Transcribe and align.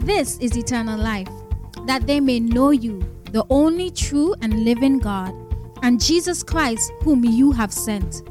This 0.00 0.38
is 0.38 0.56
eternal 0.56 0.98
life, 0.98 1.28
that 1.84 2.06
they 2.06 2.20
may 2.20 2.40
know 2.40 2.70
you, 2.70 3.00
the 3.32 3.44
only 3.50 3.90
true 3.90 4.34
and 4.40 4.64
living 4.64 4.98
God, 4.98 5.34
and 5.82 6.02
Jesus 6.02 6.42
Christ, 6.42 6.90
whom 7.02 7.22
you 7.22 7.52
have 7.52 7.70
sent. 7.70 8.22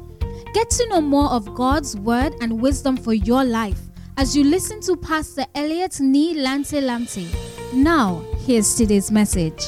Get 0.52 0.68
to 0.70 0.88
know 0.88 1.00
more 1.00 1.30
of 1.30 1.54
God's 1.54 1.96
word 1.96 2.34
and 2.40 2.60
wisdom 2.60 2.96
for 2.96 3.14
your 3.14 3.44
life 3.44 3.78
as 4.16 4.36
you 4.36 4.42
listen 4.42 4.80
to 4.80 4.96
Pastor 4.96 5.46
Elliot 5.54 6.00
Ni 6.00 6.34
Lante 6.34 6.80
Lamte. 6.80 7.28
Now, 7.72 8.24
here's 8.38 8.74
today's 8.74 9.12
message. 9.12 9.62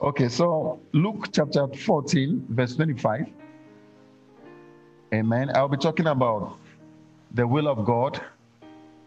Okay, 0.00 0.28
so 0.28 0.80
Luke 0.92 1.28
chapter 1.30 1.68
14, 1.68 2.46
verse 2.48 2.74
25. 2.74 3.26
Amen. 5.14 5.52
I'll 5.54 5.68
be 5.68 5.76
talking 5.76 6.08
about 6.08 6.58
the 7.34 7.46
will 7.46 7.68
of 7.68 7.84
God 7.84 8.20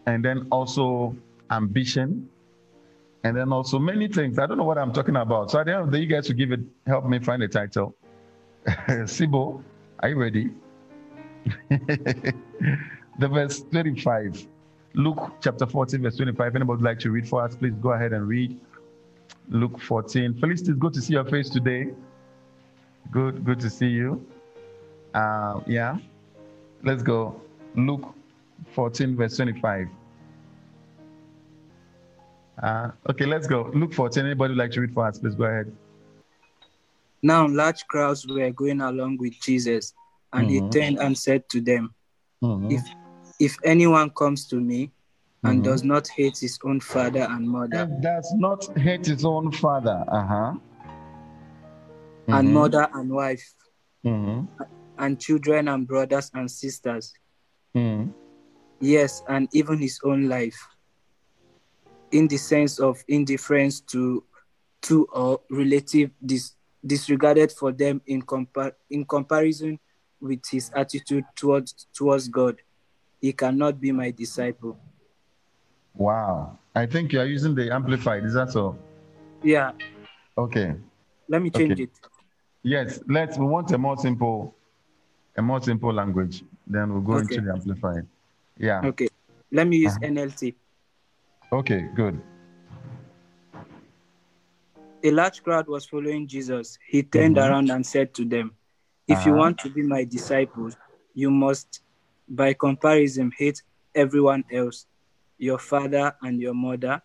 and 0.06 0.24
then 0.24 0.46
also 0.50 1.16
ambition 1.50 2.28
and 3.24 3.36
then 3.36 3.52
also 3.52 3.78
many 3.78 4.06
things. 4.06 4.38
I 4.38 4.46
don't 4.46 4.58
know 4.58 4.64
what 4.64 4.78
I'm 4.78 4.92
talking 4.92 5.16
about. 5.16 5.50
So 5.50 5.58
at 5.58 5.66
the 5.66 5.72
end 5.72 5.82
of 5.82 5.90
the 5.90 5.98
day, 5.98 6.04
you 6.04 6.08
guys 6.08 6.28
will 6.28 6.36
give 6.36 6.52
it, 6.52 6.60
help 6.86 7.06
me 7.06 7.18
find 7.18 7.42
the 7.42 7.48
title. 7.48 7.94
Sibo, 8.66 9.62
are 10.00 10.10
you 10.10 10.16
ready? 10.16 10.50
the 11.70 12.34
verse 13.18 13.62
25. 13.62 14.46
Luke 14.94 15.32
chapter 15.42 15.66
14, 15.66 16.02
verse 16.02 16.16
25. 16.16 16.56
Anybody 16.56 16.76
would 16.76 16.82
like 16.82 16.98
to 17.00 17.10
read 17.10 17.28
for 17.28 17.42
us, 17.42 17.56
please 17.56 17.74
go 17.80 17.90
ahead 17.90 18.12
and 18.12 18.28
read. 18.28 18.58
Luke 19.48 19.80
14. 19.80 20.38
Felicity, 20.38 20.72
good 20.74 20.92
to 20.92 21.00
see 21.00 21.14
your 21.14 21.24
face 21.24 21.48
today. 21.48 21.88
Good, 23.10 23.44
good 23.44 23.58
to 23.60 23.70
see 23.70 23.88
you. 23.88 24.24
Uh, 25.14 25.60
yeah, 25.66 25.96
let's 26.82 27.02
go. 27.02 27.40
Luke 27.74 28.14
14, 28.74 29.16
verse 29.16 29.36
25. 29.36 29.88
Uh, 32.62 32.90
okay, 33.10 33.24
let's 33.26 33.46
go. 33.46 33.70
Luke 33.74 33.94
14. 33.94 34.26
Anybody 34.26 34.52
would 34.52 34.58
like 34.58 34.72
to 34.72 34.80
read 34.80 34.92
for 34.92 35.06
us? 35.06 35.18
Please 35.18 35.34
go 35.34 35.44
ahead. 35.44 35.72
Now 37.22 37.46
large 37.48 37.86
crowds 37.86 38.26
were 38.26 38.50
going 38.50 38.80
along 38.80 39.18
with 39.18 39.34
Jesus, 39.40 39.92
and 40.32 40.48
Mhm. 40.48 40.50
he 40.50 40.60
turned 40.70 40.98
and 40.98 41.16
said 41.16 41.48
to 41.50 41.60
them, 41.60 41.94
Mhm. 42.42 42.72
If 42.72 42.82
if 43.40 43.56
anyone 43.64 44.10
comes 44.10 44.48
to 44.48 44.56
me 44.60 44.90
and 45.44 45.60
Mhm. 45.60 45.64
does 45.64 45.84
not 45.84 46.08
hate 46.08 46.38
his 46.38 46.58
own 46.64 46.80
father 46.80 47.26
and 47.30 47.48
mother, 47.48 47.78
And 47.78 48.02
does 48.02 48.32
not 48.36 48.64
hate 48.76 49.06
his 49.06 49.24
own 49.24 49.52
father. 49.52 50.04
Uh 50.08 50.26
huh. 50.26 50.54
and 52.28 52.52
mother 52.52 52.88
and 52.92 53.10
wife, 53.10 53.54
hmm 54.04 54.40
and 54.98 55.18
children 55.20 55.68
and 55.68 55.86
brothers 55.86 56.30
and 56.34 56.50
sisters, 56.50 57.14
hmm 57.74 58.10
yes, 58.80 59.22
and 59.28 59.48
even 59.52 59.78
his 59.78 60.00
own 60.04 60.28
life, 60.28 60.58
in 62.12 62.28
the 62.28 62.36
sense 62.36 62.78
of 62.78 63.02
indifference 63.08 63.80
to 63.80 64.24
to 64.82 65.06
or 65.12 65.40
relative 65.50 66.10
dis, 66.24 66.52
disregarded 66.86 67.50
for 67.52 67.72
them 67.72 68.00
in 68.06 68.22
compar- 68.22 68.74
in 68.90 69.04
comparison 69.04 69.78
with 70.20 70.40
his 70.48 70.70
attitude 70.74 71.24
towards 71.36 71.86
towards 71.92 72.28
God, 72.28 72.56
he 73.20 73.32
cannot 73.32 73.80
be 73.80 73.92
my 73.92 74.10
disciple. 74.10 74.78
Wow. 75.94 76.58
I 76.74 76.86
think 76.86 77.12
you 77.12 77.20
are 77.20 77.26
using 77.26 77.54
the 77.56 77.72
amplified. 77.74 78.24
Is 78.24 78.34
that 78.34 78.50
so? 78.52 78.78
Yeah, 79.42 79.72
Okay. 80.36 80.74
let 81.28 81.42
me 81.42 81.50
change 81.50 81.72
Okay. 81.72 81.82
it. 81.84 81.90
Yes. 82.62 83.00
Let's. 83.08 83.36
We 83.38 83.46
want 83.46 83.70
a 83.72 83.78
more 83.78 83.96
simple, 83.96 84.54
a 85.36 85.42
more 85.42 85.60
simple 85.60 85.92
language. 85.92 86.44
Then 86.66 86.92
we'll 86.92 87.02
go 87.02 87.14
Okay. 87.14 87.36
into 87.36 87.40
the 87.46 87.52
amplified. 87.52 88.06
Yeah. 88.58 88.82
Okay, 88.84 89.08
let 89.52 89.66
me 89.66 89.76
use 89.78 89.92
Uh-huh. 89.96 90.08
NLT. 90.08 90.54
Okay. 91.52 91.88
Good. 91.94 92.20
A 95.04 95.10
large 95.12 95.42
crowd 95.42 95.68
was 95.68 95.86
following 95.86 96.26
Jesus. 96.26 96.76
He 96.88 97.02
turned 97.02 97.36
Mhm. 97.36 97.48
around 97.48 97.70
and 97.70 97.86
said 97.86 98.14
to 98.14 98.24
them, 98.24 98.56
If 99.06 99.24
you 99.24 99.32
Uh-huh. 99.32 99.38
want 99.38 99.58
to 99.60 99.70
be 99.70 99.82
my 99.82 100.04
disciples, 100.04 100.76
you 101.14 101.30
must, 101.30 101.82
by 102.28 102.52
comparison, 102.52 103.32
hate 103.38 103.62
everyone 103.94 104.44
else 104.52 104.86
your 105.38 105.58
father 105.58 106.12
and 106.22 106.40
your 106.40 106.52
mother, 106.52 107.00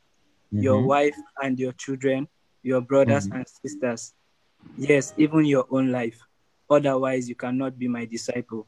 your 0.52 0.82
Mhm. 0.82 0.88
wife 0.88 1.16
and 1.44 1.60
your 1.60 1.72
children, 1.74 2.28
your 2.64 2.82
brothers 2.82 3.28
Mhm. 3.28 3.36
and 3.36 3.48
sisters. 3.48 4.14
Yes, 4.76 5.14
even 5.18 5.46
your 5.46 5.68
own 5.70 5.92
life. 5.92 6.20
Otherwise, 6.70 7.30
you 7.30 7.36
cannot 7.36 7.78
be 7.78 7.88
my 7.88 8.06
disciple. 8.06 8.68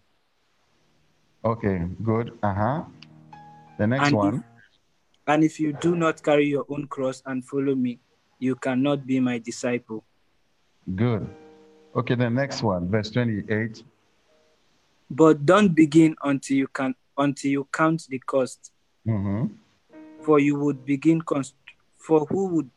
Okay. 1.46 1.86
Good. 2.04 2.38
Uh 2.42 2.54
huh. 2.54 2.84
The 3.78 3.88
next 3.88 4.08
And 4.08 4.14
if- 4.14 4.18
one. 4.18 4.44
And 5.28 5.44
if 5.44 5.60
you 5.60 5.74
do 5.74 5.96
not 5.96 6.22
carry 6.22 6.46
your 6.48 6.66
own 6.70 6.86
cross 6.88 7.24
and 7.26 7.44
follow 7.44 7.74
me, 7.74 8.00
you 8.38 8.56
cannot 8.56 9.08
be 9.08 9.20
my 9.20 9.40
disciple. 9.40 10.04
Good. 10.96 11.28
Okay. 11.96 12.16
The 12.16 12.30
next 12.30 12.62
one. 12.64 12.90
Verse 12.90 13.10
twenty-eight. 13.10 13.84
But 15.10 15.46
don't 15.46 15.74
begin 15.76 16.16
until 16.24 16.58
you 16.58 16.68
can 16.68 16.96
until 17.18 17.52
you 17.52 17.68
count 17.72 18.06
the 18.10 18.20
cost, 18.20 18.72
Mm-hmm. 19.08 19.54
for 20.24 20.40
you 20.40 20.58
would 20.60 20.84
begin 20.86 21.22
const- 21.22 21.54
for 21.98 22.26
who 22.26 22.48
would 22.48 22.70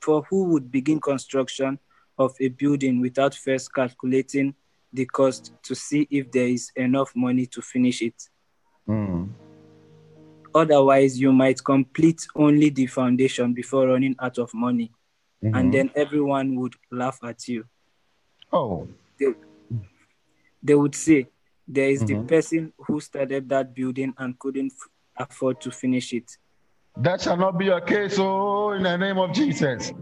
for 0.00 0.22
who 0.28 0.44
would 0.50 0.70
begin 0.70 1.00
construction 1.00 1.78
of 2.18 2.34
a 2.40 2.48
building 2.48 3.00
without 3.00 3.34
first 3.34 3.72
calculating 3.72 4.52
the 4.96 5.04
cost 5.06 5.52
to 5.62 5.74
see 5.74 6.06
if 6.10 6.30
there 6.32 6.48
is 6.48 6.72
enough 6.74 7.12
money 7.14 7.46
to 7.46 7.62
finish 7.62 8.02
it. 8.02 8.30
Mm. 8.88 9.28
Otherwise, 10.54 11.20
you 11.20 11.32
might 11.32 11.62
complete 11.62 12.26
only 12.34 12.70
the 12.70 12.86
foundation 12.86 13.52
before 13.52 13.86
running 13.88 14.16
out 14.18 14.38
of 14.38 14.52
money, 14.54 14.90
Mhm. 15.42 15.54
and 15.56 15.72
then 15.74 15.90
everyone 15.94 16.56
would 16.56 16.74
laugh 16.90 17.18
at 17.22 17.46
you. 17.46 17.64
Oh. 18.52 18.88
They 20.62 20.74
would 20.74 20.94
say, 20.94 21.28
There 21.68 21.90
is 21.90 22.04
the 22.04 22.14
Mhm. 22.14 22.28
person 22.28 22.72
who 22.78 23.00
started 23.00 23.48
that 23.48 23.74
building 23.74 24.14
and 24.18 24.38
couldn't 24.38 24.72
f- 24.72 24.88
afford 25.28 25.60
to 25.62 25.72
finish 25.72 26.12
it. 26.12 26.38
That 26.96 27.20
shall 27.20 27.36
not 27.36 27.58
be 27.58 27.64
your 27.64 27.80
case, 27.80 28.18
oh, 28.20 28.70
in 28.70 28.84
the 28.84 28.96
name 28.96 29.18
of 29.18 29.32
Jesus. 29.34 29.92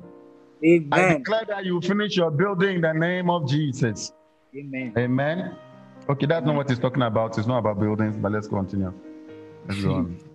I 0.92 1.16
declare 1.16 1.46
that 1.48 1.64
you 1.64 1.80
finish 1.80 2.18
your 2.18 2.30
building 2.30 2.76
in 2.76 2.80
the 2.82 2.92
name 2.92 3.30
of 3.30 3.48
Jesus. 3.48 4.12
Amen. 4.56 4.92
Amen. 4.96 5.56
Okay, 6.08 6.26
that's 6.26 6.44
not 6.46 6.54
what 6.54 6.68
he's 6.68 6.78
talking 6.78 7.02
about. 7.02 7.36
It's 7.38 7.46
not 7.46 7.58
about 7.58 7.80
buildings, 7.80 8.16
but 8.16 8.30
let's 8.32 8.46
continue. 8.48 8.92
Let's 9.66 9.80
go 9.80 9.94
on. 9.94 10.18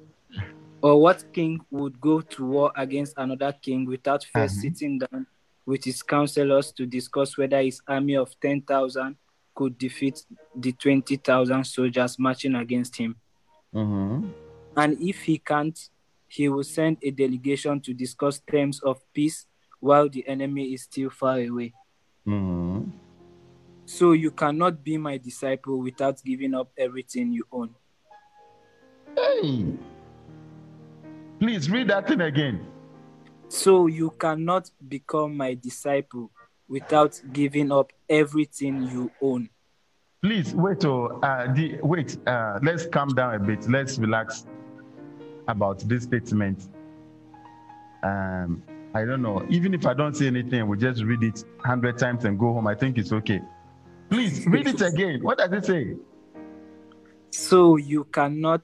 Or 0.82 1.02
what 1.02 1.26
king 1.34 1.60
would 1.72 2.00
go 2.00 2.22
to 2.22 2.46
war 2.46 2.72
against 2.74 3.14
another 3.18 3.52
king 3.52 3.86
without 3.86 4.24
1st 4.24 4.56
Mhm. 4.56 4.62
sitting 4.62 5.00
down 5.00 5.28
with 5.66 5.84
his 5.84 6.02
counselors 6.02 6.72
to 6.72 6.86
discuss 6.86 7.38
whether 7.38 7.62
his 7.62 7.82
army 7.86 8.16
of 8.16 8.34
10,000 8.40 9.18
could 9.54 9.78
defeat 9.78 10.24
the 10.56 10.72
20,000 10.72 11.66
soldiers 11.66 12.18
marching 12.18 12.56
against 12.56 12.96
him? 12.96 13.18
Mhm. 13.76 14.34
And 14.78 15.02
if 15.02 15.24
he 15.24 15.38
can't, 15.38 15.78
he 16.30 16.48
will 16.48 16.64
send 16.64 16.98
a 17.04 17.12
delegation 17.12 17.82
to 17.82 17.94
discuss 17.94 18.40
terms 18.40 18.80
of 18.82 19.02
peace 19.14 19.48
while 19.82 20.08
the 20.08 20.26
enemy 20.30 20.74
is 20.74 20.84
still 20.84 21.10
far 21.10 21.40
away. 21.42 21.74
Mhm. 22.26 22.69
So 23.90 24.12
you 24.12 24.30
cannot 24.30 24.84
be 24.84 25.00
my 25.00 25.18
disciple 25.18 25.80
without 25.80 26.24
giving 26.24 26.54
up 26.54 26.70
everything 26.78 27.34
you 27.34 27.44
own. 27.52 27.74
Hey. 29.18 29.66
Please 31.40 31.72
read 31.72 31.88
that 31.88 32.08
thing 32.08 32.22
again. 32.22 32.68
So 33.48 33.88
you 33.88 34.12
cannot 34.12 34.70
become 34.88 35.36
my 35.36 35.56
disciple 35.56 36.30
without 36.68 37.20
giving 37.34 37.72
up 37.72 37.92
everything 38.08 38.84
you 38.84 39.10
own. 39.24 39.50
Please 40.22 40.54
wait. 40.54 40.86
Oh, 40.86 41.20
uh, 41.24 41.52
the, 41.52 41.80
wait. 41.82 42.16
Uh, 42.28 42.60
let's 42.62 42.86
calm 42.86 43.10
down 43.10 43.34
a 43.34 43.40
bit. 43.40 43.68
Let's 43.68 43.98
relax 43.98 44.46
about 45.48 45.80
this 45.90 46.04
statement. 46.04 46.70
Um, 48.04 48.62
I 48.94 49.04
don't 49.04 49.24
know. 49.24 49.44
Even 49.50 49.74
if 49.74 49.88
I 49.88 49.96
don't 49.96 50.16
say 50.16 50.28
anything, 50.28 50.68
we'll 50.68 50.80
just 50.80 51.02
read 51.04 51.24
it 51.24 51.44
hundred 51.66 51.98
times 51.98 52.26
and 52.26 52.38
go 52.38 52.54
home. 52.54 52.68
I 52.68 52.76
think 52.76 53.00
it's 53.00 53.12
okay. 53.12 53.42
Please 54.10 54.46
read 54.48 54.68
it 54.68 54.82
again. 54.82 55.22
What 55.22 55.38
does 55.38 55.52
it 55.54 55.66
say? 55.66 55.96
So 57.32 57.76
you 57.78 58.06
cannot 58.06 58.62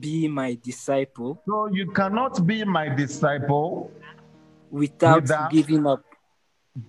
be 0.00 0.26
my 0.26 0.58
disciple 0.62 1.40
So 1.46 1.66
you 1.66 1.92
cannot 1.92 2.44
be 2.44 2.64
my 2.64 2.88
disciple 2.88 3.90
without, 4.70 5.22
Without- 5.22 5.50
giving 5.52 5.86
up 5.86 6.02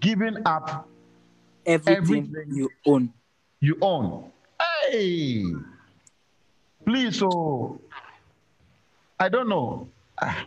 giving 0.01 0.37
up 0.45 0.89
everything, 1.65 2.33
Everything. 2.33 2.55
you 2.57 2.69
own. 2.87 3.13
you 3.61 3.77
own. 3.81 4.31
Hey, 4.89 5.43
please, 6.85 7.21
oh, 7.23 7.79
I 9.19 9.29
don't 9.29 9.47
know. 9.47 9.87
Ah, 10.19 10.45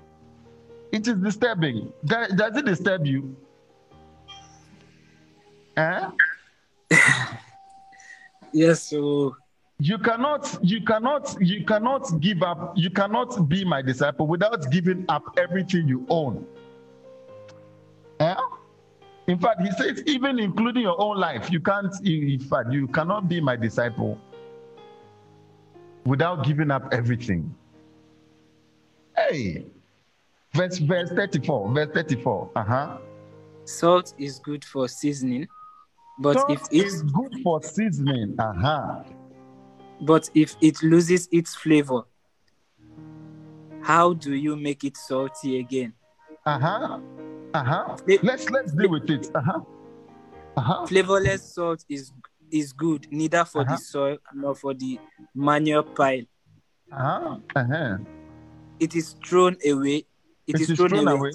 It 0.93 1.07
is 1.07 1.15
disturbing. 1.15 1.93
Does, 2.05 2.33
does 2.35 2.57
it 2.57 2.65
disturb 2.67 3.07
you? 3.07 3.35
Eh? 5.77 6.11
Yes, 8.53 8.83
so 8.83 9.37
you 9.79 9.97
cannot 9.99 10.59
you 10.63 10.83
cannot 10.83 11.37
you 11.41 11.65
cannot 11.65 12.21
give 12.21 12.43
up 12.43 12.73
you 12.77 12.91
cannot 12.91 13.49
be 13.49 13.65
my 13.65 13.81
disciple 13.81 14.27
without 14.27 14.71
giving 14.71 15.05
up 15.09 15.23
everything 15.39 15.89
you 15.89 16.05
own. 16.09 16.47
Yeah? 18.21 18.37
in 19.27 19.39
fact 19.39 19.63
he 19.63 19.71
says 19.73 20.03
even 20.07 20.39
including 20.39 20.83
your 20.83 21.01
own 21.01 21.17
life 21.17 21.51
you 21.51 21.61
can't 21.61 21.95
in 22.05 22.41
fact 22.41 22.73
you 22.73 22.87
cannot 22.89 23.29
be 23.29 23.41
my 23.41 23.57
disciple 23.57 24.19
without 26.05 26.45
giving 26.45 26.71
up 26.71 26.93
everything. 26.93 27.55
Hey 29.17 29.65
verse 30.53 30.79
verse 30.79 31.11
34 31.11 31.73
verse 31.73 31.89
34 31.95 32.51
uh-huh. 32.57 32.99
Salt 33.65 34.15
is 34.19 34.41
good 34.41 34.65
for 34.65 34.89
seasoning, 34.89 35.47
but 36.21 36.39
Salt 36.39 36.51
if 36.51 36.63
it 36.71 36.87
is 36.87 37.03
good 37.03 37.41
for 37.43 37.63
seasoning. 37.63 38.35
Uh-huh 38.39 39.03
but 40.03 40.31
if 40.35 40.57
it 40.63 40.83
loses 40.83 41.29
its 41.31 41.55
flavor, 41.55 42.03
how 43.83 44.13
do 44.15 44.35
you 44.35 44.57
make 44.57 44.85
it 44.85 44.97
salty 44.97 45.59
again? 45.59 45.93
uh-huh 46.47 46.99
uh-huh 47.55 47.97
It- 48.07 48.25
let's 48.25 48.49
let's 48.51 48.73
deal 48.73 48.91
with 48.91 49.09
it. 49.11 49.27
Uh-huh 49.35 49.61
uh-huh 50.57 50.87
Flavorless 50.87 51.43
salt 51.55 51.85
is 51.89 52.13
is 52.51 52.73
good 52.73 53.07
neither 53.11 53.45
for 53.45 53.63
Uh-huh. 53.63 53.73
the 53.77 53.79
soil 53.79 54.19
nor 54.35 54.55
for 54.55 54.75
the 54.75 54.99
manure 55.35 55.83
pile. 55.83 56.25
uh-huh 56.93 57.37
uh-huh 57.57 57.99
It 58.81 58.95
is 58.97 59.15
thrown 59.27 59.57
away. 59.67 60.07
it 60.47 60.61
is 60.61 60.69
thrown 60.77 61.07
away. 61.07 61.33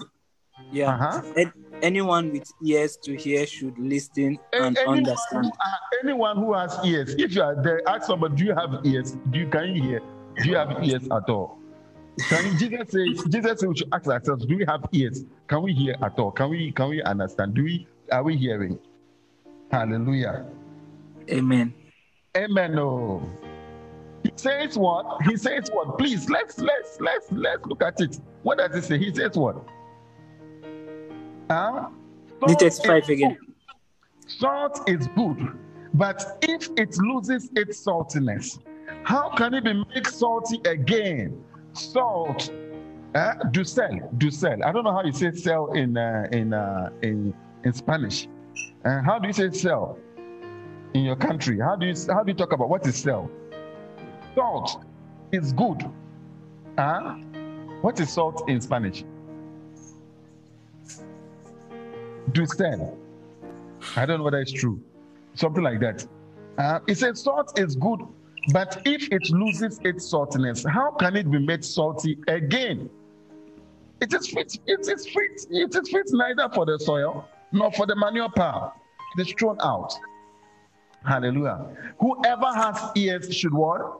Yeah. 0.72 0.90
uh-huh 0.96 1.22
An- 1.38 1.54
anyone 1.86 2.32
with 2.32 2.52
ears 2.64 2.98
to 2.98 3.16
hear 3.16 3.46
should 3.46 3.78
listen 3.78 4.40
and 4.54 4.78
anyone, 4.78 5.06
who, 5.06 5.10
understand. 5.12 5.46
uh, 5.46 5.78
anyone 6.04 6.38
who 6.38 6.54
has 6.54 6.78
ears, 6.84 7.16
if 7.18 7.36
you 7.36 7.44
are 7.44 7.62
there, 7.62 7.82
ask 7.88 8.08
somebody, 8.08 8.36
do 8.36 8.46
you 8.46 8.56
have 8.56 8.84
ears? 8.84 9.16
Do 9.30 9.40
you 9.40 9.48
can 9.48 9.76
you 9.76 9.84
hear? 9.84 10.02
Do 10.42 10.50
you 10.50 10.56
have 10.56 10.84
ears 10.84 11.04
at 11.04 11.30
all? 11.30 11.60
Can 12.30 12.46
you, 12.46 12.58
Jesus 12.58 12.92
says, 12.92 13.24
Jesus 13.30 13.60
says 13.60 13.66
we 13.68 13.78
should 13.78 13.94
ask 13.94 14.08
ourselves, 14.08 14.46
do 14.46 14.58
we 14.58 14.66
have 14.66 14.84
ears? 14.92 15.26
Can 15.48 15.62
we 15.62 15.74
hear 15.74 15.96
at 16.02 16.18
all? 16.18 16.32
Can 16.32 16.50
we 16.50 16.72
can 16.72 16.90
we 16.90 17.04
understand? 17.04 17.54
Do 17.54 17.64
we 17.64 17.88
are 18.12 18.24
we 18.24 18.36
hearing? 18.36 18.80
Hallelujah. 19.72 20.46
Amen. 21.30 21.74
Amen. 22.36 22.80
Oh. 22.80 23.22
He 24.24 24.32
says 24.36 24.78
what? 24.78 25.22
He 25.24 25.38
says 25.38 25.70
what? 25.72 25.98
Please 26.00 26.30
let's 26.30 26.58
let's 26.58 27.00
let's 27.00 27.32
let's 27.32 27.66
look 27.66 27.84
at 27.84 28.02
it. 28.02 28.20
What 28.44 28.58
does 28.58 28.74
he 28.76 28.82
say? 28.82 28.98
He 28.98 29.14
says 29.14 29.38
what? 29.38 29.58
Huh? 31.50 31.90
The 32.48 32.56
35 32.56 33.10
again. 33.10 33.38
Salt 34.28 34.90
is 34.90 35.08
good, 35.16 35.38
but 35.94 36.40
if 36.42 36.70
it 36.78 36.98
loses 36.98 37.50
its 37.56 37.84
saltiness, 37.86 38.60
how 39.04 39.30
can 39.30 39.54
it 39.54 39.64
be 39.64 39.74
made 39.74 40.08
salty 40.08 40.60
again? 40.66 41.44
Salt, 41.74 42.52
uh, 43.14 43.34
ducel, 43.52 44.00
ducel. 44.18 44.64
I 44.64 44.72
don't 44.72 44.84
know 44.84 44.92
how 44.92 45.04
you 45.04 45.14
say 45.14 45.32
sell 45.32 45.72
in 45.74 45.96
uh, 45.96 46.28
in 46.32 46.54
uh, 46.54 46.90
in 47.04 47.34
in 47.64 47.74
Spanish. 47.74 48.28
Uh, 48.84 49.02
how 49.02 49.20
do 49.20 49.28
you 49.28 49.34
say 49.34 49.52
sell 49.52 50.00
in 50.96 51.04
your 51.04 51.16
country? 51.16 51.60
How 51.60 51.76
do 51.76 51.86
you 51.86 51.96
how 52.10 52.24
do 52.24 52.32
you 52.32 52.38
talk 52.38 52.54
about 52.54 52.70
what 52.70 52.86
is 52.88 52.96
sell? 52.96 53.30
Salt 54.34 54.84
is 55.32 55.54
good. 55.54 55.84
Huh? 56.78 57.16
What 57.82 58.00
is 58.00 58.10
salt 58.10 58.50
in 58.50 58.60
Spanish? 58.60 59.04
Ducel. 62.31 62.98
I 63.95 64.06
don't 64.06 64.19
know 64.19 64.24
whether 64.24 64.39
it's 64.39 64.51
true. 64.51 64.81
Something 65.36 65.63
like 65.63 65.80
that. 65.81 66.06
Uh, 66.57 66.80
it 66.88 66.98
says 66.98 67.22
salt 67.22 67.60
is 67.60 67.75
good, 67.75 68.00
but 68.54 68.81
if 68.86 69.12
it 69.12 69.30
loses 69.30 69.80
its 69.83 70.12
saltiness, 70.12 70.68
how 70.69 70.92
can 70.92 71.16
it 71.16 71.30
be 71.30 71.39
made 71.39 71.63
salty 71.66 72.18
again? 72.27 72.89
It 74.01 74.13
is 74.13 74.27
fit. 74.27 74.57
It 74.66 74.81
is 74.81 75.06
fit. 75.07 75.45
It 75.50 75.75
is 75.75 75.89
fit 75.89 76.07
neither 76.12 76.50
for 76.54 76.66
the 76.66 76.77
soil 76.80 77.27
nor 77.51 77.72
for 77.72 77.86
the 77.86 77.95
manure 77.95 78.30
pile. 78.30 78.74
It 79.18 79.27
is 79.27 79.33
thrown 79.38 79.57
out. 79.62 79.94
Hallelujah. 81.06 81.94
Whoever 82.00 82.48
has 82.54 82.92
ears 82.95 83.33
should 83.33 83.54
what? 83.54 84.00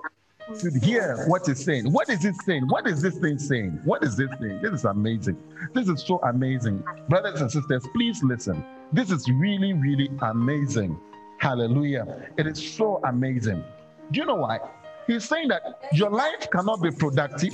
Should 0.54 0.76
hear 0.84 1.26
what 1.28 1.50
is 1.50 1.64
saying. 1.66 1.92
What 1.92 2.08
is 2.08 2.24
it 2.24 2.36
saying? 2.46 2.68
What 2.68 2.88
is 2.88 3.02
this 3.02 3.18
thing 3.18 3.40
saying? 3.40 3.80
What 3.84 4.04
is 4.04 4.16
this 4.16 4.30
thing? 4.40 4.62
This 4.62 4.74
is 4.74 4.86
amazing. 4.86 5.38
This 5.74 5.90
is 5.90 6.04
so 6.04 6.20
amazing. 6.20 6.84
Brothers 7.10 7.42
and 7.42 7.52
sisters, 7.52 7.84
please 7.94 8.22
listen. 8.24 8.64
This 8.94 9.10
is 9.10 9.28
really, 9.28 9.74
really 9.74 10.12
amazing. 10.22 11.00
Hallelujah. 11.40 12.30
It 12.38 12.46
is 12.46 12.62
so 12.64 13.02
amazing. 13.06 13.64
Do 14.12 14.20
you 14.20 14.26
know 14.28 14.36
why? 14.36 14.60
He's 15.08 15.26
saying 15.26 15.48
that 15.48 15.82
your 15.92 16.12
life 16.12 16.48
cannot 16.52 16.82
be 16.82 16.92
productive. 16.92 17.54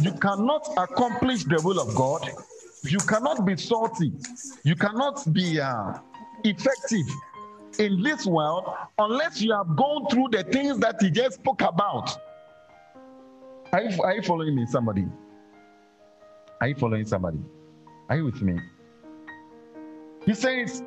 You 0.00 0.12
cannot 0.12 0.68
accomplish 0.76 1.44
the 1.44 1.60
will 1.64 1.80
of 1.80 1.94
God. 1.94 2.30
You 2.84 2.98
cannot 2.98 3.46
be 3.46 3.56
salty. 3.56 4.12
You 4.64 4.76
cannot 4.76 5.32
be 5.32 5.58
uh, 5.60 5.94
effective 6.44 7.06
in 7.78 8.02
this 8.02 8.26
world 8.26 8.70
unless 8.98 9.40
you 9.40 9.52
have 9.52 9.76
gone 9.76 10.06
through 10.10 10.28
the 10.30 10.44
things 10.44 10.78
that 10.78 10.96
he 11.00 11.10
just 11.10 11.36
spoke 11.36 11.62
about. 11.62 12.16
Are 13.72 13.82
you, 13.82 14.02
are 14.02 14.14
you 14.14 14.22
following 14.22 14.54
me, 14.54 14.66
somebody? 14.66 15.06
Are 16.60 16.68
you 16.68 16.74
following 16.74 17.04
somebody? 17.06 17.38
Are 18.08 18.16
you 18.16 18.24
with 18.24 18.42
me? 18.42 18.58
He 20.24 20.34
says, 20.34 20.82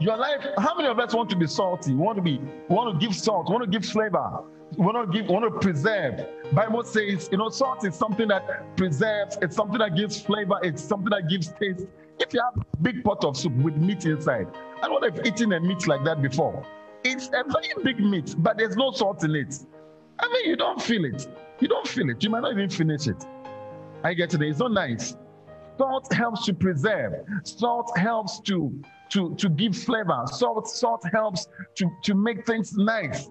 Your 0.00 0.16
life, 0.16 0.44
how 0.58 0.74
many 0.76 0.88
of 0.88 0.98
us 0.98 1.14
want 1.14 1.30
to 1.30 1.36
be 1.36 1.46
salty? 1.46 1.92
We 1.92 1.98
want 1.98 2.16
to 2.16 2.22
be, 2.22 2.40
want 2.68 2.98
to 2.98 3.06
give 3.06 3.14
salt, 3.14 3.50
want 3.50 3.64
to 3.64 3.68
give 3.68 3.84
flavor, 3.84 4.44
want 4.76 5.12
to 5.12 5.18
give, 5.18 5.28
want 5.28 5.44
to 5.44 5.50
preserve. 5.60 6.26
Bible 6.52 6.84
says, 6.84 7.28
you 7.30 7.38
know, 7.38 7.50
salt 7.50 7.84
is 7.84 7.94
something 7.94 8.28
that 8.28 8.76
preserves, 8.76 9.36
it's 9.42 9.56
something 9.56 9.78
that 9.78 9.96
gives 9.96 10.20
flavor, 10.20 10.58
it's 10.62 10.82
something 10.82 11.10
that 11.10 11.28
gives 11.28 11.52
taste. 11.52 11.86
If 12.18 12.32
you 12.32 12.40
have 12.40 12.54
a 12.56 12.76
big 12.78 13.04
pot 13.04 13.24
of 13.24 13.36
soup 13.36 13.52
with 13.56 13.76
meat 13.76 14.04
inside, 14.04 14.46
I 14.82 14.88
don't 14.88 15.04
if 15.04 15.24
eaten 15.26 15.52
a 15.52 15.60
meat 15.60 15.86
like 15.86 16.04
that 16.04 16.22
before. 16.22 16.66
It's 17.04 17.28
a 17.28 17.44
very 17.44 17.74
big 17.82 18.00
meat, 18.00 18.34
but 18.38 18.58
there's 18.58 18.76
no 18.76 18.92
salt 18.92 19.24
in 19.24 19.34
it. 19.34 19.54
I 20.18 20.28
mean, 20.28 20.48
you 20.48 20.56
don't 20.56 20.80
feel 20.80 21.04
it. 21.04 21.26
You 21.60 21.68
don't 21.68 21.86
feel 21.86 22.08
it. 22.10 22.22
You 22.22 22.30
might 22.30 22.40
not 22.42 22.52
even 22.52 22.70
finish 22.70 23.06
it. 23.08 23.24
I 24.04 24.14
get 24.14 24.34
it. 24.34 24.42
It's 24.42 24.58
not 24.58 24.72
nice. 24.72 25.16
Salt 25.78 26.12
helps 26.12 26.46
to 26.46 26.54
preserve. 26.54 27.14
Salt 27.44 27.96
helps 27.96 28.40
to 28.40 28.72
to 29.10 29.34
to 29.36 29.48
give 29.48 29.76
flavor. 29.76 30.22
Salt 30.26 30.68
salt 30.68 31.04
helps 31.12 31.48
to 31.76 31.90
to 32.04 32.14
make 32.14 32.46
things 32.46 32.74
nice. 32.76 33.30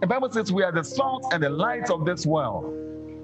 The 0.00 0.06
Bible 0.06 0.30
says 0.30 0.52
we 0.52 0.62
are 0.62 0.72
the 0.72 0.84
salt 0.84 1.32
and 1.32 1.42
the 1.42 1.50
light 1.50 1.90
of 1.90 2.04
this 2.04 2.26
world. 2.26 2.74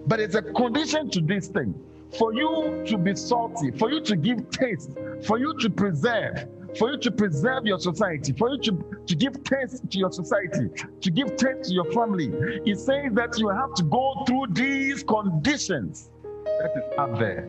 But 0.07 0.21
it's 0.21 0.35
a 0.35 0.43
condition 0.43 1.11
to 1.11 1.21
this 1.21 1.49
thing 1.49 1.75
for 2.19 2.35
you 2.35 2.83
to 2.87 2.99
be 2.99 3.15
salty, 3.17 3.71
for 3.73 3.91
you 3.91 4.01
to 4.03 4.17
give 4.17 4.51
taste, 4.51 4.91
for 5.27 5.39
you 5.39 5.55
to 5.61 5.71
preserve, 5.71 6.47
for 6.79 6.93
you 6.93 6.99
to 6.99 7.11
preserve 7.11 7.67
your 7.67 7.79
society, 7.79 8.33
for 8.33 8.51
you 8.51 8.59
to, 8.63 9.01
to 9.07 9.15
give 9.15 9.43
taste 9.45 9.89
to 9.91 9.99
your 9.99 10.13
society, 10.13 10.69
to 11.01 11.11
give 11.11 11.37
taste 11.37 11.65
to 11.69 11.75
your 11.75 11.91
family. 11.93 12.29
It 12.65 12.79
says 12.79 13.13
that 13.13 13.39
you 13.39 13.49
have 13.49 13.75
to 13.75 13.83
go 13.85 14.25
through 14.27 14.47
these 14.51 15.03
conditions 15.03 16.11
that 16.23 16.73
is 16.77 16.99
up 16.99 17.19
there. 17.19 17.49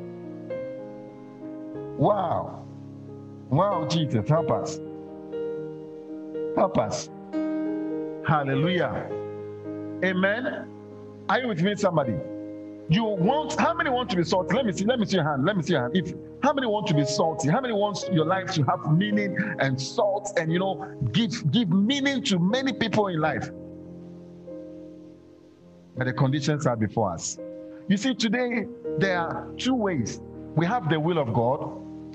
Wow. 1.98 2.66
Wow, 3.50 3.88
Jesus, 3.88 4.28
help 4.28 4.52
us. 4.52 4.80
Help 6.56 6.78
us. 6.78 7.10
Hallelujah. 8.28 9.08
Amen. 10.04 10.68
Are 11.30 11.40
you 11.40 11.48
with 11.48 11.62
me, 11.62 11.76
somebody? 11.76 12.16
You 12.90 13.04
want 13.04 13.60
how 13.60 13.74
many 13.74 13.90
want 13.90 14.10
to 14.12 14.16
be 14.16 14.24
salty? 14.24 14.56
Let 14.56 14.66
me 14.66 14.72
see. 14.72 14.86
Let 14.86 15.00
me 15.00 15.06
see 15.06 15.16
your 15.16 15.24
hand. 15.24 15.44
Let 15.46 15.58
me 15.58 15.64
see 15.64 15.74
your 15.74 15.84
hand. 15.84 15.98
If 15.98 16.14
how 16.44 16.54
many 16.54 16.68
want 16.68 16.88
to 16.88 16.94
be 16.94 17.04
salty? 17.06 17.50
How 17.50 17.60
many 17.60 17.74
wants 17.74 18.06
your 18.12 18.26
life 18.26 18.54
to 18.54 18.64
have 18.64 18.92
meaning 18.96 19.36
and 19.60 19.82
salt 19.82 20.34
and 20.38 20.52
you 20.52 20.60
know 20.60 20.96
give 21.12 21.52
give 21.52 21.70
meaning 21.70 22.24
to 22.26 22.38
many 22.38 22.74
people 22.74 23.08
in 23.08 23.20
life? 23.20 23.50
But 25.98 26.06
the 26.06 26.14
conditions 26.14 26.68
are 26.68 26.76
before 26.76 27.14
us. 27.14 27.40
You 27.88 27.98
see, 27.98 28.14
today 28.14 28.66
there 29.00 29.20
are 29.20 29.48
two 29.58 29.76
ways. 29.76 30.22
We 30.56 30.66
have 30.66 30.90
the 30.90 31.00
will 31.00 31.18
of 31.18 31.34
God, 31.34 31.62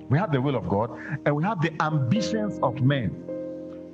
we 0.08 0.18
have 0.18 0.32
the 0.32 0.40
will 0.40 0.56
of 0.56 0.68
God, 0.68 0.90
and 1.26 1.34
we 1.34 1.42
have 1.44 1.60
the 1.62 1.72
ambitions 1.82 2.58
of 2.62 2.80
men. 2.82 3.29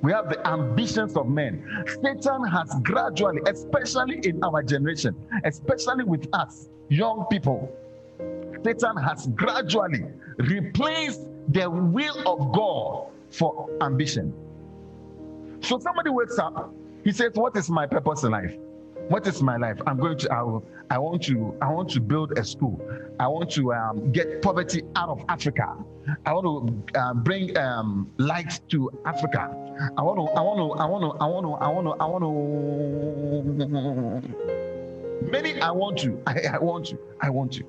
We 0.01 0.11
have 0.11 0.29
the 0.29 0.45
ambitions 0.47 1.15
of 1.15 1.27
men. 1.27 1.63
Satan 1.87 2.43
has 2.45 2.71
gradually, 2.83 3.41
especially 3.47 4.19
in 4.23 4.43
our 4.43 4.61
generation, 4.61 5.15
especially 5.43 6.03
with 6.03 6.27
us, 6.33 6.69
young 6.89 7.25
people, 7.31 7.71
Satan 8.63 8.97
has 8.97 9.27
gradually 9.27 10.05
replaced 10.37 11.21
the 11.49 11.69
will 11.69 12.27
of 12.27 12.53
God 12.53 13.07
for 13.31 13.69
ambition. 13.81 14.33
So 15.61 15.79
somebody 15.79 16.09
wakes 16.09 16.37
up, 16.37 16.73
he 17.03 17.11
says, 17.11 17.31
What 17.35 17.55
is 17.55 17.69
my 17.69 17.87
purpose 17.87 18.23
in 18.23 18.31
life? 18.31 18.55
What 19.09 19.25
is 19.25 19.41
my 19.41 19.55
life? 19.57 19.79
I'm 19.87 19.97
going 19.97 20.17
to. 20.19 20.33
I, 20.33 20.41
will, 20.41 20.65
I 20.89 20.97
want 20.97 21.23
to. 21.23 21.55
I 21.61 21.71
want 21.71 21.89
to 21.91 22.01
build 22.01 22.37
a 22.37 22.43
school. 22.43 22.79
I 23.19 23.27
want 23.27 23.49
to 23.51 23.73
um, 23.73 24.11
get 24.11 24.41
poverty 24.41 24.83
out 24.95 25.09
of 25.09 25.23
Africa. 25.29 25.75
I 26.25 26.33
want 26.33 26.45
to 26.93 26.99
uh, 26.99 27.13
bring 27.13 27.57
um, 27.57 28.11
light 28.17 28.59
to 28.69 28.91
Africa. 29.05 29.49
I 29.97 30.01
want 30.01 30.17
to. 30.19 30.25
I 30.33 30.41
want 30.41 30.57
to. 30.59 30.81
I 30.81 30.85
want 30.85 31.03
to. 31.03 31.11
I 31.23 31.27
want 31.27 31.45
to. 31.45 31.53
I 31.53 31.67
want 31.69 31.87
to. 31.87 31.93
I 32.03 32.05
want 32.05 32.23
to. 35.21 35.31
Many. 35.31 35.61
I 35.61 35.71
want 35.71 35.97
to. 35.99 36.21
I, 36.27 36.41
I 36.53 36.59
want 36.59 36.87
to. 36.87 36.99
I 37.21 37.29
want 37.29 37.53
to. 37.53 37.63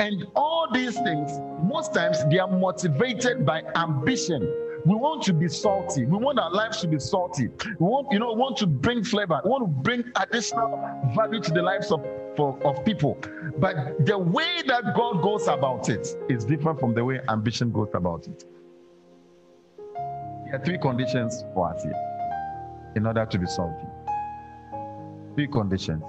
And 0.00 0.26
all 0.34 0.68
these 0.72 0.98
things, 1.00 1.30
most 1.62 1.94
times, 1.94 2.24
they 2.28 2.38
are 2.40 2.48
motivated 2.48 3.46
by 3.46 3.62
ambition 3.76 4.42
we 4.84 4.94
want 4.94 5.22
to 5.22 5.32
be 5.32 5.48
salty. 5.48 6.04
We 6.04 6.18
want 6.18 6.38
our 6.38 6.50
lives 6.50 6.80
to 6.82 6.88
be 6.88 6.98
salty. 6.98 7.48
We 7.48 7.86
want, 7.86 8.12
you 8.12 8.18
know, 8.18 8.32
want 8.32 8.58
to 8.58 8.66
bring 8.66 9.02
flavor. 9.02 9.40
We 9.42 9.50
want 9.50 9.64
to 9.64 9.82
bring 9.82 10.04
additional 10.16 10.78
value 11.14 11.40
to 11.40 11.50
the 11.50 11.62
lives 11.62 11.90
of, 11.90 12.04
for, 12.36 12.58
of 12.64 12.84
people. 12.84 13.18
But 13.58 14.04
the 14.04 14.18
way 14.18 14.62
that 14.66 14.94
God 14.94 15.22
goes 15.22 15.48
about 15.48 15.88
it 15.88 16.06
is 16.28 16.44
different 16.44 16.80
from 16.80 16.92
the 16.94 17.02
way 17.04 17.20
ambition 17.28 17.72
goes 17.72 17.88
about 17.94 18.26
it. 18.26 18.44
There 20.44 20.60
are 20.60 20.64
three 20.64 20.78
conditions 20.78 21.44
for 21.54 21.72
us 21.72 21.82
here 21.82 22.92
in 22.94 23.06
order 23.06 23.24
to 23.24 23.38
be 23.38 23.46
salty. 23.46 23.86
Three 25.34 25.48
conditions. 25.48 26.04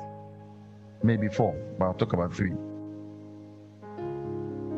Maybe 1.02 1.30
four, 1.30 1.56
but 1.80 1.86
I'll 1.86 1.94
talk 1.94 2.14
about 2.14 2.34
three. 2.34 2.52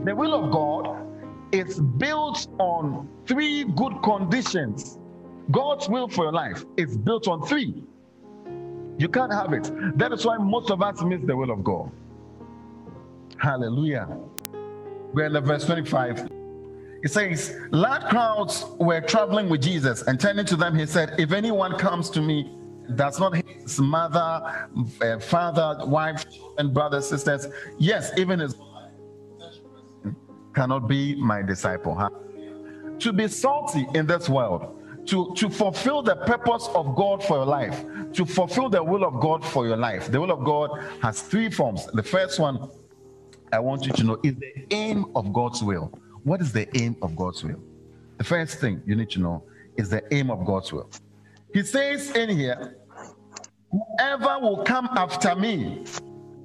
The 0.03 0.15
will 0.15 0.33
of 0.33 0.51
God 0.51 0.96
is 1.51 1.79
built 1.79 2.47
on 2.59 3.07
three 3.25 3.63
good 3.63 4.01
conditions. 4.03 4.99
God's 5.51 5.87
will 5.87 6.07
for 6.07 6.25
your 6.25 6.33
life 6.33 6.65
is 6.75 6.97
built 6.97 7.27
on 7.27 7.45
three. 7.47 7.83
You 8.97 9.07
can't 9.07 9.31
have 9.31 9.53
it. 9.53 9.71
That 9.97 10.11
is 10.11 10.25
why 10.25 10.37
most 10.37 10.71
of 10.71 10.81
us 10.81 11.01
miss 11.03 11.21
the 11.23 11.35
will 11.35 11.51
of 11.51 11.63
God. 11.63 11.91
Hallelujah. 13.37 14.07
We're 15.13 15.27
in 15.27 15.33
the 15.33 15.41
verse 15.41 15.65
25. 15.65 16.29
It 17.03 17.11
says, 17.11 17.55
Large 17.71 18.03
crowds 18.09 18.65
were 18.79 19.01
traveling 19.01 19.49
with 19.49 19.61
Jesus, 19.61 20.01
and 20.01 20.19
turning 20.19 20.45
to 20.47 20.55
them, 20.55 20.77
he 20.77 20.85
said, 20.85 21.15
If 21.19 21.31
anyone 21.31 21.77
comes 21.77 22.09
to 22.11 22.21
me, 22.21 22.51
does 22.95 23.19
not 23.19 23.35
his 23.35 23.79
mother, 23.79 24.67
uh, 25.01 25.19
father, 25.19 25.85
wife, 25.85 26.25
and 26.57 26.73
brothers, 26.73 27.07
sisters, 27.07 27.47
yes, 27.77 28.11
even 28.17 28.39
his 28.39 28.55
cannot 30.57 30.87
be 30.87 31.13
my 31.13 31.43
disciple. 31.43 31.93
Huh? 31.93 32.09
To 32.99 33.13
be 33.13 33.27
salty 33.27 33.85
in 33.93 34.07
this 34.07 34.27
world, 34.27 34.61
to, 35.05 35.31
to 35.35 35.51
fulfill 35.51 36.01
the 36.01 36.15
purpose 36.15 36.67
of 36.73 36.95
God 36.95 37.23
for 37.23 37.37
your 37.37 37.45
life, 37.45 37.85
to 38.13 38.25
fulfill 38.25 38.67
the 38.67 38.83
will 38.83 39.03
of 39.05 39.19
God 39.21 39.45
for 39.45 39.67
your 39.67 39.77
life. 39.77 40.11
The 40.11 40.19
will 40.19 40.31
of 40.31 40.43
God 40.43 40.69
has 41.03 41.21
three 41.21 41.51
forms. 41.51 41.85
The 41.93 42.01
first 42.01 42.39
one 42.39 42.71
I 43.53 43.59
want 43.59 43.85
you 43.85 43.93
to 43.93 44.03
know 44.03 44.19
is 44.23 44.33
the 44.35 44.65
aim 44.71 45.05
of 45.15 45.31
God's 45.31 45.61
will. 45.61 45.93
What 46.23 46.41
is 46.41 46.51
the 46.51 46.67
aim 46.75 46.95
of 47.03 47.15
God's 47.15 47.43
will? 47.43 47.61
The 48.17 48.23
first 48.23 48.59
thing 48.59 48.81
you 48.87 48.95
need 48.95 49.11
to 49.11 49.19
know 49.19 49.43
is 49.77 49.89
the 49.91 50.03
aim 50.11 50.31
of 50.31 50.43
God's 50.43 50.73
will. 50.73 50.89
He 51.53 51.61
says 51.61 52.15
in 52.15 52.29
here, 52.35 52.77
Whoever 53.71 54.39
will 54.39 54.63
come 54.63 54.89
after 54.95 55.35
me, 55.35 55.85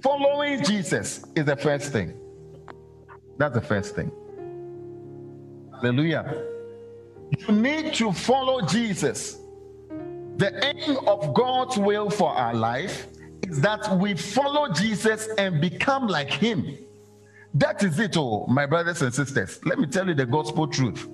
following 0.03 0.63
Jesus, 0.63 1.25
is 1.35 1.47
the 1.47 1.57
first 1.57 1.93
thing. 1.93 2.22
That's 3.43 3.55
the 3.55 3.61
first 3.61 3.97
thing. 3.97 4.13
Hallelujah. 5.75 6.45
You 7.37 7.53
need 7.53 7.93
to 7.95 8.13
follow 8.13 8.65
Jesus. 8.65 9.39
The 10.37 10.65
aim 10.65 10.99
of 11.09 11.35
God's 11.35 11.77
will 11.77 12.09
for 12.09 12.31
our 12.31 12.55
life 12.55 13.09
is 13.43 13.61
that 13.63 13.99
we 13.99 14.15
follow 14.15 14.73
Jesus 14.73 15.29
and 15.39 15.61
become 15.61 16.07
like 16.07 16.31
Him. 16.31 16.79
That 17.55 17.83
is 17.83 17.99
it, 17.99 18.17
oh, 18.17 18.47
my 18.47 18.65
brothers 18.65 19.03
and 19.03 19.13
sisters. 19.13 19.59
Let 19.65 19.81
me 19.81 19.89
tell 19.89 20.07
you 20.07 20.15
the 20.15 20.25
gospel 20.27 20.69
truth. 20.69 21.09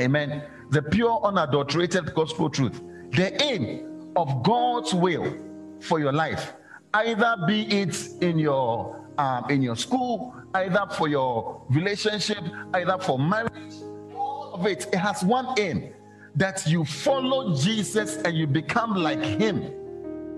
Amen. 0.00 0.42
The 0.70 0.82
pure, 0.82 1.20
unadulterated 1.22 2.14
gospel 2.16 2.50
truth. 2.50 2.82
The 3.12 3.40
aim 3.44 4.10
of 4.16 4.42
God's 4.42 4.92
will 4.92 5.32
for 5.78 6.00
your 6.00 6.12
life, 6.12 6.54
either 6.94 7.36
be 7.46 7.62
it 7.68 8.08
in 8.22 8.40
your 8.40 9.06
um, 9.18 9.48
in 9.48 9.62
your 9.62 9.76
school, 9.76 10.34
either 10.56 10.86
for 10.92 11.08
your 11.08 11.62
relationship, 11.68 12.42
either 12.74 12.98
for 12.98 13.18
marriage, 13.18 13.74
all 14.14 14.54
of 14.54 14.66
it, 14.66 14.86
it 14.92 14.96
has 14.96 15.22
one 15.22 15.58
aim 15.58 15.92
that 16.34 16.66
you 16.66 16.84
follow 16.84 17.56
Jesus 17.56 18.16
and 18.16 18.36
you 18.36 18.46
become 18.46 18.94
like 18.94 19.22
him. 19.22 19.72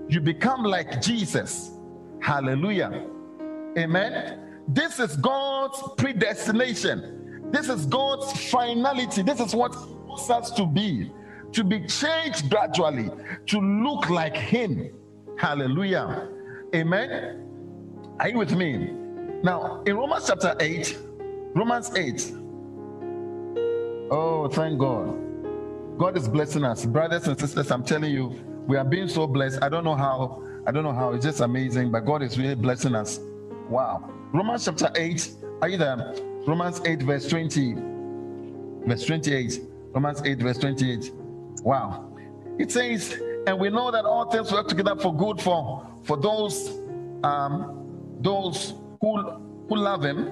You 0.07 0.21
become 0.21 0.63
like 0.63 1.01
Jesus. 1.01 1.71
Hallelujah. 2.21 3.05
Amen. 3.77 4.63
This 4.67 4.99
is 4.99 5.15
God's 5.17 5.81
predestination. 5.97 7.49
This 7.51 7.69
is 7.69 7.85
God's 7.85 8.31
finality. 8.49 9.21
This 9.21 9.39
is 9.39 9.53
what 9.55 9.75
wants 10.05 10.29
us 10.29 10.51
to 10.51 10.65
be 10.65 11.11
to 11.51 11.63
be 11.63 11.79
changed 11.87 12.49
gradually, 12.49 13.09
to 13.47 13.59
look 13.59 14.09
like 14.09 14.35
Him. 14.35 14.91
Hallelujah. 15.37 16.29
Amen. 16.75 17.45
Are 18.19 18.29
you 18.29 18.37
with 18.37 18.51
me? 18.51 18.93
Now, 19.41 19.81
in 19.85 19.95
Romans 19.95 20.27
chapter 20.27 20.53
8, 20.59 20.97
Romans 21.55 21.95
8. 21.95 22.33
Oh, 24.11 24.49
thank 24.51 24.77
God. 24.77 25.17
God 25.97 26.17
is 26.17 26.27
blessing 26.27 26.65
us. 26.65 26.85
Brothers 26.85 27.27
and 27.27 27.39
sisters, 27.39 27.71
I'm 27.71 27.83
telling 27.83 28.11
you, 28.11 28.33
we 28.67 28.75
are 28.75 28.83
being 28.83 29.07
so 29.07 29.27
blessed. 29.27 29.59
I 29.61 29.69
don't 29.69 29.85
know 29.85 29.95
how. 29.95 30.43
I 30.67 30.71
don't 30.71 30.83
know 30.83 30.93
how. 30.93 31.13
It's 31.13 31.23
just 31.23 31.39
amazing, 31.39 31.91
but 31.91 32.01
God 32.01 32.21
is 32.21 32.37
really 32.37 32.55
blessing 32.55 32.95
us. 32.95 33.19
Wow. 33.69 34.11
Romans 34.33 34.65
chapter 34.65 34.91
8. 34.93 35.31
Are 35.61 35.69
you 35.69 35.77
there? 35.77 36.15
Romans 36.45 36.81
8, 36.85 37.01
verse 37.03 37.27
20. 37.29 37.75
Verse 38.85 39.05
28. 39.05 39.59
Romans 39.93 40.21
8, 40.23 40.39
verse 40.39 40.57
28. 40.57 41.11
Wow. 41.63 42.13
It 42.57 42.71
says, 42.71 43.21
and 43.47 43.57
we 43.57 43.69
know 43.69 43.89
that 43.89 44.03
all 44.03 44.29
things 44.29 44.51
work 44.51 44.67
together 44.67 44.97
for 44.97 45.15
good 45.15 45.41
for, 45.41 45.87
for 46.03 46.17
those 46.17 46.77
um, 47.23 47.75
those 48.21 48.73
who, 49.01 49.21
who 49.67 49.75
love 49.75 50.03
him, 50.03 50.25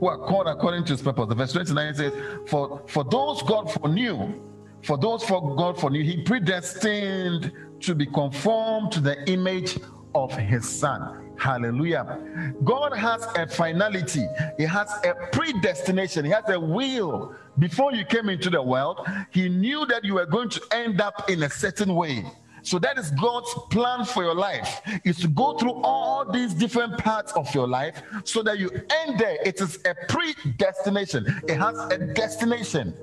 who 0.00 0.06
are 0.08 0.18
called 0.18 0.46
according 0.46 0.84
to 0.84 0.92
his 0.92 1.02
purpose. 1.02 1.28
The 1.28 1.34
verse 1.34 1.52
29 1.52 1.94
says, 1.94 2.12
For 2.48 2.82
for 2.86 3.04
those 3.04 3.42
God 3.42 3.70
foreknew, 3.72 4.40
for 4.82 4.98
those 4.98 5.24
for 5.24 5.54
God 5.56 5.78
foreknew, 5.78 6.02
he 6.02 6.22
predestined 6.22 7.52
to 7.80 7.94
be 7.94 8.06
conformed 8.06 8.92
to 8.92 9.00
the 9.00 9.28
image 9.30 9.78
of 10.14 10.32
his 10.32 10.68
son. 10.68 11.24
Hallelujah. 11.36 12.54
God 12.62 12.96
has 12.96 13.26
a 13.36 13.46
finality, 13.46 14.26
He 14.56 14.64
has 14.64 14.88
a 15.04 15.14
predestination, 15.32 16.24
He 16.24 16.30
has 16.30 16.48
a 16.48 16.58
will. 16.58 17.34
Before 17.58 17.92
you 17.92 18.04
came 18.04 18.28
into 18.28 18.50
the 18.50 18.62
world, 18.62 19.06
He 19.30 19.48
knew 19.48 19.84
that 19.86 20.04
you 20.04 20.14
were 20.14 20.26
going 20.26 20.48
to 20.50 20.62
end 20.70 21.00
up 21.00 21.28
in 21.28 21.42
a 21.42 21.50
certain 21.50 21.94
way. 21.94 22.24
So 22.64 22.78
that 22.78 22.98
is 22.98 23.10
God's 23.10 23.52
plan 23.70 24.06
for 24.06 24.24
your 24.24 24.34
life 24.34 24.80
is 25.04 25.18
to 25.18 25.28
go 25.28 25.56
through 25.58 25.74
all 25.82 26.24
these 26.24 26.54
different 26.54 26.96
parts 26.96 27.30
of 27.32 27.54
your 27.54 27.68
life 27.68 28.02
so 28.24 28.42
that 28.42 28.58
you 28.58 28.70
end 28.70 29.18
there. 29.18 29.36
It 29.44 29.60
is 29.60 29.78
a 29.84 29.94
predestination. 30.08 31.26
It 31.46 31.58
has 31.58 31.78
a 31.92 31.98
destination. 31.98 32.94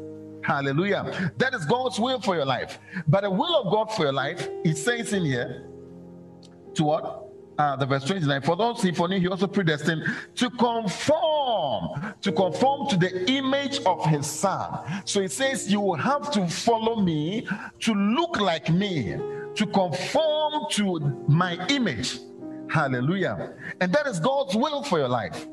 Hallelujah. 0.43 1.31
That 1.37 1.53
is 1.53 1.65
God's 1.65 1.99
will 1.99 2.19
for 2.19 2.35
your 2.35 2.45
life. 2.45 2.79
But 3.07 3.21
the 3.21 3.29
will 3.29 3.55
of 3.61 3.71
God 3.71 3.93
for 3.95 4.03
your 4.03 4.13
life, 4.13 4.49
it 4.65 4.77
says 4.77 5.13
in 5.13 5.23
here, 5.23 5.67
to 6.73 6.83
what? 6.83 7.30
Uh, 7.57 7.75
the 7.75 7.85
verse 7.85 8.05
29 8.05 8.41
for 8.41 8.55
those 8.55 8.81
he 8.81 8.91
he 8.91 9.27
also 9.27 9.45
predestined 9.45 10.03
to 10.33 10.49
conform 10.51 12.15
to 12.21 12.31
conform 12.31 12.87
to 12.87 12.97
the 12.97 13.29
image 13.29 13.79
of 13.85 14.03
his 14.05 14.25
son 14.25 14.79
so 15.05 15.21
he 15.21 15.27
says 15.27 15.71
you 15.71 15.79
will 15.79 15.95
have 15.95 16.31
to 16.31 16.47
follow 16.47 16.95
me 16.95 17.45
to 17.79 17.93
look 17.93 18.39
like 18.39 18.69
me 18.69 19.15
to 19.55 19.65
conform 19.67 20.65
to 20.71 20.99
my 21.27 21.57
image. 21.67 22.19
Hallelujah. 22.69 23.53
And 23.81 23.91
that 23.93 24.07
is 24.07 24.19
God's 24.19 24.55
will 24.55 24.83
for 24.83 24.99
your 24.99 25.09
life. 25.09 25.45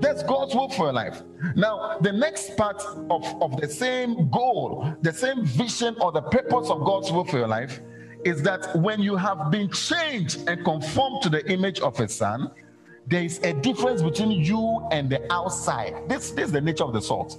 That's 0.00 0.22
God's 0.22 0.54
will 0.54 0.68
for 0.68 0.86
your 0.86 0.92
life. 0.92 1.22
Now, 1.54 1.98
the 2.00 2.12
next 2.12 2.56
part 2.56 2.82
of, 3.10 3.42
of 3.42 3.60
the 3.60 3.68
same 3.68 4.28
goal, 4.30 4.94
the 5.00 5.12
same 5.12 5.44
vision 5.44 5.96
or 6.00 6.12
the 6.12 6.22
purpose 6.22 6.68
of 6.68 6.84
God's 6.84 7.10
will 7.10 7.24
for 7.24 7.38
your 7.38 7.48
life 7.48 7.80
is 8.26 8.42
that 8.42 8.74
when 8.76 9.00
you 9.00 9.14
have 9.14 9.52
been 9.52 9.70
changed 9.70 10.48
and 10.48 10.64
conformed 10.64 11.22
to 11.22 11.28
the 11.28 11.48
image 11.50 11.78
of 11.78 11.98
a 12.00 12.08
son, 12.08 12.50
there 13.06 13.22
is 13.22 13.38
a 13.44 13.52
difference 13.54 14.02
between 14.02 14.32
you 14.32 14.86
and 14.90 15.08
the 15.08 15.32
outside. 15.32 15.94
This, 16.08 16.32
this 16.32 16.46
is 16.46 16.52
the 16.52 16.60
nature 16.60 16.82
of 16.82 16.92
the 16.92 17.00
salt. 17.00 17.38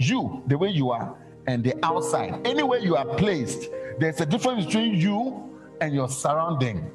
You, 0.00 0.42
the 0.48 0.58
way 0.58 0.70
you 0.70 0.90
are, 0.90 1.16
and 1.46 1.62
the 1.62 1.74
outside. 1.84 2.44
Anywhere 2.44 2.80
you 2.80 2.96
are 2.96 3.06
placed, 3.14 3.70
there's 4.00 4.20
a 4.20 4.26
difference 4.26 4.66
between 4.66 4.94
you 4.96 5.48
and 5.80 5.94
your 5.94 6.08
surrounding. 6.08 6.90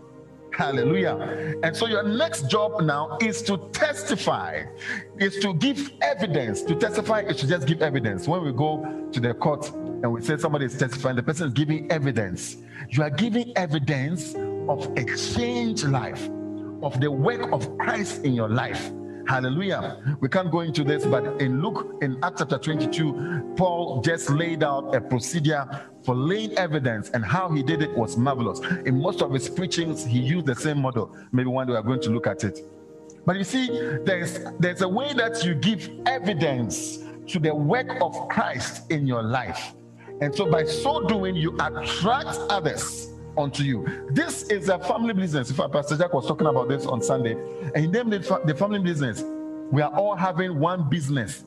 Hallelujah. 0.51 1.55
And 1.63 1.77
so 1.77 1.87
your 1.87 2.03
next 2.03 2.49
job 2.49 2.81
now 2.81 3.17
is 3.21 3.41
to 3.43 3.69
testify, 3.71 4.65
is 5.17 5.39
to 5.39 5.53
give 5.53 5.89
evidence. 6.01 6.63
To 6.63 6.75
testify 6.75 7.21
is 7.21 7.37
to 7.37 7.47
just 7.47 7.65
give 7.65 7.81
evidence. 7.81 8.27
When 8.27 8.43
we 8.43 8.51
go 8.51 9.07
to 9.13 9.19
the 9.21 9.33
court 9.35 9.69
and 9.71 10.11
we 10.11 10.21
say 10.21 10.35
somebody 10.35 10.65
is 10.65 10.77
testifying, 10.77 11.15
the 11.15 11.23
person 11.23 11.47
is 11.47 11.53
giving 11.53 11.89
evidence. 11.89 12.57
You 12.91 13.03
are 13.03 13.12
giving 13.12 13.55
evidence 13.55 14.34
of 14.67 14.91
a 14.98 15.05
changed 15.15 15.84
life, 15.84 16.27
of 16.81 17.00
the 17.00 17.12
work 17.12 17.51
of 17.51 17.77
Christ 17.77 18.25
in 18.25 18.34
your 18.34 18.50
life. 18.50 18.91
Hallelujah. 19.27 20.17
We 20.22 20.27
can't 20.27 20.50
go 20.50 20.62
into 20.62 20.84
this, 20.84 21.05
but 21.05 21.39
in 21.39 21.62
Luke, 21.62 22.00
in 22.01 22.17
Acts 22.24 22.39
chapter 22.39 22.58
22, 22.58 23.53
Paul 23.55 24.01
just 24.01 24.31
laid 24.31 24.63
out 24.63 24.96
a 24.96 25.01
procedure 25.01 25.67
for 26.03 26.15
laying 26.15 26.58
evidence, 26.58 27.12
and 27.12 27.24
how 27.24 27.51
he 27.51 27.62
did 27.62 27.84
it 27.84 27.96
was 27.96 28.17
marvelous. 28.17 28.60
In 28.88 29.00
most 29.00 29.22
of 29.22 29.31
his 29.31 29.48
preachings, 29.48 30.03
he 30.03 30.17
used 30.17 30.48
the 30.48 30.55
same 30.55 30.81
model. 30.81 31.15
Maybe 31.31 31.50
one 31.50 31.67
day 31.67 31.74
we 31.74 31.77
are 31.77 31.84
going 31.84 32.01
to 32.01 32.10
look 32.10 32.25
at 32.25 32.43
it. 32.43 32.60
But 33.24 33.36
you 33.36 33.43
see, 33.43 33.67
there's 34.03 34.39
there's 34.60 34.81
a 34.81 34.89
way 34.89 35.13
that 35.13 35.46
you 35.46 35.53
give 35.53 35.91
evidence 36.08 36.98
to 37.27 37.38
the 37.38 37.53
work 37.53 38.01
of 38.01 38.29
Christ 38.29 38.89
in 38.91 39.05
your 39.05 39.22
life. 39.22 39.75
And 40.21 40.35
so 40.35 40.49
by 40.49 40.65
so 40.65 41.07
doing, 41.07 41.35
you 41.35 41.55
attract 41.59 42.38
others 42.49 43.11
unto 43.38 43.63
you. 43.63 44.07
This 44.11 44.43
is 44.43 44.69
a 44.69 44.79
family 44.79 45.13
business. 45.13 45.49
In 45.49 45.55
fact, 45.55 45.71
Pastor 45.71 45.97
Jack 45.97 46.13
was 46.13 46.27
talking 46.27 46.47
about 46.47 46.67
this 46.67 46.85
on 46.85 47.01
Sunday, 47.01 47.33
and 47.73 47.77
he 47.77 47.88
named 47.88 48.13
it 48.13 48.29
the 48.45 48.53
family 48.53 48.79
business. 48.79 49.23
We 49.71 49.81
are 49.81 49.93
all 49.93 50.15
having 50.15 50.59
one 50.59 50.89
business 50.89 51.43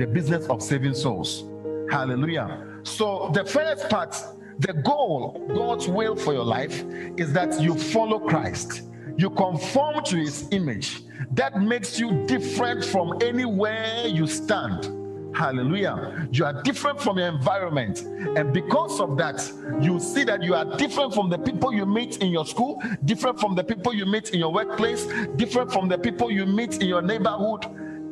the 0.00 0.06
business 0.06 0.46
of 0.46 0.62
saving 0.62 0.94
souls. 0.94 1.44
Hallelujah. 1.90 2.80
So, 2.84 3.30
the 3.34 3.44
first 3.44 3.90
part, 3.90 4.16
the 4.58 4.72
goal, 4.72 5.46
God's 5.54 5.88
will 5.88 6.16
for 6.16 6.32
your 6.32 6.44
life 6.44 6.82
is 7.18 7.34
that 7.34 7.60
you 7.60 7.74
follow 7.74 8.18
Christ, 8.18 8.84
you 9.18 9.28
conform 9.28 10.02
to 10.04 10.16
his 10.16 10.48
image. 10.52 11.02
That 11.32 11.60
makes 11.60 12.00
you 12.00 12.24
different 12.26 12.82
from 12.82 13.18
anywhere 13.20 14.06
you 14.06 14.26
stand. 14.26 14.99
Hallelujah. 15.34 16.28
You 16.32 16.44
are 16.44 16.62
different 16.62 17.00
from 17.00 17.18
your 17.18 17.28
environment. 17.28 18.02
And 18.02 18.52
because 18.52 19.00
of 19.00 19.16
that, 19.18 19.50
you 19.80 20.00
see 20.00 20.24
that 20.24 20.42
you 20.42 20.54
are 20.54 20.76
different 20.76 21.14
from 21.14 21.30
the 21.30 21.38
people 21.38 21.72
you 21.72 21.86
meet 21.86 22.18
in 22.18 22.30
your 22.30 22.44
school, 22.44 22.82
different 23.04 23.38
from 23.38 23.54
the 23.54 23.62
people 23.64 23.94
you 23.94 24.06
meet 24.06 24.30
in 24.30 24.40
your 24.40 24.52
workplace, 24.52 25.06
different 25.36 25.72
from 25.72 25.88
the 25.88 25.98
people 25.98 26.30
you 26.30 26.46
meet 26.46 26.82
in 26.82 26.88
your 26.88 27.02
neighborhood, 27.02 27.64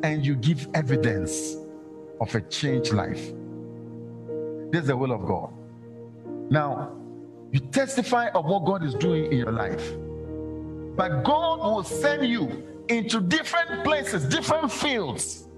and 0.03 0.25
you 0.25 0.35
give 0.35 0.67
evidence 0.73 1.57
of 2.21 2.33
a 2.35 2.41
changed 2.41 2.93
life. 2.93 3.33
This 4.71 4.81
is 4.81 4.87
the 4.87 4.95
will 4.95 5.11
of 5.11 5.25
God. 5.25 5.51
Now, 6.49 6.95
you 7.51 7.59
testify 7.59 8.29
of 8.29 8.45
what 8.45 8.65
God 8.65 8.83
is 8.83 8.93
doing 8.93 9.31
in 9.31 9.39
your 9.39 9.51
life. 9.51 9.93
But 10.95 11.23
God 11.23 11.59
will 11.59 11.83
send 11.83 12.27
you 12.27 12.63
into 12.87 13.19
different 13.19 13.83
places, 13.83 14.25
different 14.25 14.71
fields 14.71 15.48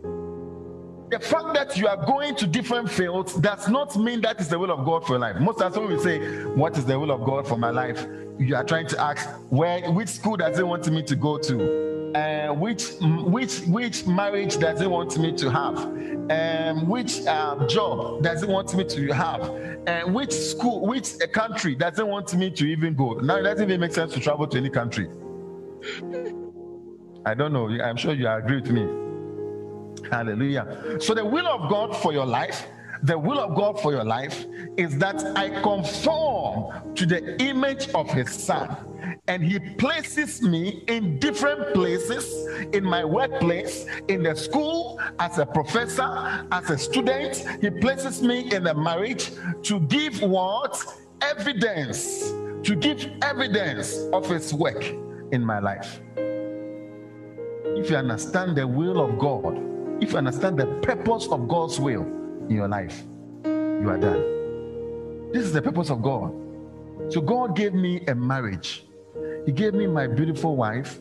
the 1.11 1.19
fact 1.19 1.53
that 1.53 1.75
you 1.77 1.87
are 1.87 1.97
going 2.05 2.33
to 2.35 2.47
different 2.47 2.89
fields 2.89 3.33
does 3.33 3.67
not 3.67 3.97
mean 3.97 4.21
that 4.21 4.39
is 4.39 4.47
the 4.47 4.57
will 4.57 4.71
of 4.71 4.85
God 4.85 5.05
for 5.05 5.13
your 5.13 5.19
life. 5.19 5.35
Most 5.41 5.59
times 5.59 5.77
when 5.77 5.89
we 5.89 5.99
say, 5.99 6.45
What 6.45 6.77
is 6.77 6.85
the 6.85 6.97
will 6.97 7.11
of 7.11 7.25
God 7.25 7.45
for 7.45 7.57
my 7.57 7.69
life? 7.69 8.07
You 8.39 8.55
are 8.55 8.63
trying 8.63 8.87
to 8.87 8.99
ask 8.99 9.27
where 9.49 9.91
which 9.91 10.07
school 10.07 10.37
does 10.37 10.57
he 10.57 10.63
want 10.63 10.89
me 10.89 11.03
to 11.03 11.15
go 11.17 11.37
to? 11.37 12.13
Uh, 12.15 12.53
which 12.53 12.91
which 13.01 13.59
which 13.67 14.07
marriage 14.07 14.57
does 14.57 14.79
he 14.79 14.87
want 14.87 15.17
me 15.17 15.33
to 15.33 15.51
have? 15.51 15.77
Um, 15.77 16.87
which 16.87 17.25
uh, 17.25 17.67
job 17.67 18.23
does 18.23 18.41
he 18.41 18.47
want 18.47 18.73
me 18.73 18.85
to 18.85 19.11
have? 19.11 19.41
And 19.87 20.15
which 20.15 20.31
school, 20.31 20.87
which 20.87 21.13
country 21.33 21.75
does 21.75 21.97
he 21.97 22.03
want 22.03 22.33
me 22.33 22.51
to 22.51 22.65
even 22.65 22.95
go? 22.95 23.15
Now 23.15 23.37
it 23.37 23.43
doesn't 23.43 23.63
even 23.63 23.81
make 23.81 23.93
sense 23.93 24.13
to 24.13 24.19
travel 24.21 24.47
to 24.47 24.57
any 24.57 24.69
country. 24.69 25.09
I 27.25 27.33
don't 27.33 27.51
know. 27.51 27.67
I'm 27.67 27.97
sure 27.97 28.13
you 28.13 28.29
agree 28.29 28.61
with 28.61 28.71
me. 28.71 29.10
Hallelujah. 30.11 30.97
So, 30.99 31.13
the 31.13 31.25
will 31.25 31.47
of 31.47 31.69
God 31.69 31.95
for 31.95 32.11
your 32.11 32.25
life, 32.25 32.67
the 33.03 33.17
will 33.17 33.39
of 33.39 33.55
God 33.55 33.79
for 33.79 33.93
your 33.93 34.03
life 34.03 34.45
is 34.77 34.97
that 34.97 35.23
I 35.37 35.61
conform 35.61 36.93
to 36.95 37.05
the 37.05 37.41
image 37.41 37.89
of 37.95 38.09
His 38.09 38.29
Son. 38.29 38.75
And 39.27 39.41
He 39.41 39.59
places 39.59 40.41
me 40.41 40.83
in 40.87 41.17
different 41.17 41.73
places 41.73 42.47
in 42.73 42.83
my 42.83 43.05
workplace, 43.05 43.85
in 44.09 44.23
the 44.23 44.35
school, 44.35 44.99
as 45.19 45.37
a 45.37 45.45
professor, 45.45 46.45
as 46.51 46.69
a 46.69 46.77
student. 46.77 47.43
He 47.61 47.69
places 47.69 48.21
me 48.21 48.53
in 48.53 48.67
a 48.67 48.73
marriage 48.73 49.31
to 49.63 49.79
give 49.79 50.21
what? 50.21 50.83
Evidence, 51.21 52.31
to 52.63 52.75
give 52.75 53.09
evidence 53.21 53.97
of 54.11 54.29
His 54.29 54.53
work 54.53 54.83
in 55.31 55.43
my 55.43 55.59
life. 55.59 56.01
If 57.77 57.89
you 57.89 57.95
understand 57.95 58.57
the 58.57 58.67
will 58.67 58.99
of 58.99 59.17
God, 59.17 59.71
if 60.01 60.11
you 60.11 60.17
understand 60.17 60.57
the 60.57 60.65
purpose 60.81 61.27
of 61.27 61.47
God's 61.47 61.79
will 61.79 62.01
in 62.49 62.55
your 62.55 62.67
life, 62.67 63.03
you 63.45 63.87
are 63.87 63.97
done. 63.97 65.31
This 65.31 65.43
is 65.43 65.53
the 65.53 65.61
purpose 65.61 65.89
of 65.89 66.01
God. 66.01 66.33
So 67.09 67.21
God 67.21 67.55
gave 67.55 67.73
me 67.73 68.01
a 68.07 68.15
marriage. 68.15 68.85
He 69.45 69.51
gave 69.51 69.73
me 69.73 69.87
my 69.87 70.07
beautiful 70.07 70.55
wife 70.55 70.99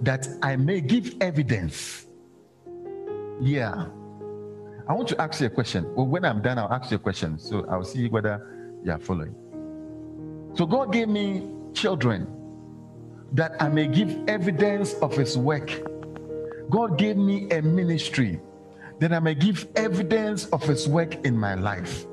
that 0.00 0.26
I 0.42 0.56
may 0.56 0.80
give 0.80 1.14
evidence. 1.20 2.06
Yeah. 3.40 3.86
I 4.88 4.94
want 4.94 5.08
to 5.08 5.20
ask 5.20 5.40
you 5.40 5.46
a 5.46 5.50
question. 5.50 5.94
Well, 5.94 6.06
when 6.06 6.24
I'm 6.24 6.40
done, 6.40 6.58
I'll 6.58 6.72
ask 6.72 6.90
you 6.90 6.96
a 6.96 7.00
question. 7.00 7.38
So 7.38 7.66
I'll 7.68 7.84
see 7.84 8.08
whether 8.08 8.80
you 8.82 8.92
are 8.92 8.98
following. 8.98 9.34
So 10.54 10.64
God 10.64 10.92
gave 10.92 11.08
me 11.08 11.50
children 11.74 12.26
that 13.32 13.60
I 13.60 13.68
may 13.68 13.86
give 13.86 14.16
evidence 14.26 14.94
of 14.94 15.14
his 15.14 15.36
work 15.36 15.70
God 16.70 16.98
gave 16.98 17.16
me 17.16 17.50
a 17.50 17.62
ministry 17.62 18.40
that 18.98 19.12
I 19.12 19.20
may 19.20 19.34
give 19.34 19.68
evidence 19.76 20.46
of 20.46 20.62
His 20.62 20.88
work 20.88 21.24
in 21.24 21.36
my 21.36 21.54
life. 21.54 22.06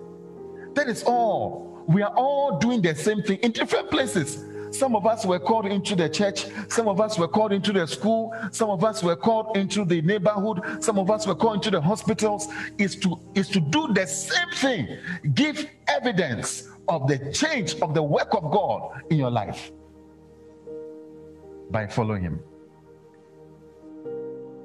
That 0.74 0.88
is 0.88 1.04
all. 1.04 1.84
We 1.88 2.02
are 2.02 2.14
all 2.16 2.58
doing 2.60 2.82
the 2.82 2.96
same 2.96 3.22
thing 3.22 3.40
in 3.40 3.52
different 3.52 3.92
places. 3.92 4.44
Some 4.72 4.96
of 4.96 5.06
us 5.06 5.26
were 5.26 5.40
called 5.40 5.68
into 5.68 5.96
the 5.96 6.10
church, 6.10 6.48
some 6.68 6.90
of 6.90 7.00
us 7.00 7.18
were 7.18 7.30
called 7.30 7.54
into 7.54 7.72
the 7.72 7.88
school, 7.88 8.36
some 8.52 8.70
of 8.70 8.84
us 8.84 9.02
were 9.02 9.16
called 9.16 9.56
into 9.56 9.86
the 9.86 10.02
neighborhood, 10.02 10.84
some 10.84 11.00
of 11.00 11.10
us 11.10 11.26
were 11.26 11.36
called 11.36 11.56
into 11.58 11.72
the 11.72 11.80
hospitals. 11.80 12.48
Is 12.78 12.96
to 12.98 13.18
is 13.36 13.48
to 13.50 13.60
do 13.60 13.94
the 13.94 14.06
same 14.06 14.50
thing. 14.56 14.98
Give 15.34 15.70
evidence 15.88 16.70
of 16.90 17.08
the 17.08 17.32
change 17.32 17.76
of 17.82 17.94
the 17.94 18.04
work 18.04 18.34
of 18.34 18.52
God 18.52 19.02
in 19.10 19.18
your 19.18 19.32
life 19.32 19.72
by 21.72 21.88
following 21.88 22.24
Him. 22.24 22.40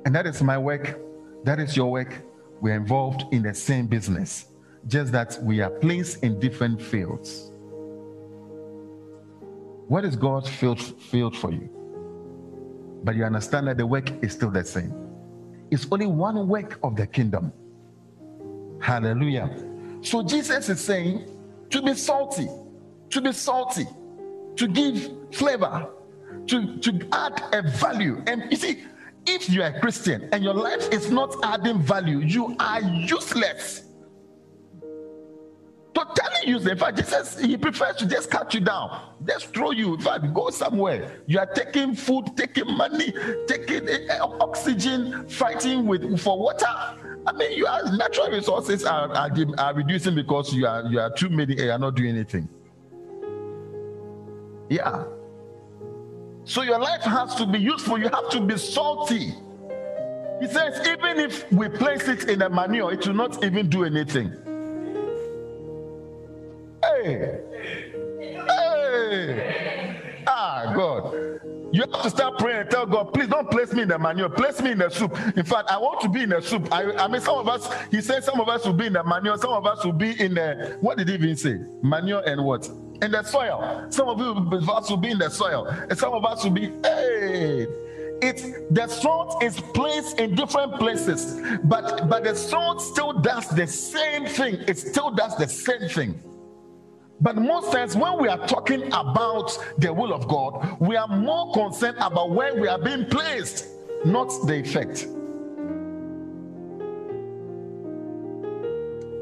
And 0.05 0.15
that 0.15 0.27
is 0.27 0.43
my 0.43 0.59
work. 0.59 0.99
That 1.45 1.61
is 1.61 1.77
your 1.77 1.91
work. 1.91 2.23
We're 2.61 2.75
involved 2.77 3.25
in 3.33 3.43
the 3.43 3.55
same 3.55 3.87
business, 3.87 4.47
just 4.87 5.13
that 5.13 5.39
we 5.43 5.61
are 5.61 5.71
placed 5.71 6.23
in 6.23 6.39
different 6.39 6.81
fields. 6.81 7.51
What 9.89 10.05
is 10.05 10.15
God's 10.17 10.49
field, 10.49 10.81
field 10.81 11.37
for 11.37 11.51
you? 11.51 11.69
But 13.03 13.17
you 13.17 13.25
understand 13.25 13.67
that 13.69 13.79
the 13.79 13.87
work 13.87 14.11
is 14.23 14.33
still 14.33 14.51
the 14.51 14.65
same. 14.65 14.95
It's 15.71 15.87
only 15.91 16.07
one 16.07 16.47
work 16.49 16.79
of 16.83 16.97
the 16.97 17.07
kingdom. 17.07 17.53
Hallelujah. 18.81 19.51
So 20.03 20.23
Jesus 20.23 20.69
is 20.69 20.81
saying 20.81 21.29
to 21.71 21.83
be 21.83 21.95
salty, 21.95 22.49
to 23.11 23.21
be 23.21 23.33
salty, 23.33 23.87
to 24.57 24.69
give 24.69 25.11
flavor, 25.33 25.89
to, 26.47 26.79
to 26.79 27.09
add 27.13 27.43
a 27.53 27.63
value. 27.63 28.23
And 28.27 28.51
you 28.51 28.57
see, 28.57 28.83
if 29.27 29.49
you 29.49 29.63
are 29.63 29.69
a 29.69 29.81
Christian 29.81 30.29
and 30.33 30.43
your 30.43 30.55
life 30.55 30.89
is 30.93 31.11
not 31.11 31.35
adding 31.43 31.81
value, 31.81 32.19
you 32.19 32.57
are 32.59 32.81
useless. 32.83 33.85
Totally 35.93 36.47
useless. 36.47 36.73
In 36.73 36.79
fact, 36.79 36.97
Jesus, 36.99 37.39
he 37.39 37.57
prefers 37.57 37.97
to 37.97 38.07
just 38.07 38.31
cut 38.31 38.55
you 38.55 38.61
down, 38.61 39.01
just 39.27 39.53
throw 39.53 39.73
you. 39.73 39.95
In 39.95 40.01
fact, 40.01 40.33
go 40.33 40.51
somewhere. 40.51 41.21
You 41.27 41.41
are 41.41 41.47
taking 41.47 41.95
food, 41.95 42.37
taking 42.37 42.77
money, 42.77 43.13
taking 43.47 43.89
uh, 43.89 44.27
oxygen, 44.41 45.29
fighting 45.29 45.87
with 45.87 46.19
for 46.21 46.39
water. 46.39 46.67
I 47.27 47.33
mean, 47.33 47.59
your 47.59 47.97
natural 47.97 48.31
resources 48.31 48.85
are, 48.85 49.11
are, 49.11 49.31
are 49.59 49.75
reducing 49.75 50.15
because 50.15 50.55
you 50.55 50.67
are 50.67 50.85
you 50.85 51.01
are 51.01 51.11
too 51.13 51.29
many. 51.29 51.61
You 51.61 51.73
are 51.73 51.79
not 51.79 51.97
doing 51.97 52.11
anything. 52.11 52.49
Yeah. 54.69 55.05
So 56.51 56.63
your 56.63 56.81
life 56.81 57.03
has 57.03 57.37
to 57.37 57.47
be 57.47 57.61
useful. 57.61 57.97
You 57.97 58.09
have 58.09 58.29
to 58.31 58.41
be 58.41 58.59
salty. 58.59 59.33
He 60.41 60.49
says, 60.49 60.85
even 60.85 61.21
if 61.21 61.51
we 61.53 61.69
place 61.69 62.09
it 62.09 62.29
in 62.29 62.43
a 62.43 62.51
manure, 62.51 62.93
it 62.93 63.07
will 63.07 63.15
not 63.15 63.45
even 63.45 63.69
do 63.69 63.85
anything. 63.85 64.33
Hey, 66.83 67.39
hey, 68.49 70.23
ah, 70.27 70.73
God. 70.75 71.15
You 71.71 71.83
have 71.83 72.03
to 72.03 72.11
start 72.11 72.39
praying 72.41 72.63
and 72.63 72.71
tell 72.71 72.85
God, 72.85 73.15
please 73.15 73.29
don't 73.29 73.49
place 73.49 73.73
me 73.73 73.83
in 73.83 73.89
the 73.89 73.99
manure, 74.01 74.29
place 74.29 74.61
me 74.61 74.73
in 74.73 74.79
the 74.79 74.89
soup. 74.89 75.17
In 75.37 75.45
fact, 75.45 75.71
I 75.71 75.79
want 75.79 76.01
to 76.01 76.09
be 76.09 76.25
in 76.25 76.31
the 76.31 76.43
soup. 76.43 76.67
I, 76.73 76.91
I 76.95 77.07
mean, 77.07 77.21
some 77.21 77.39
of 77.39 77.49
us, 77.49 77.73
he 77.93 78.01
said 78.01 78.25
some 78.25 78.41
of 78.41 78.49
us 78.49 78.67
will 78.67 78.73
be 78.73 78.87
in 78.87 78.95
the 78.95 79.05
manure, 79.05 79.39
some 79.39 79.53
of 79.53 79.67
us 79.67 79.85
will 79.85 79.93
be 79.93 80.21
in 80.21 80.35
the, 80.35 80.77
what 80.81 80.99
did 80.99 81.11
he 81.11 81.15
even 81.15 81.37
say? 81.37 81.61
Manure 81.81 82.25
and 82.27 82.45
what? 82.45 82.69
In 83.03 83.11
the 83.11 83.23
soil. 83.23 83.87
Some 83.91 84.09
of 84.09 84.19
you 84.19 84.59
us 84.69 84.91
will 84.91 84.97
be 84.97 85.11
in 85.11 85.19
the 85.19 85.31
soil, 85.31 85.67
and 85.67 85.99
some 85.99 86.13
of 86.13 86.25
us 86.25 86.45
will 86.45 86.51
be, 86.51 86.73
hey. 86.83 87.67
It's 88.23 88.43
the 88.71 88.87
salt 88.87 89.43
is 89.43 89.59
placed 89.59 90.21
in 90.21 90.35
different 90.35 90.75
places, 90.75 91.41
but 91.65 92.07
but 92.07 92.23
the 92.25 92.35
salt 92.35 92.83
still 92.83 93.15
does 93.15 93.49
the 93.49 93.67
same 93.67 94.27
thing. 94.27 94.57
It 94.69 94.77
still 94.77 95.11
does 95.11 95.37
the 95.39 95.49
same 95.49 95.89
thing. 95.89 96.23
But 97.23 97.37
most 97.37 97.73
times, 97.73 97.97
when 97.97 98.19
we 98.21 98.29
are 98.29 98.47
talking 98.47 98.87
about 98.93 99.57
the 99.79 99.93
will 99.93 100.13
of 100.13 100.29
God, 100.29 100.79
we 100.81 100.97
are 100.97 101.09
more 101.09 101.53
concerned 101.55 101.97
about 101.99 102.31
where 102.31 102.55
we 102.55 102.69
are 102.69 102.79
being 102.79 103.07
placed, 103.07 103.69
not 104.05 104.29
the 104.47 104.61
effect. 104.61 105.07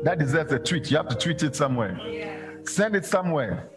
That 0.04 0.18
deserves 0.18 0.52
a 0.52 0.58
tweet. 0.58 0.90
You 0.90 0.96
have 0.96 1.08
to 1.08 1.16
tweet 1.16 1.42
it 1.44 1.54
somewhere, 1.54 2.00
send 2.68 2.94
it 2.94 3.04
somewhere. 3.04 3.70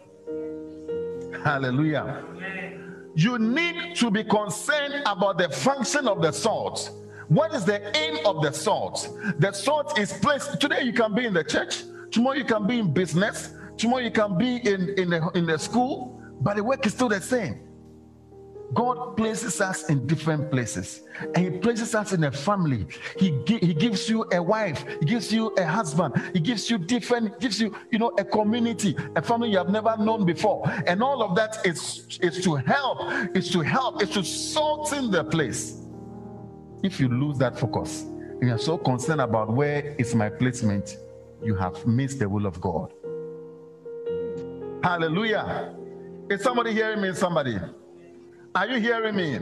Hallelujah. 1.44 2.24
You 3.14 3.38
need 3.38 3.96
to 3.96 4.10
be 4.10 4.24
concerned 4.24 5.02
about 5.06 5.38
the 5.38 5.48
function 5.48 6.08
of 6.08 6.22
the 6.22 6.32
salt. 6.32 6.90
What 7.28 7.54
is 7.54 7.64
the 7.64 7.96
aim 7.96 8.24
of 8.26 8.42
the 8.42 8.52
salt? 8.52 9.08
The 9.38 9.52
salt 9.52 9.98
is 9.98 10.12
placed. 10.12 10.60
Today 10.60 10.82
you 10.82 10.92
can 10.92 11.14
be 11.14 11.26
in 11.26 11.34
the 11.34 11.44
church. 11.44 11.84
Tomorrow 12.10 12.36
you 12.36 12.44
can 12.44 12.66
be 12.66 12.78
in 12.78 12.92
business. 12.92 13.54
Tomorrow 13.76 14.02
you 14.02 14.10
can 14.10 14.36
be 14.36 14.56
in, 14.56 14.90
in, 14.98 15.10
the, 15.10 15.30
in 15.34 15.46
the 15.46 15.58
school, 15.58 16.22
but 16.40 16.56
the 16.56 16.64
work 16.64 16.84
is 16.86 16.92
still 16.92 17.08
the 17.08 17.20
same. 17.20 17.60
God 18.74 19.16
places 19.16 19.60
us 19.60 19.88
in 19.90 20.06
different 20.06 20.50
places 20.50 21.02
and 21.20 21.36
He 21.36 21.50
places 21.50 21.94
us 21.94 22.12
in 22.12 22.24
a 22.24 22.32
family. 22.32 22.86
He, 23.18 23.38
he 23.46 23.74
gives 23.74 24.08
you 24.08 24.24
a 24.32 24.42
wife, 24.42 24.84
He 25.00 25.06
gives 25.06 25.32
you 25.32 25.48
a 25.58 25.64
husband, 25.64 26.14
He 26.32 26.40
gives 26.40 26.70
you 26.70 26.78
different, 26.78 27.38
gives 27.38 27.60
you, 27.60 27.76
you 27.90 27.98
know, 27.98 28.08
a 28.18 28.24
community, 28.24 28.96
a 29.16 29.22
family 29.22 29.50
you 29.50 29.58
have 29.58 29.68
never 29.68 29.96
known 29.98 30.24
before. 30.24 30.62
And 30.86 31.02
all 31.02 31.22
of 31.22 31.34
that 31.36 31.66
is, 31.66 32.18
is 32.22 32.42
to 32.44 32.54
help, 32.54 33.36
is 33.36 33.50
to 33.50 33.60
help, 33.60 34.02
is 34.02 34.10
to 34.10 34.24
sort 34.24 34.92
in 34.92 35.10
the 35.10 35.24
place. 35.24 35.82
If 36.82 36.98
you 36.98 37.08
lose 37.08 37.38
that 37.38 37.58
focus, 37.58 38.02
and 38.02 38.48
you're 38.48 38.58
so 38.58 38.76
concerned 38.76 39.20
about 39.20 39.52
where 39.52 39.94
is 39.98 40.14
my 40.14 40.28
placement, 40.28 40.96
you 41.44 41.54
have 41.54 41.86
missed 41.86 42.18
the 42.18 42.28
will 42.28 42.46
of 42.46 42.60
God. 42.60 42.92
Hallelujah. 44.82 45.74
Is 46.28 46.42
somebody 46.42 46.72
hearing 46.72 47.00
me? 47.00 47.14
Somebody? 47.14 47.58
Are 48.54 48.68
you 48.68 48.80
hearing 48.80 49.16
me? 49.16 49.38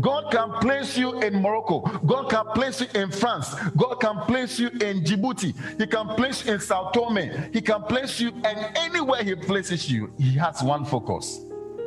God 0.00 0.30
can 0.30 0.52
place 0.60 0.96
you 0.96 1.20
in 1.20 1.40
Morocco. 1.42 1.80
God 1.80 2.30
can 2.30 2.44
place 2.54 2.80
you 2.80 2.86
in 2.94 3.10
France. 3.10 3.54
God 3.76 3.96
can 3.96 4.18
place 4.26 4.58
you 4.58 4.68
in 4.68 5.02
Djibouti. 5.02 5.54
He 5.78 5.86
can 5.86 6.08
place 6.08 6.44
you 6.44 6.54
in 6.54 6.60
Sao 6.60 6.90
Tome. 6.90 7.50
He 7.52 7.60
can 7.60 7.82
place 7.82 8.20
you, 8.20 8.32
and 8.44 8.76
anywhere 8.76 9.22
He 9.24 9.34
places 9.34 9.90
you, 9.90 10.12
He 10.18 10.32
has 10.34 10.62
one 10.62 10.84
focus 10.84 11.40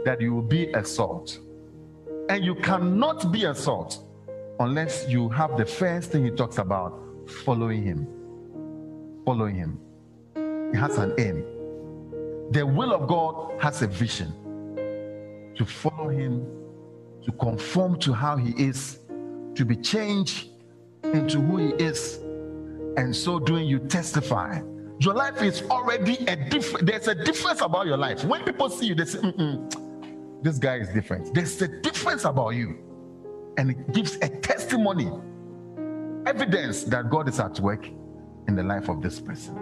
that 0.05 0.19
you 0.19 0.33
will 0.33 0.41
be 0.41 0.71
a 0.73 0.83
salt. 0.83 1.39
And 2.29 2.43
you 2.43 2.55
cannot 2.55 3.31
be 3.31 3.45
a 3.45 3.55
salt 3.55 4.03
unless 4.59 5.07
you 5.07 5.29
have 5.29 5.57
the 5.57 5.65
first 5.65 6.11
thing 6.11 6.25
He 6.25 6.31
talks 6.31 6.57
about 6.57 6.99
following 7.45 7.83
Him. 7.83 8.07
Following 9.25 9.55
Him. 9.55 9.79
He 10.71 10.77
has 10.77 10.97
an 10.97 11.13
aim. 11.19 11.45
The 12.51 12.65
will 12.65 12.93
of 12.93 13.07
God 13.07 13.61
has 13.61 13.81
a 13.81 13.87
vision 13.87 14.33
to 15.55 15.65
follow 15.65 16.09
Him, 16.09 16.45
to 17.25 17.31
conform 17.33 17.99
to 17.99 18.13
how 18.13 18.37
He 18.37 18.51
is, 18.61 18.99
to 19.55 19.65
be 19.65 19.75
changed 19.75 20.49
into 21.03 21.39
who 21.39 21.57
He 21.57 21.73
is. 21.83 22.17
And 22.97 23.15
so 23.15 23.39
doing, 23.39 23.67
you 23.67 23.79
testify. 23.79 24.61
Your 24.99 25.13
life 25.13 25.41
is 25.41 25.63
already 25.63 26.15
a 26.27 26.35
different, 26.35 26.85
there's 26.85 27.07
a 27.07 27.15
difference 27.15 27.61
about 27.61 27.87
your 27.87 27.97
life. 27.97 28.23
When 28.23 28.43
people 28.43 28.69
see 28.69 28.87
you, 28.87 28.95
they 28.95 29.05
say, 29.05 29.19
this 30.41 30.57
guy 30.59 30.77
is 30.77 30.89
different. 30.89 31.33
There's 31.33 31.61
a 31.61 31.67
difference 31.67 32.25
about 32.25 32.51
you. 32.51 32.77
And 33.57 33.71
it 33.71 33.93
gives 33.93 34.15
a 34.17 34.29
testimony, 34.29 35.11
evidence 36.25 36.83
that 36.85 37.09
God 37.09 37.27
is 37.29 37.39
at 37.39 37.59
work 37.59 37.87
in 38.47 38.55
the 38.55 38.63
life 38.63 38.89
of 38.89 39.01
this 39.01 39.19
person. 39.19 39.57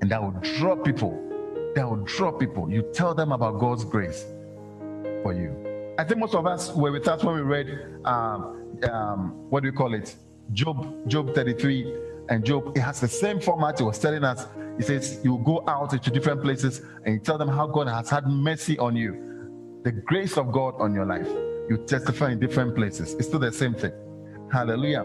And 0.00 0.10
that 0.10 0.22
will 0.22 0.38
draw 0.58 0.76
people 0.76 1.28
that 1.74 1.88
will 1.88 2.04
draw 2.04 2.30
people. 2.30 2.70
You 2.70 2.82
tell 2.92 3.14
them 3.14 3.32
about 3.32 3.58
God's 3.58 3.84
grace 3.84 4.24
for 5.22 5.32
you. 5.32 5.71
I 5.98 6.04
think 6.04 6.20
most 6.20 6.34
of 6.34 6.46
us 6.46 6.72
were 6.72 6.90
with 6.90 7.06
us 7.06 7.22
when 7.22 7.34
we 7.34 7.42
read, 7.42 8.00
um, 8.04 8.72
um, 8.90 9.50
what 9.50 9.62
do 9.62 9.70
we 9.70 9.76
call 9.76 9.92
it? 9.92 10.16
Job, 10.52 11.06
Job 11.06 11.34
33 11.34 11.94
and 12.30 12.44
Job. 12.44 12.76
It 12.76 12.80
has 12.80 13.00
the 13.00 13.08
same 13.08 13.40
format. 13.40 13.78
He 13.78 13.84
was 13.84 13.98
telling 13.98 14.24
us, 14.24 14.46
he 14.78 14.84
says, 14.84 15.20
you 15.22 15.38
go 15.44 15.62
out 15.68 15.92
into 15.92 16.10
different 16.10 16.42
places 16.42 16.80
and 17.04 17.14
you 17.14 17.20
tell 17.20 17.36
them 17.36 17.48
how 17.48 17.66
God 17.66 17.88
has 17.88 18.08
had 18.08 18.26
mercy 18.26 18.78
on 18.78 18.96
you, 18.96 19.80
the 19.82 19.92
grace 19.92 20.38
of 20.38 20.50
God 20.50 20.74
on 20.78 20.94
your 20.94 21.04
life. 21.04 21.28
You 21.68 21.84
testify 21.86 22.32
in 22.32 22.40
different 22.40 22.74
places. 22.74 23.14
It's 23.14 23.26
still 23.26 23.38
the 23.38 23.52
same 23.52 23.74
thing. 23.74 23.92
Hallelujah. 24.50 25.04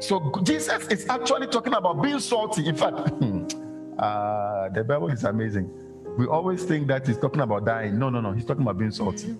So 0.00 0.32
Jesus 0.42 0.86
is 0.88 1.06
actually 1.08 1.46
talking 1.48 1.74
about 1.74 2.02
being 2.02 2.18
salty. 2.20 2.66
In 2.66 2.74
fact, 2.74 2.96
uh, 3.98 4.68
the 4.70 4.84
Bible 4.86 5.08
is 5.08 5.24
amazing. 5.24 5.70
We 6.18 6.26
always 6.26 6.64
think 6.64 6.88
that 6.88 7.06
he's 7.06 7.18
talking 7.18 7.40
about 7.40 7.66
dying. 7.66 7.98
No, 7.98 8.08
no, 8.08 8.20
no. 8.20 8.32
He's 8.32 8.44
talking 8.44 8.62
about 8.62 8.78
being 8.78 8.90
salty. 8.90 9.36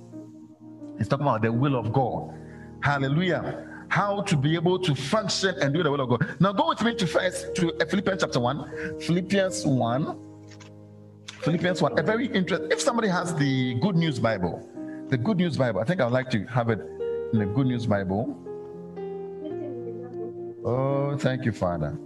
He's 0.99 1.09
talking 1.09 1.27
about 1.27 1.43
the 1.43 1.53
will 1.53 1.77
of 1.77 1.93
God. 1.93 2.35
Hallelujah. 2.83 3.69
How 3.89 4.23
to 4.23 4.37
be 4.37 4.55
able 4.55 4.79
to 4.79 4.95
function 4.95 5.55
and 5.61 5.75
do 5.75 5.83
the 5.83 5.91
will 5.91 6.01
of 6.01 6.09
God. 6.09 6.37
Now 6.41 6.53
go 6.53 6.69
with 6.69 6.83
me 6.83 6.95
to 6.95 7.07
first 7.07 7.55
to 7.57 7.75
uh, 7.75 7.87
Philippians 7.87 8.23
chapter 8.23 8.41
1. 8.41 9.01
Philippians 9.01 9.67
1. 9.67 10.19
Philippians 11.43 11.83
1. 11.83 11.99
A 11.99 12.03
very 12.03 12.27
interesting. 12.27 12.71
If 12.71 12.81
somebody 12.81 13.09
has 13.09 13.35
the 13.35 13.75
Good 13.75 13.97
News 13.97 14.19
Bible, 14.19 14.67
the 15.09 15.19
Good 15.19 15.37
News 15.37 15.57
Bible, 15.57 15.81
I 15.81 15.85
think 15.85 16.01
I 16.01 16.05
would 16.05 16.13
like 16.13 16.31
to 16.31 16.45
have 16.47 16.71
it 16.71 16.81
in 17.33 17.39
the 17.39 17.47
Good 17.47 17.67
News 17.67 17.87
Bible. 17.87 18.39
Oh, 20.65 21.17
thank 21.19 21.45
you, 21.45 21.53
Father. 21.53 21.99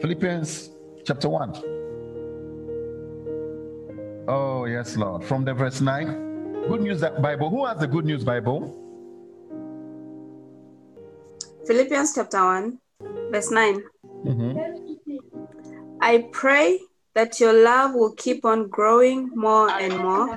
Philippians 0.00 0.70
chapter 1.04 1.28
1. 1.28 1.75
Oh, 4.28 4.64
yes, 4.64 4.96
Lord. 4.96 5.24
From 5.24 5.44
the 5.44 5.54
verse 5.54 5.80
9. 5.80 6.66
Good 6.68 6.80
News 6.80 7.00
Bible. 7.00 7.48
Who 7.48 7.64
has 7.64 7.78
the 7.78 7.86
Good 7.86 8.04
News 8.04 8.24
Bible? 8.24 8.74
Philippians 11.64 12.14
chapter 12.14 12.42
1, 12.42 12.78
verse 13.30 13.50
9. 13.52 13.82
Mm-hmm. 14.24 15.18
I 16.00 16.28
pray 16.32 16.80
that 17.14 17.38
your 17.38 17.52
love 17.52 17.94
will 17.94 18.14
keep 18.14 18.44
on 18.44 18.68
growing 18.68 19.30
more 19.34 19.70
I 19.70 19.82
and 19.82 19.98
more. 19.98 20.36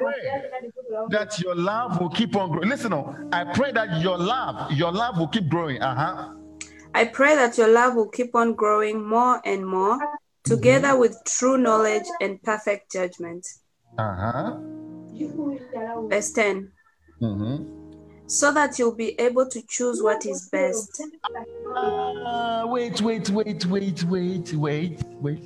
That 1.10 1.40
your 1.40 1.56
love 1.56 2.00
will 2.00 2.10
keep 2.10 2.36
on 2.36 2.52
growing. 2.52 2.70
Listen, 2.70 2.94
oh, 2.94 3.16
I 3.32 3.44
pray 3.54 3.72
that 3.72 4.02
your 4.02 4.18
love, 4.18 4.72
your 4.72 4.92
love 4.92 5.18
will 5.18 5.28
keep 5.28 5.50
growing. 5.50 5.82
Uh-huh. 5.82 6.36
I 6.94 7.06
pray 7.06 7.36
that 7.36 7.58
your 7.58 7.68
love 7.68 7.96
will 7.96 8.10
keep 8.10 8.36
on 8.36 8.54
growing 8.54 9.04
more 9.04 9.42
and 9.46 9.66
more, 9.66 10.00
together 10.44 10.90
mm-hmm. 10.90 11.00
with 11.00 11.18
true 11.26 11.58
knowledge 11.58 12.06
and 12.22 12.42
perfect 12.44 12.92
judgment. 12.92 13.48
Uh-huh. 13.98 14.58
Verse 16.08 16.32
10. 16.32 16.72
Mm-hmm. 17.22 18.28
So 18.28 18.54
that 18.54 18.78
you'll 18.78 18.96
be 18.96 19.20
able 19.20 19.48
to 19.50 19.62
choose 19.68 20.04
what 20.04 20.26
is 20.26 20.50
best. 20.50 21.02
Uh, 21.76 22.64
wait, 22.68 23.02
wait, 23.02 23.30
wait, 23.30 23.66
wait, 23.66 24.04
wait, 24.06 24.54
wait, 24.54 25.04
wait. 25.20 25.44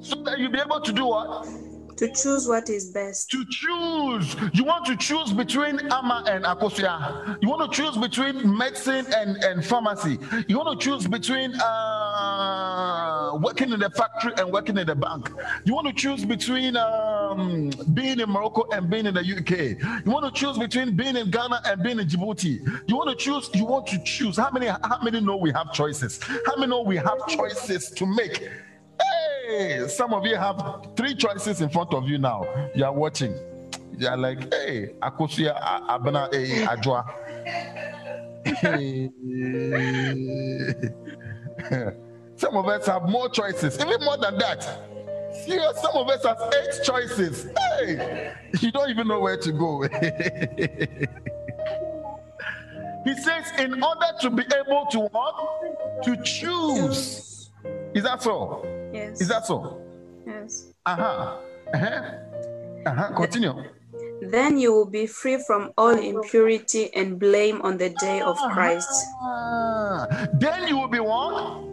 So 0.00 0.22
that 0.24 0.38
you'll 0.38 0.50
be 0.50 0.58
able 0.58 0.80
to 0.80 0.92
do 0.92 1.06
what? 1.06 1.46
To 1.96 2.08
choose 2.08 2.48
what 2.48 2.68
is 2.68 2.90
best. 2.90 3.30
To 3.30 3.44
choose. 3.50 4.36
You 4.52 4.64
want 4.64 4.86
to 4.86 4.96
choose 4.96 5.32
between 5.32 5.80
Ama 5.92 6.24
and 6.26 6.44
Akosua. 6.44 7.38
You 7.42 7.48
want 7.48 7.70
to 7.70 7.76
choose 7.76 7.96
between 7.96 8.56
medicine 8.56 9.06
and, 9.14 9.36
and 9.44 9.64
pharmacy. 9.64 10.18
You 10.48 10.58
want 10.58 10.78
to 10.80 10.84
choose 10.84 11.06
between 11.06 11.54
uh, 11.60 13.38
working 13.42 13.72
in 13.72 13.80
the 13.80 13.90
factory 13.90 14.32
and 14.38 14.52
working 14.52 14.78
in 14.78 14.86
the 14.86 14.94
bank. 14.94 15.30
You 15.64 15.74
want 15.74 15.86
to 15.88 15.92
choose 15.92 16.24
between 16.24 16.76
um, 16.76 17.70
being 17.94 18.20
in 18.20 18.28
Morocco 18.30 18.66
and 18.72 18.88
being 18.90 19.06
in 19.06 19.14
the 19.14 19.20
UK. 19.20 20.04
You 20.04 20.10
want 20.10 20.32
to 20.32 20.38
choose 20.38 20.58
between 20.58 20.96
being 20.96 21.16
in 21.16 21.30
Ghana 21.30 21.62
and 21.64 21.82
being 21.82 21.98
in 21.98 22.06
Djibouti. 22.06 22.88
You 22.88 22.96
want 22.96 23.10
to 23.10 23.16
choose. 23.16 23.50
You 23.54 23.64
want 23.64 23.86
to 23.88 24.02
choose. 24.04 24.36
How 24.36 24.50
many? 24.50 24.66
How 24.66 25.00
many 25.02 25.20
know 25.20 25.36
we 25.36 25.52
have 25.52 25.72
choices? 25.72 26.20
How 26.22 26.56
many 26.56 26.70
know 26.70 26.82
we 26.82 26.96
have 26.96 27.26
choices 27.28 27.90
to 27.90 28.06
make? 28.06 28.48
Hey, 29.50 29.88
some 29.88 30.14
of 30.14 30.24
you 30.24 30.36
have 30.36 30.86
three 30.96 31.12
choices 31.16 31.60
in 31.60 31.70
front 31.70 31.92
of 31.92 32.06
you 32.08 32.18
now. 32.18 32.46
You 32.72 32.84
are 32.84 32.92
watching. 32.92 33.34
You 33.98 34.06
are 34.06 34.16
like, 34.16 34.38
hey, 34.54 34.90
Akosia 35.02 35.58
Abana 35.88 36.28
hey, 36.30 36.64
Ajwa. 36.66 37.04
some 42.36 42.56
of 42.56 42.68
us 42.68 42.86
have 42.86 43.08
more 43.08 43.28
choices, 43.28 43.74
even 43.80 44.04
more 44.04 44.16
than 44.18 44.38
that. 44.38 44.62
Some 44.62 45.96
of 45.96 46.08
us 46.08 46.24
have 46.24 46.38
eight 46.54 46.84
choices. 46.84 47.48
Hey, 47.80 48.32
you 48.60 48.70
don't 48.70 48.88
even 48.88 49.08
know 49.08 49.18
where 49.18 49.36
to 49.36 49.50
go. 49.50 49.82
he 53.04 53.14
says, 53.16 53.50
in 53.58 53.82
order 53.82 54.12
to 54.20 54.30
be 54.30 54.44
able 54.44 54.86
to 54.92 55.00
what? 55.10 56.04
To 56.04 56.16
choose. 56.22 57.50
Is 57.94 58.04
that 58.04 58.22
so? 58.22 58.79
Yes. 58.92 59.20
Is 59.20 59.28
that 59.28 59.46
so? 59.46 59.80
Yes. 60.26 60.72
Uh-huh. 60.86 61.38
Uh-huh. 61.74 62.02
Uh-huh. 62.86 63.16
Continue. 63.16 63.54
Then 64.22 64.58
you 64.58 64.72
will 64.72 64.90
be 64.90 65.06
free 65.06 65.42
from 65.46 65.72
all 65.78 65.96
impurity 65.98 66.92
and 66.94 67.18
blame 67.18 67.62
on 67.62 67.78
the 67.78 67.90
day 68.00 68.20
of 68.20 68.36
Christ. 68.52 68.90
Uh-huh. 69.22 70.26
Then 70.34 70.68
you 70.68 70.76
will 70.78 70.88
be 70.88 71.00
what? 71.00 71.64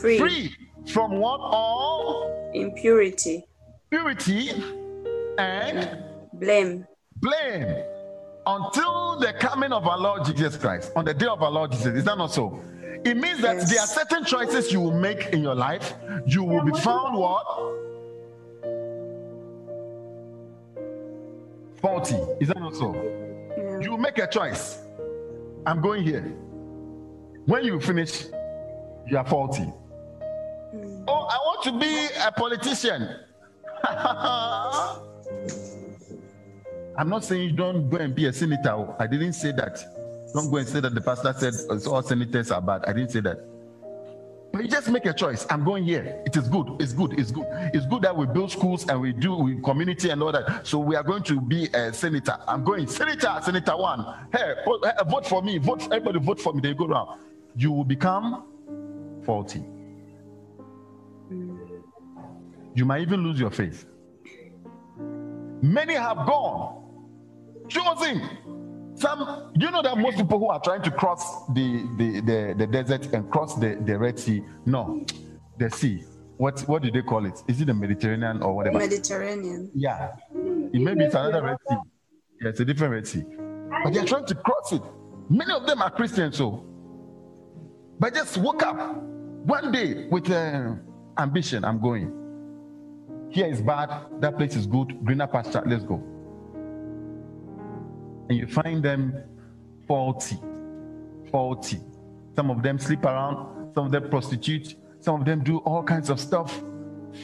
Free. 0.00 0.18
Free. 0.18 0.56
from 0.86 1.18
what 1.18 1.40
all 1.40 2.50
impurity, 2.54 3.44
purity, 3.90 4.50
and 5.38 6.02
blame, 6.34 6.86
blame 7.16 7.84
until 8.46 9.18
the 9.20 9.32
coming 9.38 9.72
of 9.72 9.86
our 9.86 9.98
Lord 9.98 10.24
Jesus 10.24 10.56
Christ 10.56 10.92
on 10.96 11.04
the 11.04 11.14
day 11.14 11.26
of 11.26 11.42
our 11.42 11.50
Lord 11.50 11.72
Jesus. 11.72 11.94
Is 11.94 12.04
that 12.04 12.18
not 12.18 12.32
so? 12.32 12.60
It 13.04 13.16
means 13.16 13.40
that 13.40 13.56
yes. 13.56 13.70
there 13.70 13.80
are 13.80 13.86
certain 13.86 14.24
choices 14.24 14.72
you 14.72 14.80
will 14.80 14.98
make 14.98 15.26
in 15.32 15.42
your 15.42 15.54
life. 15.54 15.94
You 16.26 16.44
will 16.44 16.64
be 16.64 16.72
found 16.72 17.16
what? 17.16 17.44
Faulty. 21.80 22.16
Is 22.40 22.48
that 22.48 22.58
not 22.58 22.74
so? 22.74 22.94
Yeah. 23.56 23.80
You 23.80 23.96
make 23.96 24.18
a 24.18 24.26
choice. 24.26 24.78
I'm 25.66 25.80
going 25.80 26.02
here. 26.02 26.22
When 27.46 27.64
you 27.64 27.80
finish, 27.80 28.26
you 29.06 29.16
are 29.16 29.24
faulty. 29.26 29.72
Mm. 30.74 31.04
Oh, 31.08 31.26
I 31.30 31.36
want 31.38 31.62
to 31.64 31.78
be 31.78 32.08
a 32.22 32.30
politician. 32.32 33.08
I'm 36.98 37.08
not 37.08 37.24
saying 37.24 37.42
you 37.50 37.56
don't 37.56 37.88
go 37.88 37.96
and 37.96 38.14
be 38.14 38.26
a 38.26 38.32
senator. 38.32 38.94
I 38.98 39.06
didn't 39.06 39.32
say 39.32 39.52
that. 39.52 39.99
Don't 40.32 40.50
go 40.50 40.56
and 40.58 40.68
say 40.68 40.80
that 40.80 40.94
the 40.94 41.00
pastor 41.00 41.34
said 41.36 41.54
uh, 41.68 41.90
all 41.90 42.02
senators 42.02 42.50
are 42.50 42.60
bad. 42.60 42.84
I 42.84 42.92
didn't 42.92 43.10
say 43.10 43.20
that. 43.20 43.38
But 44.52 44.62
you 44.62 44.68
just 44.68 44.88
make 44.88 45.06
a 45.06 45.12
choice. 45.12 45.46
I'm 45.48 45.64
going 45.64 45.84
here. 45.84 46.22
It 46.26 46.36
is 46.36 46.48
good. 46.48 46.76
It's 46.80 46.92
good. 46.92 47.18
It's 47.18 47.30
good. 47.30 47.46
It's 47.72 47.86
good 47.86 48.02
that 48.02 48.16
we 48.16 48.26
build 48.26 48.50
schools 48.50 48.88
and 48.88 49.00
we 49.00 49.12
do 49.12 49.36
we 49.36 49.60
community 49.60 50.10
and 50.10 50.22
all 50.22 50.32
that. 50.32 50.66
So 50.66 50.78
we 50.78 50.96
are 50.96 51.04
going 51.04 51.22
to 51.24 51.40
be 51.40 51.68
a 51.72 51.92
senator. 51.92 52.36
I'm 52.48 52.64
going 52.64 52.86
senator, 52.88 53.38
senator 53.42 53.76
one. 53.76 54.04
Hey, 54.32 54.54
vote 55.08 55.26
for 55.26 55.42
me. 55.42 55.58
Vote. 55.58 55.84
Everybody 55.84 56.18
vote 56.18 56.40
for 56.40 56.52
me. 56.52 56.60
They 56.60 56.74
go 56.74 56.86
around. 56.86 57.20
You 57.56 57.70
will 57.70 57.84
become 57.84 58.44
faulty. 59.24 59.64
You 62.74 62.84
might 62.84 63.02
even 63.02 63.22
lose 63.22 63.38
your 63.38 63.50
faith. 63.50 63.86
Many 65.62 65.94
have 65.94 66.26
gone, 66.26 66.82
choosing 67.68 68.22
some, 69.00 69.52
you 69.58 69.70
know 69.70 69.82
that 69.82 69.96
most 69.96 70.18
people 70.18 70.38
who 70.38 70.48
are 70.48 70.60
trying 70.60 70.82
to 70.82 70.90
cross 70.90 71.46
the, 71.54 71.86
the, 71.96 72.20
the, 72.20 72.54
the 72.58 72.66
desert 72.66 73.06
and 73.14 73.30
cross 73.30 73.54
the, 73.54 73.76
the 73.86 73.98
Red 73.98 74.18
Sea, 74.18 74.42
no, 74.66 75.04
the 75.58 75.70
sea. 75.70 76.04
What 76.36 76.60
what 76.60 76.82
do 76.82 76.90
they 76.90 77.02
call 77.02 77.26
it? 77.26 77.42
Is 77.48 77.60
it 77.60 77.66
the 77.66 77.74
Mediterranean 77.74 78.42
or 78.42 78.56
whatever? 78.56 78.78
Mediterranean. 78.78 79.70
Yeah. 79.74 80.12
It 80.32 80.80
maybe 80.80 81.04
it's 81.04 81.14
another 81.14 81.42
Red 81.42 81.56
Sea. 81.68 81.76
Yeah, 82.40 82.48
it's 82.48 82.60
a 82.60 82.64
different 82.64 82.94
Red 82.94 83.06
Sea. 83.06 83.24
But 83.84 83.92
they're 83.92 84.06
trying 84.06 84.24
to 84.24 84.34
cross 84.34 84.72
it. 84.72 84.82
Many 85.28 85.52
of 85.52 85.66
them 85.66 85.82
are 85.82 85.90
Christians, 85.90 86.38
so. 86.38 86.64
But 87.98 88.14
just 88.14 88.38
woke 88.38 88.62
up 88.62 89.02
one 89.44 89.70
day 89.70 90.08
with 90.08 90.30
uh, 90.30 90.76
ambition. 91.18 91.62
I'm 91.62 91.78
going. 91.78 92.10
Here 93.30 93.46
is 93.46 93.60
bad. 93.60 94.06
That 94.20 94.38
place 94.38 94.56
is 94.56 94.66
good. 94.66 95.04
Greener 95.04 95.26
pasture. 95.26 95.62
Let's 95.66 95.84
go 95.84 96.02
and 98.30 98.38
you 98.38 98.46
find 98.46 98.82
them 98.82 99.12
faulty. 99.88 100.38
Faulty. 101.32 101.80
Some 102.36 102.48
of 102.48 102.62
them 102.62 102.78
sleep 102.78 103.04
around, 103.04 103.74
some 103.74 103.86
of 103.86 103.92
them 103.92 104.08
prostitute, 104.08 104.76
some 105.00 105.20
of 105.20 105.26
them 105.26 105.42
do 105.42 105.58
all 105.58 105.82
kinds 105.82 106.10
of 106.10 106.20
stuff 106.20 106.62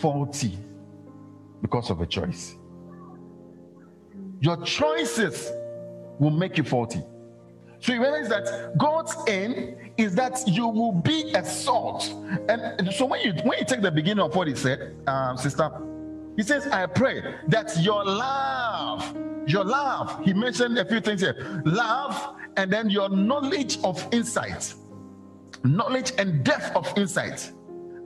faulty 0.01 0.59
because 1.63 1.91
of 1.91 2.01
a 2.01 2.07
choice. 2.07 2.57
Your 4.41 4.61
choices 4.65 5.53
will 6.19 6.33
make 6.33 6.59
you 6.59 6.65
faulty. 6.65 7.03
So 7.79 7.93
you 7.93 8.01
realize 8.03 8.29
that 8.29 8.77
God's 8.77 9.15
aim 9.29 9.77
is 9.97 10.17
that 10.17 10.43
you 10.47 10.67
will 10.67 10.93
be 10.93 11.33
a 11.35 11.45
salt. 11.45 12.13
And 12.49 12.93
so 12.93 13.07
when 13.07 13.21
you 13.21 13.33
when 13.45 13.59
you 13.61 13.65
take 13.65 13.81
the 13.81 13.93
beginning 13.93 14.25
of 14.25 14.35
what 14.35 14.49
he 14.49 14.57
said, 14.57 14.97
um, 15.07 15.37
sister, 15.37 15.71
he 16.37 16.43
says, 16.43 16.67
I 16.67 16.87
pray 16.87 17.35
that 17.49 17.77
your 17.81 18.05
love 18.05 19.17
your 19.47 19.65
love, 19.65 20.25
he 20.25 20.33
mentioned 20.33 20.77
a 20.77 20.85
few 20.85 21.01
things 21.01 21.21
here 21.21 21.63
love, 21.65 22.37
and 22.57 22.73
then 22.73 22.91
your 22.91 23.09
knowledge 23.09 23.79
of 23.85 24.07
insight, 24.13 24.75
knowledge 25.63 26.13
and 26.19 26.45
depth 26.45 26.75
of 26.75 26.93
insight 26.99 27.53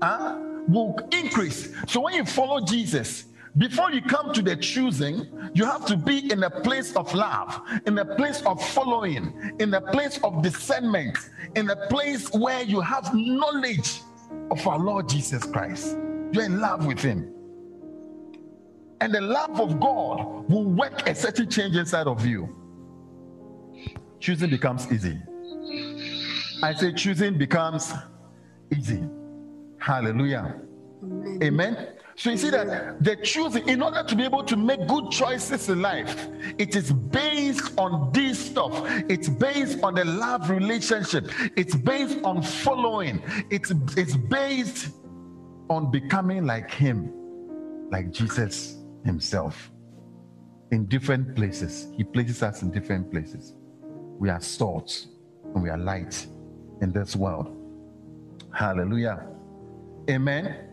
uh, 0.03 0.38
will 0.69 0.97
increase. 1.12 1.75
So 1.88 2.01
when 2.01 2.14
you 2.14 2.25
follow 2.25 2.61
Jesus, 2.61 3.25
before 3.57 3.90
you 3.90 4.03
come 4.03 4.33
to 4.35 4.43
the 4.43 4.55
choosing, 4.57 5.27
you 5.55 5.64
have 5.64 5.85
to 5.87 5.97
be 5.97 6.31
in 6.31 6.45
a 6.45 6.51
place 6.51 6.95
of 6.95 7.12
love, 7.14 7.61
in 7.87 7.99
a 7.99 8.05
place 8.05 8.43
of 8.43 8.62
following, 8.62 9.55
in 9.59 9.75
a 9.75 9.81
place 9.81 10.21
of 10.23 10.43
discernment, 10.43 11.19
in 11.57 11.71
a 11.71 11.88
place 11.88 12.31
where 12.33 12.62
you 12.62 12.81
have 12.81 13.12
knowledge 13.14 14.03
of 14.51 14.64
our 14.69 14.79
Lord 14.79 15.09
Jesus 15.09 15.45
Christ. 15.45 15.97
You're 16.33 16.45
in 16.45 16.61
love 16.61 16.87
with 16.87 17.01
Him 17.01 17.35
and 19.01 19.15
the 19.15 19.21
love 19.21 19.61
of 19.61 19.81
God 19.81 20.49
will 20.51 20.65
work 20.65 21.09
a 21.09 21.15
certain 21.15 21.49
change 21.49 21.77
inside 21.77 22.07
of 22.07 22.25
you. 22.25 22.55
Choosing 24.19 24.51
becomes 24.51 24.91
easy. 24.93 25.19
I 26.63 26.75
say 26.75 26.93
choosing 26.93 27.39
becomes 27.39 27.93
easy. 28.77 29.03
Hallelujah. 29.79 30.57
Amen. 31.03 31.39
Amen. 31.43 31.89
So 32.17 32.31
you 32.31 32.37
see 32.37 32.51
that 32.51 33.03
the 33.03 33.17
choosing, 33.17 33.67
in 33.67 33.81
order 33.81 34.03
to 34.03 34.15
be 34.15 34.25
able 34.25 34.45
to 34.45 34.55
make 34.55 34.87
good 34.87 35.11
choices 35.11 35.71
in 35.71 35.81
life, 35.81 36.29
it 36.59 36.77
is 36.77 36.93
based 36.93 37.73
on 37.79 38.13
this 38.13 38.39
stuff. 38.39 38.87
It's 39.09 39.31
based 39.31 39.83
on 39.83 39.95
the 39.95 40.05
love 40.05 40.51
relationship. 40.51 41.31
It's 41.57 41.75
based 41.75 42.19
on 42.23 42.43
following. 42.43 43.23
It's, 43.49 43.73
it's 43.97 44.15
based 44.15 44.91
on 45.71 45.91
becoming 45.91 46.45
like 46.45 46.71
Him, 46.71 47.11
like 47.91 48.11
Jesus 48.11 48.80
himself 49.05 49.71
in 50.71 50.87
different 50.87 51.35
places. 51.35 51.89
He 51.97 52.05
places 52.05 52.43
us 52.43 52.63
in 52.63 52.71
different 52.71 53.11
places. 53.11 53.55
We 54.19 54.29
are 54.29 54.41
salt 54.41 55.07
and 55.55 55.63
we 55.63 55.71
are 55.71 55.79
light 55.79 56.27
in 56.81 56.93
this 56.93 57.17
world. 57.17 57.57
Hallelujah. 58.53 59.27
Amen. 60.09 60.69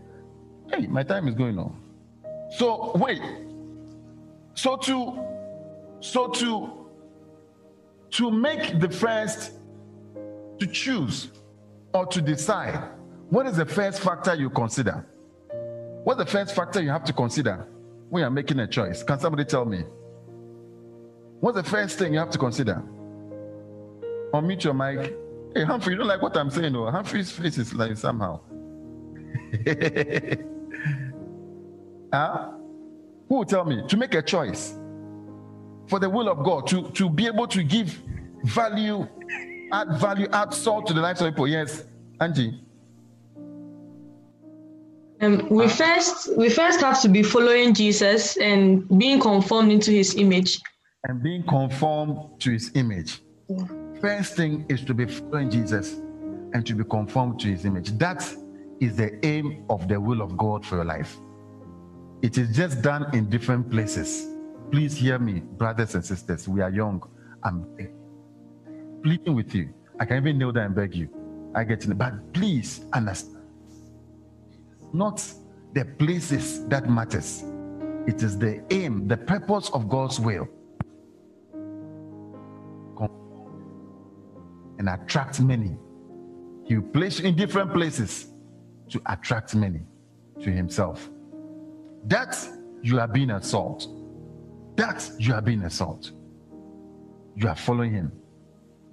Hey, 0.71 0.87
my 0.87 1.03
time 1.03 1.27
is 1.27 1.35
going 1.35 1.57
on. 1.57 1.81
So 2.57 2.91
wait. 2.95 3.21
So 4.53 4.77
to 4.77 5.23
so 5.99 6.27
to 6.29 6.87
to 8.11 8.31
make 8.31 8.79
the 8.79 8.89
first 8.89 9.53
to 10.59 10.67
choose 10.67 11.31
or 11.93 12.05
to 12.07 12.21
decide, 12.21 12.89
what 13.29 13.45
is 13.45 13.57
the 13.57 13.65
first 13.65 13.99
factor 13.99 14.33
you 14.33 14.49
consider? 14.49 15.05
What's 16.03 16.19
the 16.19 16.25
first 16.25 16.55
factor 16.55 16.81
you 16.81 16.89
have 16.89 17.03
to 17.05 17.13
consider? 17.13 17.67
When 18.09 18.21
you're 18.21 18.29
making 18.29 18.59
a 18.59 18.67
choice? 18.67 19.03
Can 19.03 19.19
somebody 19.19 19.45
tell 19.45 19.65
me? 19.65 19.83
What's 21.39 21.57
the 21.57 21.63
first 21.63 21.99
thing 21.99 22.13
you 22.13 22.19
have 22.19 22.31
to 22.31 22.37
consider? 22.37 22.83
Unmute 24.33 24.63
your 24.63 24.73
mic. 24.73 25.15
Hey, 25.53 25.63
Humphrey, 25.63 25.93
you 25.93 25.99
don't 25.99 26.07
like 26.07 26.21
what 26.21 26.35
I'm 26.35 26.49
saying, 26.49 26.73
though. 26.73 26.89
Humphrey's 26.89 27.31
face 27.31 27.57
is 27.57 27.73
like 27.73 27.95
somehow. 27.97 28.39
huh? 32.13 32.51
Who 33.29 33.35
will 33.35 33.45
tell 33.45 33.65
me 33.65 33.83
to 33.87 33.97
make 33.97 34.13
a 34.15 34.21
choice 34.21 34.77
for 35.87 35.99
the 35.99 36.09
will 36.09 36.29
of 36.29 36.43
God, 36.43 36.67
to, 36.67 36.89
to 36.91 37.09
be 37.09 37.27
able 37.27 37.47
to 37.47 37.63
give 37.63 38.01
value, 38.43 39.07
add 39.71 39.99
value, 39.99 40.27
add 40.31 40.53
salt 40.53 40.87
to 40.87 40.93
the 40.93 41.01
lives 41.01 41.21
of 41.21 41.31
people? 41.31 41.47
Yes, 41.47 41.85
Angie. 42.19 42.61
Um, 45.19 45.47
we 45.49 45.67
first 45.67 46.37
we 46.37 46.49
first 46.49 46.81
have 46.81 47.01
to 47.01 47.09
be 47.09 47.23
following 47.23 47.73
Jesus 47.73 48.37
and 48.37 48.87
being 48.99 49.19
conformed 49.19 49.71
into 49.71 49.91
His 49.91 50.15
image. 50.15 50.61
And 51.05 51.23
being 51.23 51.43
conformed 51.43 52.39
to 52.41 52.51
His 52.51 52.71
image. 52.75 53.21
Yeah. 53.49 53.65
First 53.99 54.35
thing 54.35 54.65
is 54.69 54.83
to 54.85 54.93
be 54.93 55.07
following 55.07 55.49
Jesus 55.49 55.93
and 56.53 56.65
to 56.67 56.75
be 56.75 56.83
conformed 56.83 57.39
to 57.39 57.47
His 57.47 57.65
image. 57.65 57.97
That 57.97 58.21
is 58.79 58.95
the 58.95 59.25
aim 59.25 59.65
of 59.71 59.87
the 59.87 59.99
will 59.99 60.21
of 60.21 60.37
God 60.37 60.63
for 60.63 60.75
your 60.75 60.85
life. 60.85 61.17
It 62.21 62.37
is 62.37 62.55
just 62.55 62.83
done 62.83 63.07
in 63.15 63.29
different 63.29 63.71
places. 63.71 64.27
Please 64.71 64.95
hear 64.95 65.17
me, 65.17 65.39
brothers 65.39 65.95
and 65.95 66.05
sisters. 66.05 66.47
We 66.47 66.61
are 66.61 66.69
young. 66.69 67.01
I'm 67.43 67.65
pleading 69.01 69.33
with 69.33 69.55
you. 69.55 69.73
I 69.99 70.05
can 70.05 70.17
even 70.17 70.37
kneel 70.37 70.51
down 70.51 70.65
and 70.65 70.75
beg 70.75 70.93
you. 70.93 71.09
I 71.55 71.63
get 71.63 71.83
it, 71.85 71.97
but 71.97 72.33
please 72.33 72.85
understand 72.93 73.36
not 74.93 75.23
the 75.73 75.85
places 75.85 76.65
that 76.67 76.89
matters. 76.89 77.43
It 78.07 78.23
is 78.23 78.37
the 78.37 78.63
aim, 78.71 79.07
the 79.07 79.17
purpose 79.17 79.69
of 79.71 79.89
God's 79.89 80.19
will. 80.19 80.47
And 84.79 84.89
attract 84.89 85.41
many. 85.41 85.75
He 86.65 86.77
will 86.77 86.89
place 86.89 87.19
in 87.19 87.35
different 87.35 87.73
places 87.73 88.27
to 88.89 89.01
attract 89.07 89.55
many 89.55 89.81
to 90.41 90.51
himself. 90.51 91.09
That 92.05 92.37
you 92.81 92.99
are 92.99 93.07
being 93.07 93.31
a 93.31 93.41
salt. 93.41 93.87
That 94.75 95.09
you 95.17 95.33
are 95.33 95.41
being 95.41 95.63
a 95.63 95.69
salt. 95.69 96.11
You 97.35 97.49
are 97.49 97.55
following 97.55 97.93
him. 97.93 98.11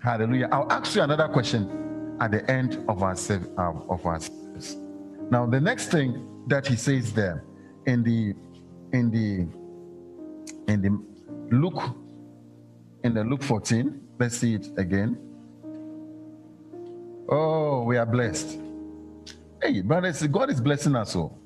Hallelujah. 0.02 0.48
I'll 0.50 0.70
ask 0.72 0.94
you 0.96 1.02
another 1.02 1.28
question 1.28 2.16
at 2.20 2.30
the 2.30 2.50
end 2.50 2.84
of 2.88 3.02
our 3.02 3.16
um, 3.58 3.84
of 3.88 4.04
our. 4.04 4.18
Now, 5.30 5.46
the 5.46 5.60
next 5.60 5.88
thing 5.90 6.26
that 6.46 6.66
he 6.66 6.76
says 6.76 7.12
there 7.12 7.44
in 7.86 8.02
the 8.02 8.34
in 8.92 9.10
the 9.10 9.46
in 10.72 10.82
the 10.82 11.56
Luke 11.56 11.82
in 13.02 13.14
the 13.14 13.24
Luke 13.24 13.42
14, 13.42 14.00
let's 14.18 14.36
see 14.36 14.54
it 14.54 14.68
again. 14.78 15.18
Oh, 17.28 17.82
we 17.84 17.96
are 17.96 18.06
blessed. 18.06 18.58
Hey, 19.62 19.80
brothers, 19.80 20.22
God 20.26 20.50
is 20.50 20.60
blessing 20.60 20.94
us 20.94 21.16
all. 21.16 21.38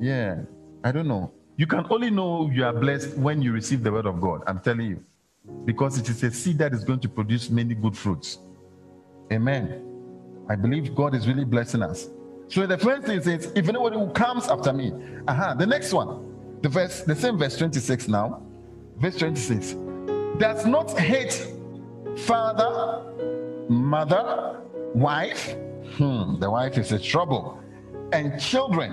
Yeah, 0.00 0.42
I 0.82 0.92
don't 0.92 1.08
know. 1.08 1.32
You 1.56 1.66
can 1.66 1.86
only 1.90 2.10
know 2.10 2.50
you 2.50 2.64
are 2.64 2.72
blessed 2.72 3.16
when 3.16 3.42
you 3.42 3.52
receive 3.52 3.82
the 3.82 3.92
word 3.92 4.06
of 4.06 4.20
God. 4.20 4.42
I'm 4.46 4.60
telling 4.60 4.86
you. 4.86 5.04
Because 5.64 5.98
it 5.98 6.08
is 6.08 6.22
a 6.22 6.30
seed 6.30 6.58
that 6.58 6.72
is 6.72 6.84
going 6.84 7.00
to 7.00 7.08
produce 7.08 7.50
many 7.50 7.74
good 7.74 7.96
fruits. 7.96 8.38
Amen. 9.32 9.84
I 10.48 10.56
believe 10.56 10.94
God 10.94 11.14
is 11.14 11.28
really 11.28 11.44
blessing 11.44 11.82
us. 11.82 12.08
So 12.52 12.66
the 12.66 12.76
first 12.76 13.06
thing 13.06 13.22
says, 13.22 13.50
if 13.56 13.66
anybody 13.66 13.96
who 13.96 14.10
comes 14.10 14.46
after 14.46 14.74
me, 14.74 14.92
uh-huh, 15.26 15.54
the 15.54 15.66
next 15.66 15.94
one, 15.94 16.60
the 16.60 16.68
verse, 16.68 17.00
the 17.00 17.16
same 17.16 17.38
verse 17.38 17.56
26 17.56 18.08
now, 18.08 18.42
verse 18.98 19.16
26, 19.16 19.74
does 20.38 20.66
not 20.66 20.90
hate 20.98 21.46
father, 22.18 23.04
mother, 23.70 24.60
wife. 24.94 25.56
Hmm, 25.96 26.38
the 26.40 26.50
wife 26.50 26.76
is 26.76 26.92
a 26.92 26.98
trouble, 26.98 27.58
and 28.12 28.38
children, 28.38 28.92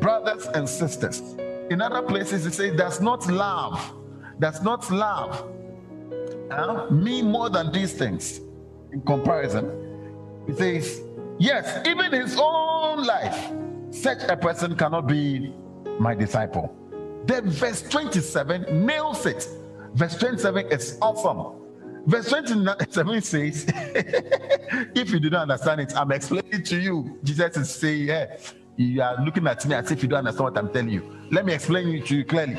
brothers 0.00 0.46
and 0.46 0.66
sisters. 0.66 1.20
In 1.68 1.82
other 1.82 2.00
places, 2.00 2.46
it 2.46 2.54
says, 2.54 2.74
does 2.78 2.98
not 3.02 3.26
love, 3.26 3.92
does 4.40 4.62
not 4.62 4.90
love 4.90 5.52
uh, 6.50 6.86
me 6.90 7.20
more 7.20 7.50
than 7.50 7.70
these 7.72 7.92
things. 7.92 8.40
In 8.90 9.02
comparison, 9.02 9.68
he 10.46 10.54
says, 10.54 11.03
Yes, 11.38 11.86
even 11.86 12.12
his 12.12 12.38
own 12.38 13.04
life, 13.04 13.52
such 13.90 14.22
a 14.28 14.36
person 14.36 14.76
cannot 14.76 15.06
be 15.06 15.52
my 15.98 16.14
disciple. 16.14 16.74
Then 17.26 17.48
verse 17.50 17.82
27 17.82 18.86
nails 18.86 19.26
it. 19.26 19.48
Verse 19.94 20.16
27 20.16 20.66
is 20.72 20.98
awesome. 21.00 21.60
Verse 22.06 22.28
27 22.28 23.22
says, 23.22 23.66
If 24.94 25.10
you 25.10 25.20
do 25.20 25.30
not 25.30 25.42
understand 25.42 25.80
it, 25.80 25.96
I'm 25.96 26.12
explaining 26.12 26.62
to 26.64 26.76
you. 26.78 27.18
Jesus 27.24 27.56
is 27.56 27.70
saying, 27.70 28.08
Yeah, 28.08 28.36
you 28.76 29.02
are 29.02 29.24
looking 29.24 29.46
at 29.46 29.64
me 29.66 29.74
as 29.74 29.90
if 29.90 30.02
you 30.02 30.08
don't 30.08 30.20
understand 30.20 30.44
what 30.44 30.58
I'm 30.58 30.72
telling 30.72 30.90
you. 30.90 31.26
Let 31.30 31.46
me 31.46 31.54
explain 31.54 31.88
it 31.88 32.06
to 32.06 32.16
you 32.16 32.24
clearly. 32.24 32.58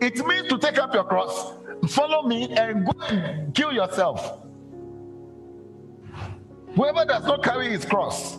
It 0.00 0.26
means 0.26 0.48
to 0.48 0.58
take 0.58 0.78
up 0.78 0.92
your 0.92 1.04
cross, 1.04 1.54
follow 1.88 2.26
me, 2.26 2.48
and 2.56 2.84
go 2.84 2.92
and 3.06 3.54
kill 3.54 3.72
yourself. 3.72 4.40
Whoever 6.74 7.04
does 7.04 7.24
not 7.24 7.42
carry 7.42 7.70
his 7.70 7.84
cross 7.84 8.36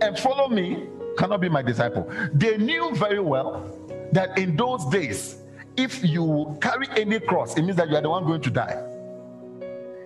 and 0.00 0.18
follow 0.18 0.48
me 0.48 0.86
cannot 1.18 1.40
be 1.40 1.48
my 1.48 1.62
disciple. 1.62 2.10
They 2.32 2.56
knew 2.56 2.94
very 2.94 3.20
well 3.20 3.70
that 4.12 4.38
in 4.38 4.56
those 4.56 4.86
days, 4.86 5.36
if 5.76 6.02
you 6.04 6.56
carry 6.60 6.88
any 6.96 7.20
cross, 7.20 7.56
it 7.56 7.62
means 7.62 7.76
that 7.76 7.90
you 7.90 7.96
are 7.96 8.00
the 8.00 8.10
one 8.10 8.24
going 8.24 8.40
to 8.42 8.50
die. 8.50 8.82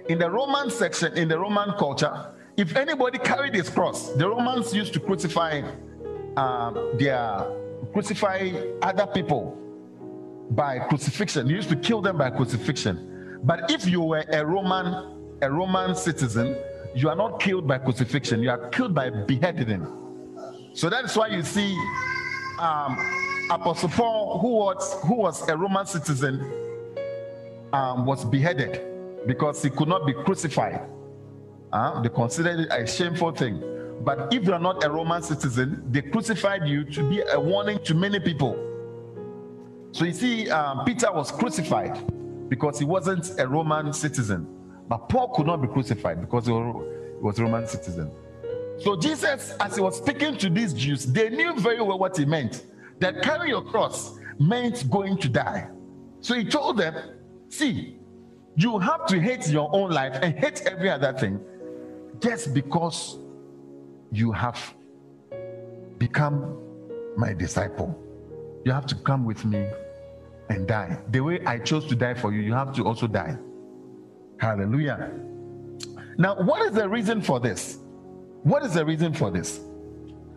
In 0.08 0.18
the 0.18 0.30
Roman 0.30 0.70
section, 0.70 1.16
in 1.16 1.28
the 1.28 1.38
Roman 1.38 1.72
culture, 1.78 2.32
if 2.56 2.74
anybody 2.74 3.18
carried 3.18 3.54
his 3.54 3.68
cross, 3.68 4.12
the 4.14 4.28
Romans 4.28 4.74
used 4.74 4.92
to 4.94 5.00
crucify 5.00 5.62
um, 6.36 6.96
their 6.98 7.46
crucify 7.92 8.50
other 8.82 9.06
people 9.06 9.56
by 10.50 10.78
crucifixion. 10.78 11.48
You 11.48 11.56
used 11.56 11.68
to 11.68 11.76
kill 11.76 12.00
them 12.00 12.18
by 12.18 12.30
crucifixion. 12.30 13.38
But 13.44 13.70
if 13.70 13.86
you 13.86 14.00
were 14.00 14.24
a 14.32 14.44
Roman, 14.44 15.36
a 15.42 15.50
Roman 15.50 15.94
citizen, 15.94 16.56
you 16.94 17.08
are 17.08 17.16
not 17.16 17.40
killed 17.40 17.66
by 17.66 17.78
crucifixion, 17.78 18.42
you 18.42 18.50
are 18.50 18.68
killed 18.70 18.94
by 18.94 19.10
beheading. 19.10 19.86
So 20.72 20.88
that 20.90 21.04
is 21.04 21.16
why 21.16 21.28
you 21.28 21.42
see 21.42 21.76
um, 22.58 22.96
Apostle 23.50 23.88
Paul, 23.88 24.38
who 24.38 24.48
was 24.48 24.94
who 25.04 25.14
was 25.14 25.48
a 25.48 25.56
Roman 25.56 25.86
citizen, 25.86 26.40
um, 27.72 28.06
was 28.06 28.24
beheaded 28.24 28.80
because 29.26 29.62
he 29.62 29.70
could 29.70 29.88
not 29.88 30.06
be 30.06 30.12
crucified. 30.12 30.80
Uh, 31.72 32.00
they 32.02 32.08
considered 32.08 32.60
it 32.60 32.68
a 32.70 32.86
shameful 32.86 33.32
thing. 33.32 33.62
But 34.04 34.32
if 34.32 34.44
you 34.44 34.52
are 34.52 34.60
not 34.60 34.84
a 34.84 34.90
Roman 34.90 35.22
citizen, 35.22 35.82
they 35.90 36.02
crucified 36.02 36.66
you 36.66 36.84
to 36.84 37.08
be 37.08 37.20
a 37.20 37.38
warning 37.38 37.78
to 37.84 37.94
many 37.94 38.20
people. 38.20 38.56
So 39.92 40.04
you 40.04 40.12
see, 40.12 40.50
um, 40.50 40.84
Peter 40.84 41.12
was 41.12 41.30
crucified 41.32 41.98
because 42.48 42.78
he 42.78 42.84
wasn't 42.84 43.38
a 43.38 43.46
Roman 43.46 43.92
citizen. 43.92 44.57
But 44.88 45.08
Paul 45.08 45.28
could 45.34 45.46
not 45.46 45.60
be 45.60 45.68
crucified 45.68 46.20
because 46.20 46.46
he 46.46 46.52
was 46.52 47.38
a 47.38 47.42
Roman 47.42 47.66
citizen. 47.66 48.10
So 48.78 48.96
Jesus, 48.96 49.54
as 49.60 49.74
he 49.74 49.80
was 49.80 49.98
speaking 49.98 50.36
to 50.38 50.48
these 50.48 50.72
Jews, 50.72 51.04
they 51.04 51.28
knew 51.30 51.58
very 51.58 51.80
well 51.80 51.98
what 51.98 52.16
he 52.16 52.24
meant. 52.24 52.64
That 53.00 53.22
carrying 53.22 53.50
your 53.50 53.62
cross 53.62 54.18
meant 54.38 54.88
going 54.90 55.18
to 55.18 55.28
die. 55.28 55.68
So 56.20 56.34
he 56.34 56.44
told 56.44 56.78
them, 56.78 56.94
see, 57.48 57.96
you 58.56 58.78
have 58.78 59.06
to 59.06 59.20
hate 59.20 59.48
your 59.48 59.68
own 59.72 59.90
life 59.90 60.18
and 60.22 60.36
hate 60.36 60.62
every 60.66 60.90
other 60.90 61.12
thing 61.12 61.40
just 62.20 62.54
because 62.54 63.18
you 64.10 64.32
have 64.32 64.74
become 65.98 66.56
my 67.16 67.32
disciple. 67.32 67.96
You 68.64 68.72
have 68.72 68.86
to 68.86 68.94
come 68.94 69.24
with 69.24 69.44
me 69.44 69.68
and 70.48 70.66
die. 70.66 70.98
The 71.10 71.20
way 71.20 71.44
I 71.44 71.58
chose 71.58 71.86
to 71.86 71.94
die 71.94 72.14
for 72.14 72.32
you, 72.32 72.40
you 72.40 72.52
have 72.52 72.72
to 72.74 72.84
also 72.84 73.06
die. 73.06 73.36
Hallelujah. 74.38 75.10
Now, 76.16 76.36
what 76.36 76.62
is 76.66 76.72
the 76.72 76.88
reason 76.88 77.20
for 77.22 77.40
this? 77.40 77.78
What 78.42 78.64
is 78.64 78.74
the 78.74 78.84
reason 78.84 79.12
for 79.12 79.30
this? 79.30 79.60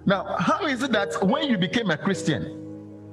Now, 0.05 0.35
how 0.39 0.65
is 0.65 0.83
it 0.83 0.91
that 0.91 1.23
when 1.23 1.47
you 1.47 1.57
became 1.57 1.91
a 1.91 1.97
Christian, 1.97 2.60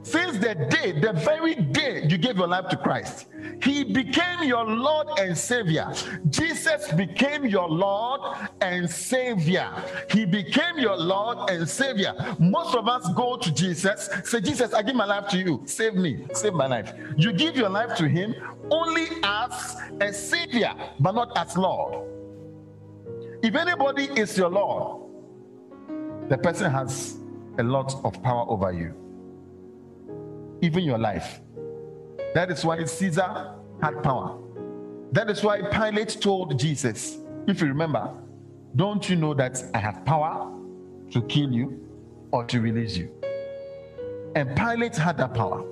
since 0.03 0.39
the 0.39 0.55
day, 0.55 0.93
the 0.93 1.13
very 1.13 1.55
day 1.55 2.07
you 2.09 2.19
gave 2.19 2.37
your 2.37 2.47
life 2.47 2.69
to 2.69 2.77
Christ, 2.77 3.27
He 3.63 3.85
became 3.85 4.43
your 4.45 4.65
Lord 4.65 5.09
and 5.19 5.37
Savior. 5.37 5.93
Jesus 6.31 6.91
became 6.93 7.45
your 7.45 7.69
Lord 7.69 8.21
and 8.61 8.89
Savior. 8.89 9.71
He 10.11 10.25
became 10.25 10.79
your 10.79 10.97
Lord 10.97 11.51
and 11.51 11.69
Savior. 11.69 12.15
Most 12.39 12.75
of 12.75 12.89
us 12.89 13.09
go 13.15 13.37
to 13.37 13.53
Jesus, 13.53 14.09
say, 14.25 14.41
Jesus, 14.41 14.73
I 14.73 14.83
give 14.83 14.95
my 14.95 15.05
life 15.05 15.29
to 15.31 15.39
you. 15.39 15.63
Save 15.67 15.95
me, 15.95 16.27
save 16.33 16.55
my 16.55 16.67
life. 16.67 16.93
You 17.17 17.33
give 17.33 17.57
your 17.57 17.69
life 17.69 17.97
to 17.97 18.09
Him 18.09 18.35
only 18.71 19.07
as 19.23 19.77
a 20.01 20.13
Savior, 20.13 20.75
but 21.01 21.13
not 21.13 21.37
as 21.37 21.57
Lord. 21.57 22.07
If 23.43 23.55
anybody 23.55 24.05
is 24.17 24.37
your 24.39 24.49
Lord, 24.49 25.03
the 26.29 26.39
person 26.39 26.71
has 26.71 27.19
a 27.59 27.63
lot 27.63 27.95
of 28.05 28.23
power 28.23 28.45
over 28.49 28.73
you 28.73 29.08
even 30.61 30.85
your 30.85 30.99
life. 30.99 31.41
That 32.35 32.51
is 32.51 32.65
why 32.65 32.85
Caesar 32.85 33.55
had 33.83 34.03
power. 34.03 34.39
That 35.13 35.31
is 35.31 35.43
why 35.43 35.63
Pilate 35.63 36.21
told 36.21 36.59
Jesus, 36.59 37.19
if 37.47 37.61
you 37.61 37.69
remember, 37.69 38.13
don't 38.77 39.09
you 39.09 39.17
know 39.17 39.35
that 39.35 39.63
I 39.75 39.79
have 39.79 40.05
power 40.05 40.53
to 41.11 41.23
kill 41.23 41.51
you 41.51 41.87
or 42.31 42.45
to 42.45 42.61
release 42.61 42.97
you? 42.97 43.11
And 44.35 44.55
Pilate 44.57 44.97
had 44.97 45.17
that 45.19 45.35
power. 45.35 45.65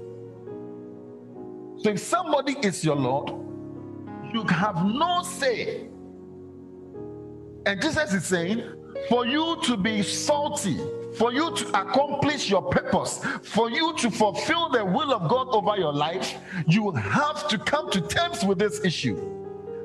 So 1.78 1.90
if 1.90 2.00
somebody 2.00 2.56
is 2.62 2.84
your 2.84 2.96
Lord, 2.96 3.30
you 4.32 4.42
have 4.44 4.84
no 4.86 5.22
say. 5.22 5.88
And 7.66 7.82
Jesus 7.82 8.14
is 8.14 8.24
saying, 8.24 8.62
for 9.08 9.26
you 9.26 9.58
to 9.64 9.76
be 9.76 10.02
salty, 10.02 10.78
for 11.16 11.32
you 11.32 11.54
to 11.54 11.68
accomplish 11.80 12.50
your 12.50 12.62
purpose, 12.62 13.24
for 13.42 13.70
you 13.70 13.94
to 13.98 14.10
fulfill 14.10 14.68
the 14.68 14.84
will 14.84 15.12
of 15.12 15.28
God 15.28 15.48
over 15.48 15.76
your 15.76 15.92
life, 15.92 16.34
you 16.66 16.82
will 16.82 16.92
have 16.92 17.48
to 17.48 17.58
come 17.58 17.90
to 17.90 18.00
terms 18.00 18.44
with 18.44 18.58
this 18.58 18.84
issue. 18.84 19.32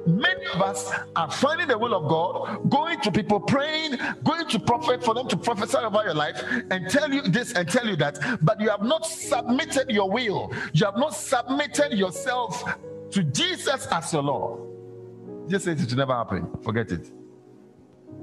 Many 0.05 0.45
of 0.53 0.61
us 0.61 0.91
are 1.15 1.29
finding 1.29 1.67
the 1.67 1.77
will 1.77 1.93
of 1.93 2.09
God, 2.09 2.69
going 2.69 2.99
to 3.01 3.11
people, 3.11 3.39
praying, 3.39 3.97
going 4.23 4.47
to 4.47 4.59
prophet 4.59 5.03
for 5.03 5.13
them 5.13 5.27
to 5.27 5.37
prophesy 5.37 5.77
over 5.77 6.03
your 6.03 6.15
life 6.15 6.41
and 6.71 6.89
tell 6.89 7.13
you 7.13 7.21
this 7.21 7.53
and 7.53 7.69
tell 7.69 7.87
you 7.87 7.95
that, 7.97 8.39
but 8.41 8.59
you 8.59 8.69
have 8.69 8.81
not 8.81 9.05
submitted 9.05 9.91
your 9.91 10.09
will. 10.09 10.51
You 10.73 10.85
have 10.85 10.97
not 10.97 11.13
submitted 11.13 11.93
yourself 11.93 12.77
to 13.11 13.23
Jesus 13.23 13.87
as 13.91 14.11
your 14.11 14.23
Lord. 14.23 15.49
Just 15.49 15.65
say 15.65 15.73
it 15.73 15.89
will 15.89 15.97
never 15.97 16.15
happen. 16.15 16.49
Forget 16.63 16.91
it. 16.91 17.11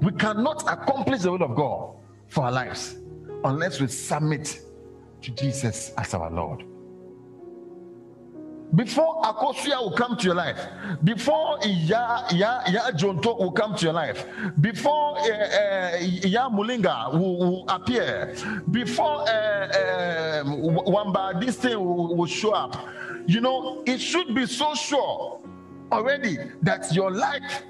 We 0.01 0.11
cannot 0.11 0.63
accomplish 0.71 1.21
the 1.21 1.31
will 1.31 1.43
of 1.43 1.55
God 1.55 1.95
for 2.29 2.45
our 2.45 2.51
lives 2.51 2.97
unless 3.43 3.79
we 3.81 3.87
submit 3.87 4.61
to 5.21 5.31
Jesus 5.31 5.91
as 5.97 6.13
our 6.13 6.31
Lord. 6.31 6.63
Before 8.75 9.23
Akosia 9.23 9.79
will 9.81 9.93
come 9.93 10.15
to 10.17 10.25
your 10.25 10.35
life, 10.35 10.59
before 11.03 11.57
Ya 11.63 12.27
Ya 12.29 12.61
Ya 12.67 12.91
Jonto 12.91 13.39
will 13.39 13.51
come 13.51 13.75
to 13.75 13.85
your 13.85 13.93
life, 13.93 14.27
before 14.61 15.17
uh, 15.17 15.23
uh, 15.23 15.97
Ya 15.99 16.47
Mulinga 16.49 17.11
will, 17.13 17.39
will, 17.39 17.65
appear, 17.67 18.35
before 18.69 19.27
uh, 19.27 20.43
Wamba 20.45 21.39
this 21.39 21.55
thing 21.55 21.79
will, 21.79 22.15
will 22.15 22.27
show 22.27 22.51
up, 22.51 22.77
you 23.25 23.41
know, 23.41 23.81
it 23.87 23.97
should 23.99 24.35
be 24.35 24.45
so 24.45 24.75
sure 24.75 25.41
already 25.91 26.37
that 26.61 26.93
your 26.93 27.09
life 27.09 27.63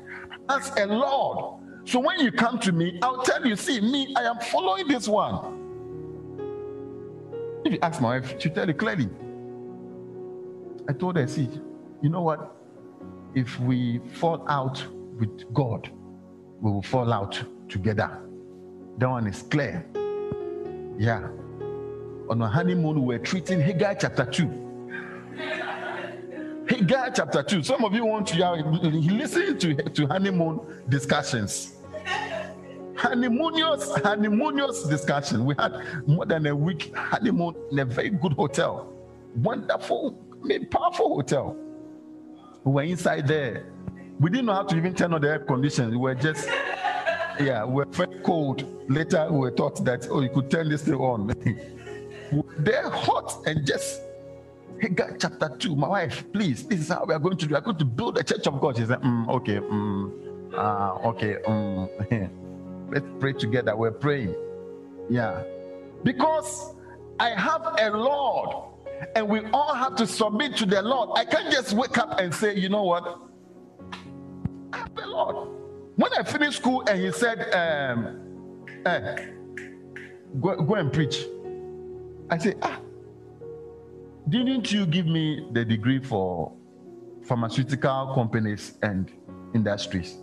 has 0.49 0.69
a 0.77 0.85
Lord 0.85 1.63
So 1.85 1.99
when 1.99 2.19
you 2.19 2.31
come 2.31 2.59
to 2.59 2.71
me, 2.71 2.99
I'll 3.01 3.23
tell 3.23 3.45
you, 3.45 3.55
see, 3.55 3.81
me, 3.81 4.13
I 4.15 4.23
am 4.23 4.39
following 4.39 4.87
this 4.87 5.07
one. 5.07 5.57
If 7.65 7.73
you 7.73 7.79
ask 7.81 8.01
my 8.01 8.19
wife, 8.19 8.35
she'll 8.39 8.53
tell 8.53 8.67
you 8.67 8.73
clearly. 8.73 9.09
I 10.87 10.93
told 10.93 11.17
her, 11.17 11.27
see, 11.27 11.49
you 12.01 12.09
know 12.09 12.21
what? 12.21 12.55
If 13.35 13.59
we 13.59 13.99
fall 14.13 14.45
out 14.47 14.83
with 15.19 15.53
God, 15.53 15.91
we 16.61 16.71
will 16.71 16.81
fall 16.81 17.11
out 17.13 17.41
together. 17.67 18.19
That 18.97 19.09
one 19.09 19.27
is 19.27 19.41
clear. 19.43 19.85
Yeah. 20.97 21.27
On 22.29 22.41
our 22.41 22.49
honeymoon, 22.49 23.01
we 23.01 23.17
we're 23.17 23.23
treating 23.23 23.59
Haggai 23.59 23.95
chapter 23.95 24.25
2. 24.25 24.68
Haggai 26.79 27.09
chapter 27.09 27.43
2. 27.43 27.61
Some 27.61 27.83
of 27.83 27.93
you 27.93 28.05
want 28.05 28.27
to 28.27 28.55
listen 28.55 29.59
to, 29.59 29.75
to 29.75 30.07
honeymoon 30.07 30.61
discussions. 30.87 31.73
Honeymoonious, 32.95 34.01
honeymoonious 34.01 34.83
discussion. 34.83 35.43
We 35.43 35.55
had 35.59 36.07
more 36.07 36.25
than 36.25 36.45
a 36.45 36.55
week 36.55 36.95
honeymoon 36.95 37.55
in 37.71 37.79
a 37.79 37.85
very 37.85 38.11
good 38.11 38.31
hotel. 38.31 38.93
Wonderful, 39.35 40.23
powerful 40.71 41.15
hotel. 41.15 41.57
We 42.63 42.71
were 42.71 42.83
inside 42.83 43.27
there. 43.27 43.65
We 44.17 44.29
didn't 44.29 44.45
know 44.45 44.53
how 44.53 44.63
to 44.63 44.77
even 44.77 44.95
turn 44.95 45.13
on 45.13 45.19
the 45.19 45.31
air 45.31 45.39
conditioning. 45.39 45.91
We 45.91 45.97
were 45.97 46.15
just, 46.15 46.47
yeah, 47.41 47.65
we 47.65 47.73
were 47.73 47.87
very 47.91 48.21
cold. 48.21 48.89
Later, 48.89 49.27
we 49.29 49.39
were 49.39 49.51
taught 49.51 49.83
that, 49.83 50.07
oh, 50.09 50.21
you 50.21 50.29
could 50.29 50.49
turn 50.49 50.69
this 50.69 50.83
thing 50.83 50.95
on. 50.95 51.27
They're 52.59 52.89
hot 52.89 53.43
and 53.47 53.67
just 53.67 53.99
Haggai 54.81 55.17
chapter 55.19 55.49
2. 55.57 55.75
My 55.75 55.87
wife, 55.87 56.23
please, 56.31 56.65
this 56.65 56.81
is 56.81 56.87
how 56.89 57.05
we 57.05 57.13
are 57.13 57.19
going 57.19 57.37
to 57.37 57.45
do. 57.45 57.53
We 57.53 57.57
are 57.57 57.61
going 57.61 57.77
to 57.77 57.85
build 57.85 58.17
a 58.17 58.23
church 58.23 58.47
of 58.47 58.59
God. 58.61 58.77
She 58.77 58.85
said, 58.85 59.01
mm, 59.01 59.27
okay, 59.29 59.59
mm, 59.59 60.53
uh, 60.53 61.07
okay, 61.09 61.37
mm. 61.45 62.29
let's 62.91 63.05
pray 63.19 63.33
together. 63.33 63.75
We're 63.75 63.91
praying. 63.91 64.35
Yeah. 65.09 65.43
Because 66.03 66.75
I 67.19 67.29
have 67.29 67.75
a 67.79 67.89
Lord 67.97 68.69
and 69.15 69.27
we 69.27 69.41
all 69.51 69.73
have 69.73 69.95
to 69.95 70.07
submit 70.07 70.55
to 70.57 70.65
the 70.65 70.81
Lord. 70.81 71.09
I 71.15 71.25
can't 71.25 71.51
just 71.51 71.73
wake 71.73 71.97
up 71.97 72.19
and 72.19 72.33
say, 72.33 72.55
you 72.55 72.69
know 72.69 72.83
what? 72.83 73.19
I 74.73 74.77
have 74.77 74.91
Lord. 75.05 75.49
When 75.95 76.13
I 76.13 76.23
finished 76.23 76.59
school 76.59 76.83
and 76.87 76.99
he 76.99 77.11
said, 77.11 77.53
um, 77.53 78.65
eh, 78.85 79.25
go, 80.39 80.55
go 80.61 80.75
and 80.75 80.93
preach, 80.93 81.25
I 82.29 82.37
said, 82.37 82.57
ah, 82.61 82.79
didn't 84.29 84.71
you 84.71 84.85
give 84.85 85.05
me 85.05 85.47
the 85.51 85.65
degree 85.65 85.99
for 85.99 86.51
pharmaceutical 87.23 88.13
companies 88.13 88.77
and 88.81 89.11
industries? 89.53 90.17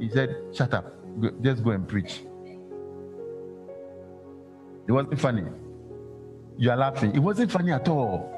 He 0.00 0.08
said, 0.10 0.36
Shut 0.52 0.74
up, 0.74 0.92
go, 1.20 1.30
just 1.42 1.62
go 1.62 1.70
and 1.70 1.86
preach. 1.86 2.22
It 4.88 4.92
wasn't 4.92 5.20
funny. 5.20 5.44
You 6.58 6.70
are 6.70 6.76
laughing. 6.76 7.14
It 7.14 7.20
wasn't 7.20 7.50
funny 7.50 7.72
at 7.72 7.88
all. 7.88 8.28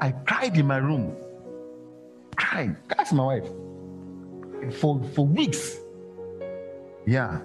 I 0.00 0.12
cried 0.12 0.56
in 0.56 0.66
my 0.66 0.78
room. 0.78 1.16
Cried. 2.36 2.76
That's 2.88 3.12
my 3.12 3.24
wife. 3.24 3.48
For, 4.74 5.02
for 5.14 5.26
weeks. 5.26 5.76
Yeah. 7.06 7.40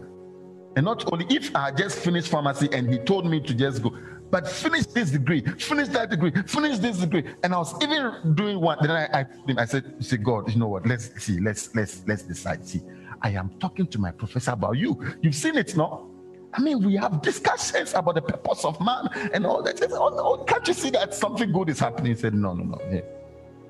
And 0.76 0.86
not 0.86 1.12
only 1.12 1.26
if 1.30 1.56
I 1.56 1.72
just 1.72 2.00
finished 2.00 2.28
pharmacy 2.28 2.68
and 2.72 2.92
he 2.92 2.98
told 3.00 3.26
me 3.26 3.40
to 3.42 3.54
just 3.54 3.82
go, 3.82 3.96
but 4.36 4.50
finish 4.50 4.86
this 4.88 5.12
degree, 5.12 5.40
finish 5.58 5.88
that 5.88 6.10
degree, 6.10 6.30
finish 6.46 6.78
this 6.80 6.98
degree. 6.98 7.24
And 7.42 7.54
I 7.54 7.58
was 7.58 7.74
even 7.82 8.36
doing 8.36 8.60
one. 8.60 8.78
Then 8.82 8.92
I, 8.92 9.22
I, 9.22 9.26
I 9.58 9.64
said, 9.64 9.96
say, 10.04 10.18
God, 10.18 10.52
you 10.52 10.60
know 10.60 10.68
what? 10.68 10.86
Let's 10.86 11.06
see, 11.24 11.40
let's 11.40 11.74
let's 11.74 12.04
let's 12.06 12.24
decide. 12.24 12.68
See, 12.68 12.82
I 13.22 13.30
am 13.30 13.50
talking 13.62 13.88
to 13.88 13.98
my 13.98 14.12
professor 14.12 14.52
about 14.52 14.74
you. 14.74 14.92
You've 15.22 15.36
seen 15.36 15.56
it, 15.56 15.78
no? 15.78 16.12
I 16.54 16.60
mean, 16.60 16.84
we 16.86 16.98
have 16.98 17.22
discussions 17.22 17.94
about 17.94 18.16
the 18.16 18.24
purpose 18.24 18.66
of 18.66 18.78
man 18.82 19.08
and 19.34 19.46
all 19.46 19.64
that. 19.64 19.82
Oh, 19.94 20.12
oh, 20.20 20.44
can't 20.44 20.68
you 20.68 20.74
see 20.74 20.90
that 20.90 21.14
something 21.14 21.54
good 21.54 21.70
is 21.70 21.80
happening? 21.80 22.14
He 22.14 22.20
said, 22.20 22.34
No, 22.34 22.54
no, 22.54 22.66
no. 22.66 22.82
Yeah. 22.92 23.04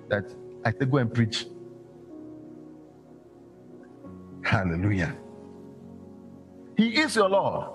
That 0.09 0.25
I 0.65 0.71
said, 0.71 0.89
Go 0.89 0.97
and 0.97 1.13
preach. 1.13 1.45
Hallelujah. 4.41 5.15
He 6.75 6.99
is 6.99 7.15
your 7.15 7.29
Lord. 7.29 7.74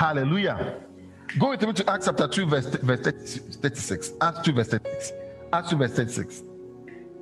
Hallelujah. 0.00 0.76
Go 1.38 1.50
with 1.50 1.60
me 1.60 1.74
to 1.74 1.90
Acts 1.90 2.06
chapter 2.06 2.26
2, 2.26 2.46
verse, 2.46 2.66
verse 2.68 3.00
36. 3.00 4.12
Acts 4.22 4.40
2, 4.40 4.52
verse 4.54 4.68
36. 4.68 5.12
Acts 5.52 5.68
2, 5.68 5.76
verse 5.76 5.92
36. 5.92 6.42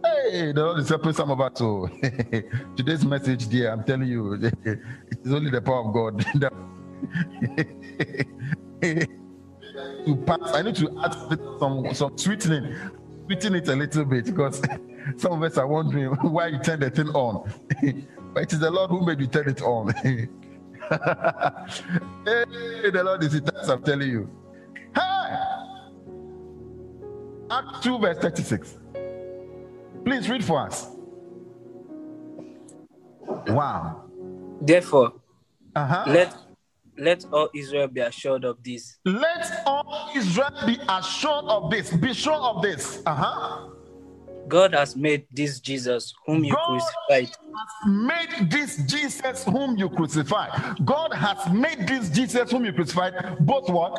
Hey, 0.04 0.52
the 0.52 0.62
Lord 0.62 0.78
is 0.78 0.88
helping 0.88 1.12
some 1.12 1.32
of 1.32 1.40
us. 1.40 1.60
Oh. 1.60 1.88
So 1.88 1.98
today's 2.76 3.04
message, 3.04 3.48
dear, 3.48 3.72
I'm 3.72 3.82
telling 3.82 4.06
you, 4.06 4.34
it 4.34 4.54
is 5.24 5.32
only 5.32 5.50
the 5.50 5.60
power 5.60 5.86
of 5.86 5.92
God. 5.92 6.20
to 10.06 10.16
pass, 10.24 10.54
I 10.54 10.62
need 10.62 10.76
to 10.76 11.00
add 11.04 11.14
some 11.58 11.92
some 11.94 12.16
sweetening, 12.16 12.76
sweeten 13.26 13.56
it 13.56 13.66
a 13.66 13.74
little 13.74 14.04
bit 14.04 14.26
because 14.26 14.62
some 15.16 15.32
of 15.32 15.42
us 15.42 15.58
are 15.58 15.66
wondering 15.66 16.10
why 16.30 16.46
you 16.46 16.60
turn 16.60 16.78
the 16.78 16.90
thing 16.90 17.08
on. 17.08 17.52
but 18.34 18.44
it 18.44 18.52
is 18.52 18.60
the 18.60 18.70
Lord 18.70 18.90
who 18.90 19.04
made 19.04 19.18
you 19.18 19.26
turn 19.26 19.48
it 19.48 19.62
on. 19.62 19.92
Hey, 20.88 22.90
the 22.90 23.02
Lord 23.04 23.22
is 23.22 23.34
it, 23.34 23.48
I'm 23.68 23.82
telling 23.82 24.08
you. 24.08 24.30
Hey! 24.94 25.36
Act 27.50 27.82
2, 27.82 27.98
verse 27.98 28.18
36. 28.18 28.76
Please 30.04 30.28
read 30.28 30.44
for 30.44 30.60
us. 30.60 30.88
Wow. 33.48 34.04
Therefore, 34.60 35.14
uh-huh. 35.74 36.04
let 36.08 36.34
let 36.96 37.24
all 37.32 37.48
Israel 37.54 37.86
be 37.86 38.00
assured 38.00 38.44
of 38.44 38.62
this. 38.62 38.98
Let 39.04 39.62
all 39.66 40.10
Israel 40.16 40.50
be 40.66 40.78
assured 40.88 41.44
of 41.44 41.70
this. 41.70 41.92
Be 41.92 42.12
sure 42.12 42.34
of 42.34 42.62
this. 42.62 43.02
Uh-huh. 43.06 43.67
God 44.48 44.74
has 44.74 44.96
made 44.96 45.26
this 45.30 45.60
Jesus 45.60 46.14
whom 46.24 46.42
you 46.42 46.54
God 46.54 46.66
crucified. 46.66 47.36
Has 47.36 47.92
made 47.92 48.50
this 48.50 48.76
Jesus 48.84 49.44
whom 49.44 49.76
you 49.76 49.90
crucified. 49.90 50.86
God 50.86 51.12
has 51.12 51.52
made 51.52 51.86
this 51.86 52.08
Jesus 52.08 52.50
whom 52.50 52.64
you 52.64 52.72
crucified 52.72 53.36
both 53.40 53.68
what? 53.68 53.98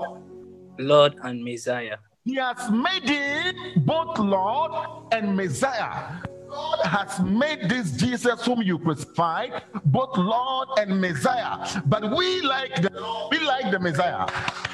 Lord 0.80 1.16
and 1.24 1.44
Messiah. 1.44 1.98
He 2.26 2.36
has 2.36 2.70
made 2.72 3.04
it 3.06 3.86
both 3.86 4.18
Lord 4.18 4.72
and 5.12 5.36
Messiah. 5.36 6.22
God 6.50 6.80
has 6.84 7.20
made 7.20 7.70
this 7.70 7.92
Jesus 7.92 8.44
whom 8.44 8.64
you 8.64 8.80
crucified 8.80 9.64
both 9.86 10.18
Lord 10.18 10.70
and 10.80 11.00
Messiah. 11.00 11.82
But 11.86 12.16
we 12.16 12.42
like 12.42 12.82
the 12.82 13.28
we 13.30 13.40
like 13.40 13.72
the 13.72 13.80
Messiah. 13.80 14.26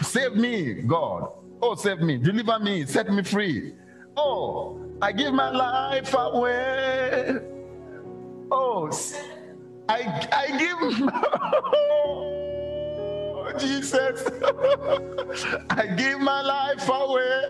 Save 0.01 0.36
me, 0.36 0.73
God. 0.73 1.32
Oh, 1.61 1.76
save 1.76 1.99
me, 1.99 2.17
deliver 2.17 2.59
me, 2.59 2.86
set 2.86 3.09
me 3.09 3.23
free. 3.23 3.73
Oh, 4.18 4.80
I 5.01 5.11
give 5.11 5.34
my 5.34 5.49
life 5.49 6.16
away. 6.18 7.36
Oh, 8.51 8.89
I, 9.89 10.28
I 10.32 10.57
give. 10.57 10.78
oh, 11.13 12.45
Jesus, 13.59 14.26
I 15.70 15.88
give 15.88 16.20
my 16.20 16.41
life 16.41 16.89
away 16.89 17.43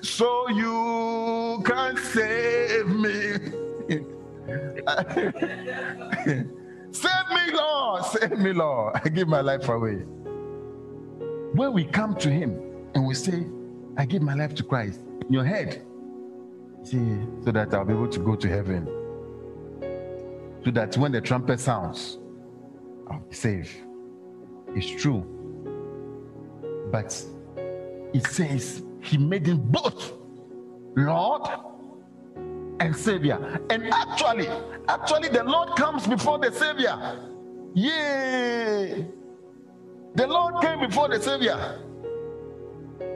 so 0.00 0.48
you 0.50 1.62
can 1.64 1.96
save 1.96 2.86
me. 2.86 3.32
save 6.92 7.28
me, 7.30 7.50
Lord. 7.52 8.04
Save 8.04 8.38
me, 8.38 8.52
Lord. 8.52 9.00
I 9.04 9.08
give 9.08 9.28
my 9.28 9.40
life 9.40 9.68
away. 9.68 10.04
When 11.54 11.72
we 11.72 11.84
come 11.84 12.14
to 12.16 12.30
Him 12.30 12.60
and 12.94 13.06
we 13.06 13.14
say, 13.14 13.46
I 13.96 14.06
give 14.06 14.22
my 14.22 14.34
life 14.34 14.54
to 14.56 14.62
Christ, 14.62 15.00
in 15.26 15.32
your 15.32 15.44
head, 15.44 15.82
See, 16.84 17.18
so 17.42 17.50
that 17.50 17.72
I'll 17.72 17.84
be 17.84 17.94
able 17.94 18.08
to 18.08 18.20
go 18.20 18.36
to 18.36 18.48
heaven. 18.48 18.86
So 20.64 20.70
that 20.70 20.96
when 20.98 21.12
the 21.12 21.20
trumpet 21.20 21.58
sounds, 21.58 22.18
I'll 23.10 23.20
be 23.20 23.34
safe. 23.34 23.74
It's 24.74 25.02
true. 25.02 25.24
But 26.92 27.24
it 28.12 28.26
says 28.26 28.82
he 29.02 29.16
made 29.16 29.46
him 29.46 29.58
both 29.58 30.12
Lord 30.94 31.48
and 32.80 32.94
Savior. 32.94 33.60
And 33.70 33.86
actually, 33.92 34.48
actually, 34.88 35.28
the 35.30 35.42
Lord 35.42 35.76
comes 35.76 36.06
before 36.06 36.38
the 36.38 36.52
Savior. 36.52 37.18
Yay! 37.74 39.06
The 40.14 40.26
Lord 40.26 40.62
came 40.62 40.80
before 40.80 41.08
the 41.08 41.20
Savior. 41.20 41.80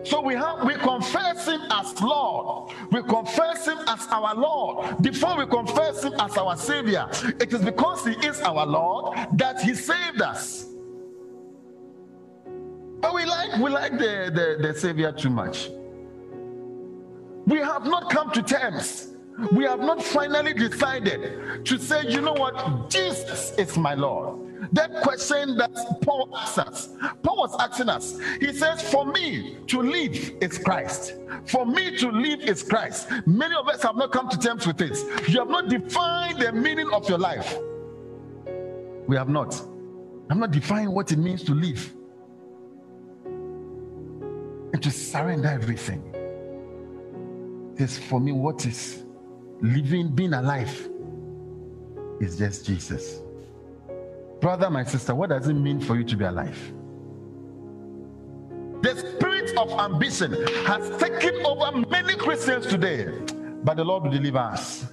So 0.05 0.21
we 0.21 0.35
have 0.35 0.65
we 0.65 0.75
confess 0.75 1.47
him 1.47 1.61
as 1.71 2.01
Lord. 2.01 2.73
We 2.91 3.03
confess 3.03 3.67
him 3.67 3.79
as 3.87 4.07
our 4.11 4.35
Lord. 4.35 5.03
Before 5.03 5.37
we 5.37 5.47
confess 5.47 6.03
him 6.03 6.15
as 6.19 6.37
our 6.37 6.57
Savior, 6.57 7.09
it 7.41 7.53
is 7.53 7.65
because 7.65 8.07
he 8.07 8.13
is 8.27 8.41
our 8.41 8.67
Lord 8.67 9.17
that 9.35 9.61
he 9.61 9.75
saved 9.75 10.23
us. 10.23 10.67
But 13.01 13.15
we 13.15 13.25
like 13.25 13.61
we 13.61 13.71
like 13.71 13.93
the, 13.93 14.31
the, 14.35 14.69
the 14.69 14.79
Savior 14.79 15.13
too 15.13 15.31
much. 15.31 15.69
We 17.47 17.59
have 17.59 17.85
not 17.85 18.11
come 18.11 18.31
to 18.33 18.43
terms 18.43 19.08
we 19.53 19.65
have 19.65 19.81
not 19.81 20.03
finally 20.03 20.53
decided 20.53 21.65
to 21.65 21.79
say, 21.79 22.09
you 22.09 22.21
know 22.21 22.33
what, 22.33 22.91
Jesus 22.91 23.53
is 23.57 23.79
my 23.79 23.95
Lord. 23.95 24.49
That 24.73 25.03
question 25.03 25.57
that 25.57 25.73
Paul 26.03 26.31
asked 26.37 26.59
us, 26.59 26.89
Paul 27.23 27.39
was 27.39 27.57
asking 27.61 27.89
us, 27.89 28.19
he 28.41 28.53
says, 28.53 28.83
For 28.83 29.07
me 29.07 29.59
to 29.69 29.81
live 29.81 30.33
is 30.41 30.59
Christ. 30.59 31.15
For 31.45 31.65
me 31.65 31.97
to 31.99 32.11
live 32.11 32.41
is 32.41 32.63
Christ. 32.65 33.09
Many 33.27 33.55
of 33.55 33.69
us 33.69 33.83
have 33.83 33.97
not 33.97 34.11
come 34.11 34.29
to 34.29 34.39
terms 34.39 34.67
with 34.67 34.77
this. 34.77 35.05
You 35.29 35.39
have 35.39 35.49
not 35.49 35.69
defined 35.69 36.41
the 36.41 36.53
meaning 36.53 36.91
of 36.93 37.09
your 37.09 37.19
life. 37.19 37.57
We 39.07 39.17
have 39.17 39.29
not. 39.29 39.61
I'm 40.29 40.41
not 40.41 40.51
defining 40.51 40.91
what 40.93 41.13
it 41.13 41.19
means 41.19 41.45
to 41.45 41.55
live 41.55 41.95
and 44.73 44.83
to 44.83 44.91
surrender 44.91 45.49
everything. 45.49 46.03
This 47.77 47.97
for 47.97 48.21
me, 48.21 48.33
what 48.33 48.67
is 48.67 49.05
living, 49.61 50.09
being 50.09 50.35
alive, 50.35 50.89
is 52.21 52.39
just 52.39 52.67
Jesus. 52.67 53.21
Brother, 54.41 54.71
my 54.71 54.85
sister, 54.85 55.15
what 55.15 55.31
does 55.31 55.49
it 55.49 55.55
mean 55.55 55.81
for 55.81 55.97
you 55.97 56.05
to 56.05 56.17
be 56.17 56.25
alive? 56.25 56.59
The 58.83 58.97
spirit 58.97 59.57
of 59.57 59.73
ambition 59.73 60.33
has 60.65 60.97
taken 61.01 61.45
over 61.45 61.85
many 61.89 62.15
Christians 62.15 62.67
today, 62.67 63.09
but 63.65 63.77
the 63.77 63.85
Lord 63.85 64.05
will 64.05 64.13
deliver 64.13 64.39
us. 64.39 64.87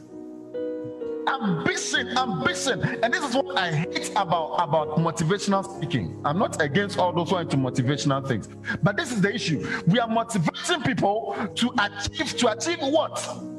Ambition, 1.28 2.18
ambition, 2.18 2.82
and 3.03 3.13
this 3.13 3.24
is 3.24 3.36
what 3.36 3.57
I 3.57 3.72
hate 3.72 4.11
about 4.11 4.55
about 4.55 4.97
motivational 4.97 5.63
speaking. 5.78 6.20
I'm 6.24 6.39
not 6.39 6.61
against 6.61 6.97
all 6.97 7.13
those 7.13 7.30
who 7.30 7.36
are 7.36 7.41
into 7.41 7.57
motivational 7.57 8.28
things, 8.28 8.47
but 8.82 8.95
this 8.97 9.11
is 9.11 9.22
the 9.22 9.34
issue. 9.34 9.68
We 9.88 9.99
are 9.99 10.07
motivating 10.07 10.82
people 10.84 11.36
to 11.55 11.74
achieve 11.80 12.38
to 12.38 12.51
achieve 12.51 12.80
what? 12.80 13.55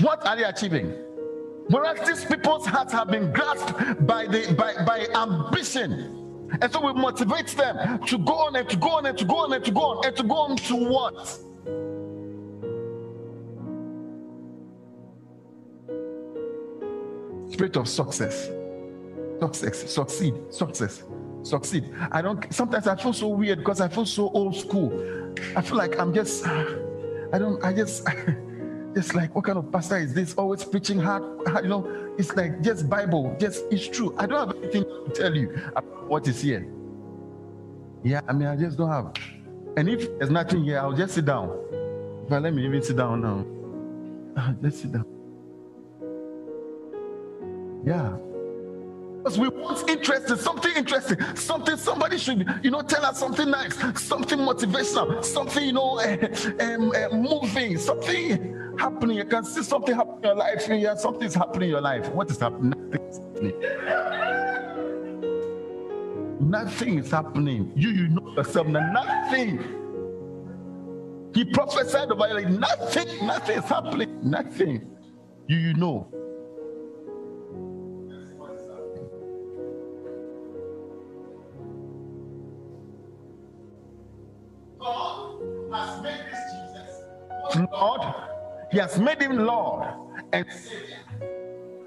What 0.00 0.26
are 0.26 0.36
they 0.36 0.44
achieving? 0.44 0.90
Whereas 1.68 2.06
these 2.06 2.24
people's 2.24 2.66
hearts 2.66 2.92
have 2.92 3.08
been 3.08 3.32
grasped 3.32 4.06
by 4.06 4.26
the 4.26 4.54
by, 4.54 4.84
by 4.84 5.06
ambition. 5.14 6.22
And 6.60 6.72
so 6.72 6.80
we 6.80 6.92
motivate 6.92 7.48
them 7.48 7.98
to 8.06 8.18
go 8.18 8.34
on 8.34 8.56
and 8.56 8.68
to 8.68 8.76
go 8.76 8.90
on 8.90 9.06
and 9.06 9.18
to 9.18 9.24
go 9.24 9.36
on 9.38 9.52
and 9.52 9.64
to 9.64 9.70
go 9.72 9.80
on 9.80 10.06
and 10.06 10.16
to 10.16 10.22
go 10.22 10.34
on 10.36 10.56
to 10.56 10.76
what? 10.76 11.28
Spirit 17.52 17.76
of 17.76 17.88
success. 17.88 18.48
Success, 19.40 19.92
succeed, 19.92 20.34
success, 20.50 21.02
succeed. 21.42 21.92
I 22.12 22.22
don't 22.22 22.52
sometimes 22.54 22.86
I 22.86 22.96
feel 22.96 23.12
so 23.12 23.28
weird 23.28 23.58
because 23.58 23.80
I 23.80 23.88
feel 23.88 24.06
so 24.06 24.30
old 24.30 24.54
school. 24.54 24.92
I 25.56 25.62
feel 25.62 25.76
like 25.76 25.98
I'm 25.98 26.14
just 26.14 26.46
I 26.46 27.38
don't 27.38 27.62
I 27.64 27.72
just 27.72 28.06
It's 28.96 29.14
like, 29.14 29.34
what 29.34 29.44
kind 29.44 29.58
of 29.58 29.70
pastor 29.70 29.98
is 29.98 30.14
this? 30.14 30.32
Always 30.34 30.64
preaching 30.64 30.98
hard, 30.98 31.22
hard, 31.46 31.64
you 31.64 31.68
know. 31.68 32.14
It's 32.16 32.34
like 32.34 32.62
just 32.62 32.88
Bible, 32.88 33.36
just 33.38 33.64
it's 33.70 33.86
true. 33.86 34.16
I 34.18 34.24
don't 34.24 34.48
have 34.48 34.56
anything 34.56 34.84
to 34.84 35.12
tell 35.14 35.36
you 35.36 35.54
about 35.76 36.08
what 36.08 36.26
is 36.26 36.40
here. 36.40 36.66
Yeah, 38.02 38.22
I 38.26 38.32
mean, 38.32 38.48
I 38.48 38.56
just 38.56 38.78
don't 38.78 38.88
have. 38.88 39.12
And 39.76 39.90
if 39.90 40.18
there's 40.18 40.30
nothing 40.30 40.64
here, 40.64 40.78
I'll 40.78 40.94
just 40.94 41.14
sit 41.14 41.26
down. 41.26 41.48
But 42.26 42.42
let 42.42 42.54
me 42.54 42.64
even 42.64 42.82
sit 42.82 42.96
down 42.96 43.20
now. 43.20 44.54
Let's 44.62 44.80
sit 44.80 44.92
down. 44.92 45.04
Yeah. 47.84 48.16
Because 49.26 49.40
we 49.40 49.48
want 49.48 49.90
interesting, 49.90 50.36
something 50.36 50.70
interesting, 50.76 51.18
something 51.34 51.76
somebody 51.76 52.16
should, 52.16 52.48
you 52.62 52.70
know, 52.70 52.80
tell 52.82 53.04
us 53.04 53.18
something 53.18 53.50
nice, 53.50 53.76
something 54.00 54.38
motivational, 54.38 55.24
something, 55.24 55.64
you 55.64 55.72
know, 55.72 55.98
uh, 55.98 56.28
um, 56.60 56.92
uh, 56.92 57.08
moving, 57.12 57.76
something 57.76 58.76
happening. 58.78 59.16
You 59.16 59.24
can 59.24 59.44
see 59.44 59.64
something 59.64 59.96
happening 59.96 60.18
in 60.18 60.28
your 60.28 60.36
life. 60.36 60.68
Yeah, 60.68 60.94
something's 60.94 61.34
happening 61.34 61.62
in 61.62 61.70
your 61.70 61.80
life. 61.80 62.08
What 62.10 62.30
is 62.30 62.38
happening? 62.38 62.72
Nothing 66.38 66.98
is 66.98 67.10
happening. 67.10 67.72
You, 67.74 67.88
you 67.88 68.08
know 68.10 68.32
yourself. 68.36 68.68
Nothing. 68.68 69.58
He 71.34 71.46
prophesied 71.46 72.12
about 72.12 72.28
you 72.28 72.34
like 72.36 72.48
nothing, 72.48 73.26
nothing 73.26 73.58
is 73.58 73.64
happening. 73.64 74.20
Nothing. 74.22 74.88
You, 75.48 75.56
you 75.56 75.74
know. 75.74 76.12
God 84.86 85.42
has 85.72 86.02
made 86.02 86.20
this 86.30 86.40
Jesus. 86.52 87.68
Lord, 87.72 88.00
he 88.70 88.78
has 88.78 88.98
made 89.00 89.20
him 89.20 89.36
Lord 89.36 89.88
and 90.32 90.46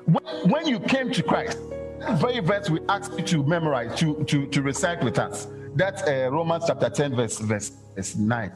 when, 0.06 0.24
when 0.50 0.68
you 0.68 0.80
came 0.80 1.12
to 1.14 1.24
Christ, 1.24 1.58
that 2.00 2.20
very 2.20 2.40
verse 2.40 2.70
we 2.70 2.80
asked 2.90 3.14
you 3.18 3.24
to 3.24 3.44
memorize, 3.44 3.98
to, 4.00 4.24
to, 4.26 4.48
to 4.48 4.62
recite 4.62 5.02
with 5.04 5.18
us. 5.18 5.48
That's 5.76 6.02
uh, 6.04 6.30
Romans 6.32 6.66
chapter 6.68 6.90
10, 6.90 7.16
verse, 7.16 7.40
verse, 7.40 7.72
verse 7.96 8.16
9. 8.16 8.52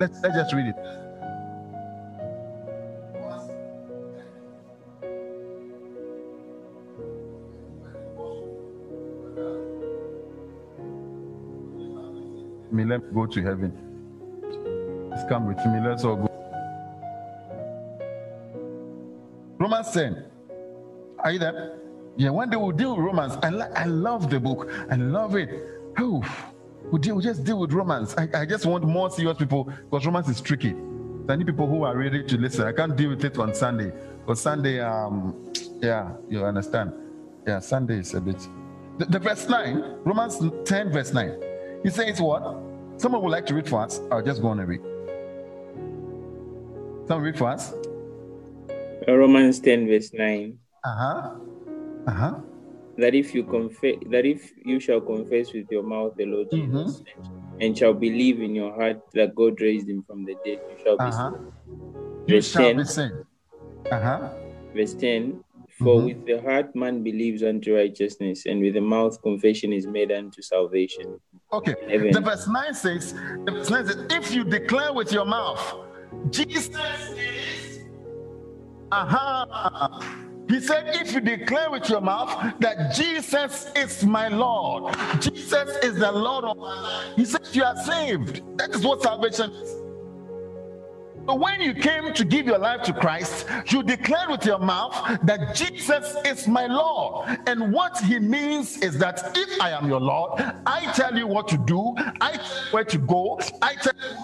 Let's, 0.00 0.18
let's 0.22 0.34
just 0.34 0.52
read 0.52 0.66
it. 0.66 1.03
Me, 12.72 12.84
let 12.84 13.02
me 13.02 13.08
go 13.14 13.26
to 13.26 13.42
heaven. 13.42 13.72
Please 15.10 15.24
come 15.28 15.46
with 15.46 15.58
me. 15.66 15.80
Let's 15.86 16.04
all 16.04 16.16
go. 16.16 16.30
Romans 19.58 19.90
10. 19.92 20.24
Are 21.20 21.30
you 21.32 21.38
there? 21.38 21.78
Yeah, 22.16 22.30
one 22.30 22.50
day 22.50 22.56
we'll 22.56 22.72
deal 22.72 22.96
with 22.96 23.04
Romans. 23.04 23.34
I, 23.42 23.50
li- 23.50 23.72
I 23.74 23.84
love 23.86 24.30
the 24.30 24.38
book. 24.38 24.70
I 24.90 24.96
love 24.96 25.36
it. 25.36 25.48
Oh, 25.98 26.22
we'll, 26.84 27.00
deal, 27.00 27.14
we'll 27.14 27.22
just 27.22 27.44
deal 27.44 27.58
with 27.58 27.72
Romans. 27.72 28.14
I, 28.16 28.28
I 28.34 28.46
just 28.46 28.66
want 28.66 28.84
more 28.84 29.10
serious 29.10 29.38
people 29.38 29.64
because 29.64 30.06
Romans 30.06 30.28
is 30.28 30.40
tricky. 30.40 30.74
I 31.28 31.36
need 31.36 31.46
people 31.46 31.66
who 31.66 31.84
are 31.84 31.96
ready 31.96 32.22
to 32.22 32.36
listen. 32.36 32.66
I 32.66 32.72
can't 32.72 32.94
deal 32.96 33.10
with 33.10 33.24
it 33.24 33.38
on 33.38 33.54
Sunday. 33.54 33.92
Because 34.20 34.40
Sunday, 34.40 34.80
um, 34.80 35.52
yeah, 35.80 36.10
you 36.28 36.44
understand. 36.44 36.92
Yeah, 37.46 37.60
Sunday 37.60 37.98
is 37.98 38.14
a 38.14 38.20
bit. 38.20 38.46
The, 38.98 39.06
the 39.06 39.18
verse 39.18 39.48
9, 39.48 40.00
Romans 40.04 40.40
10, 40.66 40.92
verse 40.92 41.12
9. 41.12 41.40
He 41.84 41.90
says 41.90 42.20
what? 42.20 42.42
Someone 42.96 43.22
would 43.22 43.30
like 43.30 43.44
to 43.46 43.54
read 43.54 43.68
for 43.68 43.82
us. 43.82 44.00
I'll 44.10 44.22
just 44.22 44.40
go 44.40 44.48
on 44.48 44.58
and 44.58 44.68
read. 44.68 44.80
Someone 47.06 47.24
read 47.26 47.36
for 47.36 47.48
us. 47.48 47.74
Romans 49.06 49.60
10, 49.60 49.86
verse 49.86 50.10
9. 50.14 50.58
Uh-huh. 50.82 51.34
Uh-huh. 52.06 52.34
That 52.96 53.14
if 53.14 53.34
you 53.34 53.44
confess 53.44 53.96
that 54.10 54.24
if 54.24 54.52
you 54.64 54.80
shall 54.80 55.00
confess 55.00 55.52
with 55.52 55.66
your 55.70 55.82
mouth 55.82 56.14
the 56.16 56.24
Lord 56.24 56.50
mm-hmm. 56.50 56.84
Jesus 56.84 57.02
and 57.60 57.76
shall 57.76 57.92
believe 57.92 58.40
in 58.40 58.54
your 58.54 58.72
heart 58.74 59.02
that 59.12 59.34
God 59.34 59.60
raised 59.60 59.88
him 59.88 60.04
from 60.04 60.24
the 60.24 60.36
dead, 60.44 60.60
you 60.70 60.76
shall 60.82 60.96
uh-huh. 60.98 61.30
be 61.32 61.36
saved. 61.36 62.30
You 62.30 62.40
shall 62.40 62.62
10, 62.62 62.76
be 62.76 62.84
saved. 62.84 63.14
Uh-huh. 63.92 64.28
Verse 64.74 64.94
10. 64.94 65.44
For 65.78 65.96
mm-hmm. 65.96 66.06
with 66.06 66.26
the 66.26 66.40
heart 66.40 66.74
man 66.74 67.02
believes 67.02 67.42
unto 67.42 67.74
righteousness, 67.74 68.46
and 68.46 68.62
with 68.62 68.74
the 68.74 68.80
mouth 68.80 69.20
confession 69.20 69.72
is 69.72 69.86
made 69.86 70.12
unto 70.12 70.40
salvation. 70.40 71.20
Okay. 71.54 72.10
The 72.12 72.20
verse 72.20 72.48
9 72.48 72.74
says, 72.74 73.14
the 73.44 73.52
verse 73.52 73.70
9 73.70 73.86
says, 73.86 74.06
if 74.10 74.34
you 74.34 74.44
declare 74.44 74.92
with 74.92 75.12
your 75.12 75.24
mouth, 75.24 75.74
Jesus 76.30 76.68
is 77.16 77.80
uh-huh. 78.90 80.00
He 80.48 80.60
said, 80.60 80.84
if 81.00 81.12
you 81.12 81.20
declare 81.20 81.70
with 81.70 81.88
your 81.88 82.00
mouth 82.00 82.54
that 82.60 82.94
Jesus 82.94 83.70
is 83.74 84.04
my 84.04 84.28
Lord, 84.28 84.94
Jesus 85.20 85.76
is 85.82 85.96
the 85.96 86.12
Lord 86.12 86.44
of 86.44 86.58
my 86.58 86.80
life, 86.80 87.16
he 87.16 87.24
said, 87.24 87.46
you 87.52 87.64
are 87.64 87.76
saved. 87.76 88.42
That 88.58 88.70
is 88.70 88.84
what 88.84 89.02
salvation 89.02 89.50
is. 89.50 89.83
So 91.26 91.34
when 91.34 91.60
you 91.60 91.72
came 91.72 92.12
to 92.12 92.24
give 92.24 92.46
your 92.46 92.58
life 92.58 92.82
to 92.82 92.92
Christ, 92.92 93.46
you 93.68 93.82
declared 93.82 94.30
with 94.30 94.44
your 94.44 94.58
mouth 94.58 95.18
that 95.22 95.54
Jesus 95.54 96.14
is 96.24 96.46
my 96.46 96.66
Lord. 96.66 97.38
And 97.46 97.72
what 97.72 97.98
he 97.98 98.18
means 98.18 98.78
is 98.82 98.98
that 98.98 99.32
if 99.34 99.60
I 99.60 99.70
am 99.70 99.88
your 99.88 100.00
Lord, 100.00 100.42
I 100.66 100.92
tell 100.92 101.16
you 101.16 101.26
what 101.26 101.48
to 101.48 101.56
do, 101.56 101.94
I 102.20 102.32
tell 102.32 102.42
you 102.42 102.72
where 102.72 102.84
to 102.84 102.98
go, 102.98 103.40
I 103.62 103.74
tell 103.74 103.94
you, 103.94 104.18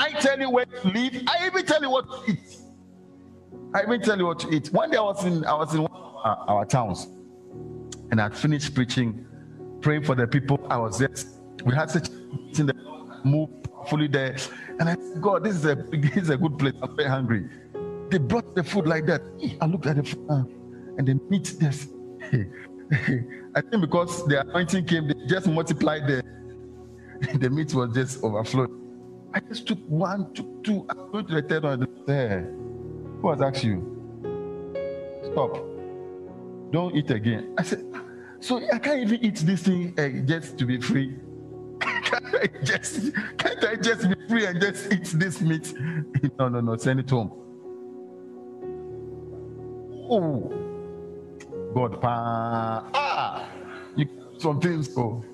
I 0.00 0.10
tell 0.12 0.40
you 0.40 0.50
where 0.50 0.64
to 0.64 0.88
live, 0.88 1.22
I 1.28 1.46
even 1.46 1.64
tell 1.64 1.80
you 1.80 1.90
what 1.90 2.06
to 2.10 2.32
eat. 2.32 2.56
I 3.72 3.82
even 3.82 4.00
tell 4.00 4.18
you 4.18 4.26
what 4.26 4.40
to 4.40 4.50
eat. 4.50 4.72
One 4.72 4.90
day 4.90 4.96
I 4.96 5.02
was 5.02 5.24
in 5.24 5.44
I 5.44 5.54
was 5.54 5.72
in 5.74 5.82
one 5.82 5.92
of 5.92 6.16
our, 6.24 6.36
our 6.48 6.64
towns, 6.66 7.06
and 8.10 8.20
I'd 8.20 8.36
finished 8.36 8.74
preaching, 8.74 9.24
praying 9.80 10.02
for 10.04 10.16
the 10.16 10.26
people. 10.26 10.66
I 10.68 10.76
was 10.76 10.98
there. 10.98 11.10
We 11.64 11.74
had 11.74 11.88
such 11.88 12.08
in 12.08 12.66
the 12.66 12.74
move 13.22 13.59
fully 13.88 14.08
there, 14.08 14.36
and 14.78 14.88
I 14.88 14.94
said, 14.94 15.20
God, 15.20 15.44
this 15.44 15.56
is 15.56 15.64
a 15.64 15.74
this 15.92 16.16
is 16.16 16.30
a 16.30 16.36
good 16.36 16.58
place. 16.58 16.74
I'm 16.82 16.96
very 16.96 17.08
hungry. 17.08 17.48
They 18.10 18.18
brought 18.18 18.54
the 18.54 18.64
food 18.64 18.86
like 18.86 19.06
that. 19.06 19.22
I 19.60 19.66
looked 19.66 19.86
at 19.86 19.96
the 19.96 20.04
food, 20.04 20.26
uh, 20.28 20.42
and 20.98 21.06
the 21.06 21.14
meat. 21.28 21.54
This, 21.58 21.88
I 23.54 23.60
think 23.60 23.80
because 23.80 24.26
the 24.26 24.40
anointing 24.40 24.84
came, 24.86 25.08
they 25.08 25.14
just 25.26 25.46
multiplied 25.46 26.06
the 26.06 26.22
the 27.38 27.50
meat 27.50 27.74
was 27.74 27.92
just 27.94 28.22
overflowing. 28.24 28.76
I 29.32 29.40
just 29.40 29.66
took 29.66 29.78
one, 29.86 30.32
took 30.34 30.64
two. 30.64 30.86
I 30.88 30.94
went 30.94 31.28
to 31.28 31.34
the 31.34 31.42
third 31.42 31.62
one. 31.62 31.86
There 32.06 32.52
Who 33.20 33.30
has 33.30 33.42
asked 33.42 33.62
you? 33.62 33.78
Stop. 35.30 35.54
Don't 36.72 36.96
eat 36.96 37.10
again. 37.10 37.54
I 37.58 37.62
said, 37.62 37.84
so 38.40 38.60
I 38.72 38.78
can't 38.78 39.00
even 39.02 39.24
eat 39.24 39.36
this 39.36 39.62
thing 39.62 39.94
uh, 39.98 40.26
just 40.26 40.58
to 40.58 40.64
be 40.64 40.80
free. 40.80 41.14
Can't 41.80 42.34
I 42.34 42.48
just 42.62 43.12
can't 43.38 43.64
I 43.64 43.76
just 43.76 44.08
be 44.08 44.14
free 44.28 44.46
and 44.46 44.60
just 44.60 44.92
eat 44.92 45.04
this 45.14 45.40
meat? 45.40 45.72
no, 46.38 46.48
no, 46.48 46.60
no. 46.60 46.76
Send 46.76 47.00
it 47.00 47.10
home. 47.10 47.32
Oh, 50.12 50.50
God, 51.72 52.00
ah, 52.02 53.48
you 53.94 54.08
some 54.38 54.60
things. 54.60 54.96
Oh, 54.96 55.24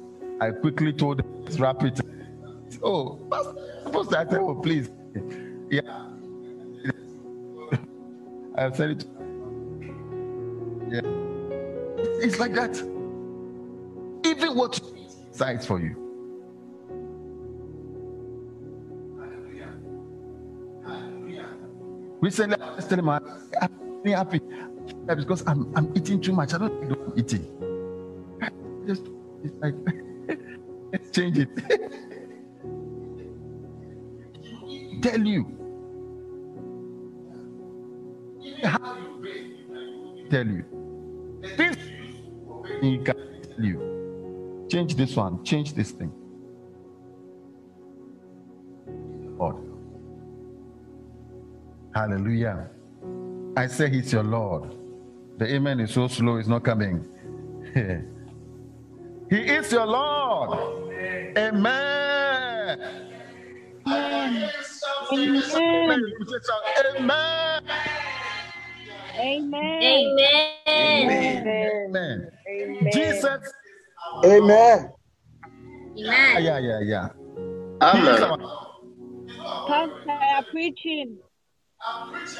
I 0.40 0.50
quickly 0.50 0.92
told 0.92 1.18
them, 1.18 1.44
wrap 1.58 1.82
it. 1.82 1.98
Oh, 2.82 3.18
supposed 3.84 4.14
I 4.14 4.24
said, 4.24 4.38
oh, 4.38 4.54
please, 4.54 4.90
yeah. 5.70 5.80
I 8.54 8.70
said 8.72 8.90
it. 8.90 9.04
Yeah, 10.90 11.00
it's 12.20 12.38
like 12.38 12.52
that. 12.54 12.76
Even 14.26 14.56
what 14.56 14.78
sides 15.32 15.64
for 15.64 15.80
you. 15.80 16.05
Recently, 22.20 22.56
I 22.60 22.74
was 22.74 22.86
telling 22.86 23.04
my 23.04 23.20
I'm 23.60 24.06
happy 24.06 24.40
because 25.06 25.44
I'm 25.46 25.72
I'm 25.76 25.92
eating 25.94 26.20
too 26.20 26.32
much. 26.32 26.54
I 26.54 26.58
don't 26.58 26.92
I'm 26.92 27.12
eating. 27.16 27.46
just 28.86 29.02
it's 29.44 29.54
like 29.60 29.74
change 31.12 31.38
it. 31.38 31.48
Tell 35.02 35.20
you. 35.20 35.46
Tell 40.30 40.46
you. 40.46 40.64
This 41.56 41.76
he 42.80 42.98
can 42.98 43.16
tell 43.42 43.64
you. 43.64 44.66
Change 44.70 44.96
this 44.96 45.14
one, 45.14 45.44
change 45.44 45.74
this 45.74 45.92
thing. 45.92 46.12
God. 49.38 49.65
Hallelujah. 51.96 52.68
I 53.56 53.66
say 53.66 53.88
he's 53.88 54.12
your 54.12 54.22
Lord. 54.22 54.76
The 55.38 55.46
amen 55.54 55.80
is 55.80 55.94
so 55.94 56.08
slow, 56.08 56.36
it's 56.36 56.46
not 56.46 56.62
coming. 56.62 57.08
he 59.30 59.36
is 59.38 59.72
your 59.72 59.86
Lord. 59.86 60.50
Amen. 61.38 62.78
Amen. 63.88 64.44
Amen. 65.10 66.02
Amen. 69.16 69.88
Amen. 70.68 71.48
Amen. 71.48 72.30
Amen. 72.46 72.92
Jesus. 72.92 73.40
Amen. 74.22 74.42
Amen. 74.42 74.92
Yeah, 75.96 76.58
yeah, 76.58 76.80
yeah. 76.80 77.08
Amen. 77.80 78.36
Pastor, 79.66 80.10
I 80.10 80.42
am 81.84 82.12
preaching. 82.12 82.36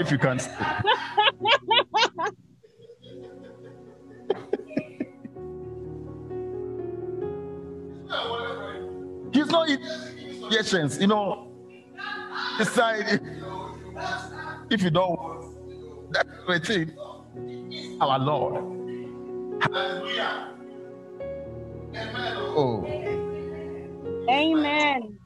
If 0.00 0.10
you 0.10 0.18
can't, 0.18 0.48
He's 9.32 9.46
not 9.46 9.68
in 9.68 9.78
patience, 10.50 10.98
you 11.00 11.06
know. 11.06 11.46
Decide 12.58 13.20
if 14.70 14.82
you 14.82 14.90
don't. 14.90 16.10
That's 16.10 16.28
the 16.46 16.60
thing. 16.60 16.96
Our 18.00 18.18
Lord. 18.18 18.54
Hallelujah. 19.62 20.54
Oh. 22.56 22.84
Amen. 24.28 25.19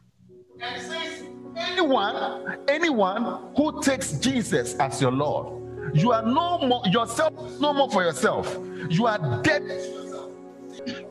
Anyone, 1.56 2.58
anyone 2.68 3.52
who 3.56 3.82
takes 3.82 4.12
Jesus 4.12 4.74
as 4.74 5.00
your 5.00 5.12
Lord, 5.12 5.94
you 5.94 6.12
are 6.12 6.22
no 6.22 6.58
more 6.58 6.82
yourself, 6.86 7.32
no 7.60 7.72
more 7.72 7.90
for 7.90 8.02
yourself. 8.02 8.58
You 8.88 9.06
are 9.06 9.42
dead. 9.42 9.62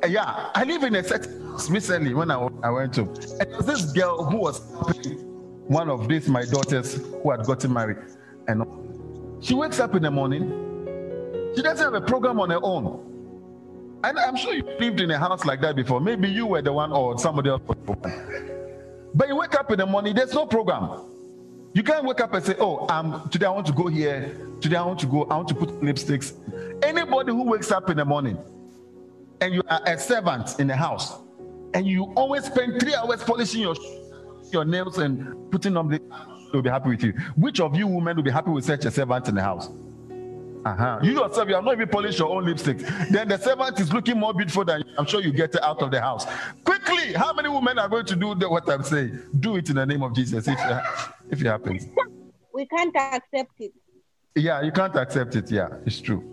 Eh, 0.03 0.07
yeah, 0.07 0.49
I 0.53 0.63
live 0.63 0.83
in 0.83 0.95
a 0.95 1.03
set 1.03 1.27
recently 1.69 2.13
when 2.13 2.31
I, 2.31 2.47
I 2.63 2.69
went 2.69 2.93
to, 2.95 3.01
and 3.01 3.65
this 3.65 3.91
girl 3.91 4.25
who 4.25 4.37
was 4.37 4.59
one 5.67 5.89
of 5.89 6.07
these 6.07 6.27
my 6.27 6.43
daughters 6.45 6.95
who 6.95 7.31
had 7.31 7.45
gotten 7.45 7.73
married, 7.73 7.97
and 8.47 8.63
she 9.41 9.53
wakes 9.53 9.79
up 9.79 9.95
in 9.95 10.03
the 10.03 10.11
morning. 10.11 11.51
She 11.55 11.61
doesn't 11.61 11.93
have 11.93 11.93
a 11.93 12.05
program 12.05 12.39
on 12.39 12.49
her 12.49 12.59
own. 12.61 13.09
And 14.03 14.19
I'm 14.19 14.35
sure 14.35 14.53
you 14.53 14.63
lived 14.79 14.99
in 14.99 15.11
a 15.11 15.17
house 15.17 15.45
like 15.45 15.61
that 15.61 15.75
before. 15.75 16.01
Maybe 16.01 16.29
you 16.29 16.45
were 16.45 16.61
the 16.61 16.73
one 16.73 16.91
or 16.91 17.17
somebody 17.17 17.49
else. 17.49 17.61
But 19.13 19.27
you 19.27 19.35
wake 19.35 19.53
up 19.55 19.71
in 19.71 19.77
the 19.79 19.85
morning, 19.85 20.15
there's 20.15 20.33
no 20.33 20.45
program. 20.45 21.05
You 21.73 21.83
can't 21.83 22.05
wake 22.05 22.21
up 22.21 22.33
and 22.33 22.45
say, 22.45 22.55
Oh, 22.59 22.87
um, 22.89 23.29
today 23.31 23.45
I 23.45 23.49
want 23.49 23.67
to 23.67 23.73
go 23.73 23.87
here. 23.87 24.35
Today 24.61 24.75
I 24.75 24.85
want 24.85 24.99
to 24.99 25.07
go, 25.07 25.23
I 25.25 25.37
want 25.37 25.47
to 25.49 25.55
put 25.55 25.69
lipsticks. 25.81 26.33
Anybody 26.83 27.31
who 27.31 27.43
wakes 27.43 27.71
up 27.71 27.89
in 27.89 27.97
the 27.97 28.05
morning 28.05 28.37
and 29.41 29.53
you 29.53 29.61
are 29.69 29.81
a 29.85 29.97
servant 29.97 30.59
in 30.59 30.67
the 30.67 30.75
house 30.75 31.19
and 31.73 31.87
you 31.87 32.13
always 32.15 32.45
spend 32.45 32.79
three 32.79 32.93
hours 32.95 33.23
polishing 33.23 33.61
your 33.61 33.75
your 34.51 34.65
nails 34.65 34.99
and 34.99 35.51
putting 35.51 35.75
on 35.75 35.89
the 35.89 35.99
They'll 36.53 36.61
be 36.61 36.69
happy 36.69 36.89
with 36.89 37.03
you. 37.03 37.13
Which 37.35 37.59
of 37.59 37.75
you 37.75 37.87
women 37.87 38.15
will 38.15 38.23
be 38.23 38.29
happy 38.29 38.51
with 38.51 38.63
such 38.63 38.85
a 38.85 38.91
servant 38.91 39.27
in 39.27 39.33
the 39.33 39.41
house? 39.41 39.69
Uh-huh. 40.65 40.99
You 41.03 41.11
yourself, 41.11 41.49
you 41.49 41.55
have 41.55 41.63
not 41.63 41.73
even 41.73 41.89
polished 41.89 42.19
your 42.19 42.29
own 42.29 42.45
lipstick. 42.45 42.77
Then 43.11 43.27
the 43.27 43.37
servant 43.37 43.79
is 43.79 43.91
looking 43.91 44.17
more 44.17 44.33
beautiful 44.33 44.63
than 44.63 44.79
you. 44.79 44.93
I'm 44.97 45.05
sure 45.05 45.21
you 45.21 45.33
get 45.33 45.53
it 45.55 45.63
out 45.63 45.81
of 45.81 45.91
the 45.91 45.99
house. 45.99 46.25
Quickly, 46.63 47.13
how 47.13 47.33
many 47.33 47.49
women 47.49 47.77
are 47.79 47.89
going 47.89 48.05
to 48.05 48.15
do 48.15 48.33
the, 48.33 48.49
what 48.49 48.69
I'm 48.69 48.83
saying? 48.83 49.19
Do 49.39 49.57
it 49.57 49.69
in 49.69 49.75
the 49.75 49.85
name 49.85 50.03
of 50.03 50.13
Jesus 50.13 50.47
if, 50.47 50.59
if 51.29 51.41
it 51.41 51.47
happens. 51.47 51.87
We 52.53 52.65
can't 52.67 52.95
accept 52.95 53.51
it. 53.59 53.73
Yeah, 54.35 54.61
you 54.61 54.71
can't 54.71 54.95
accept 54.95 55.35
it. 55.35 55.51
Yeah, 55.51 55.67
it's 55.85 55.99
true. 55.99 56.23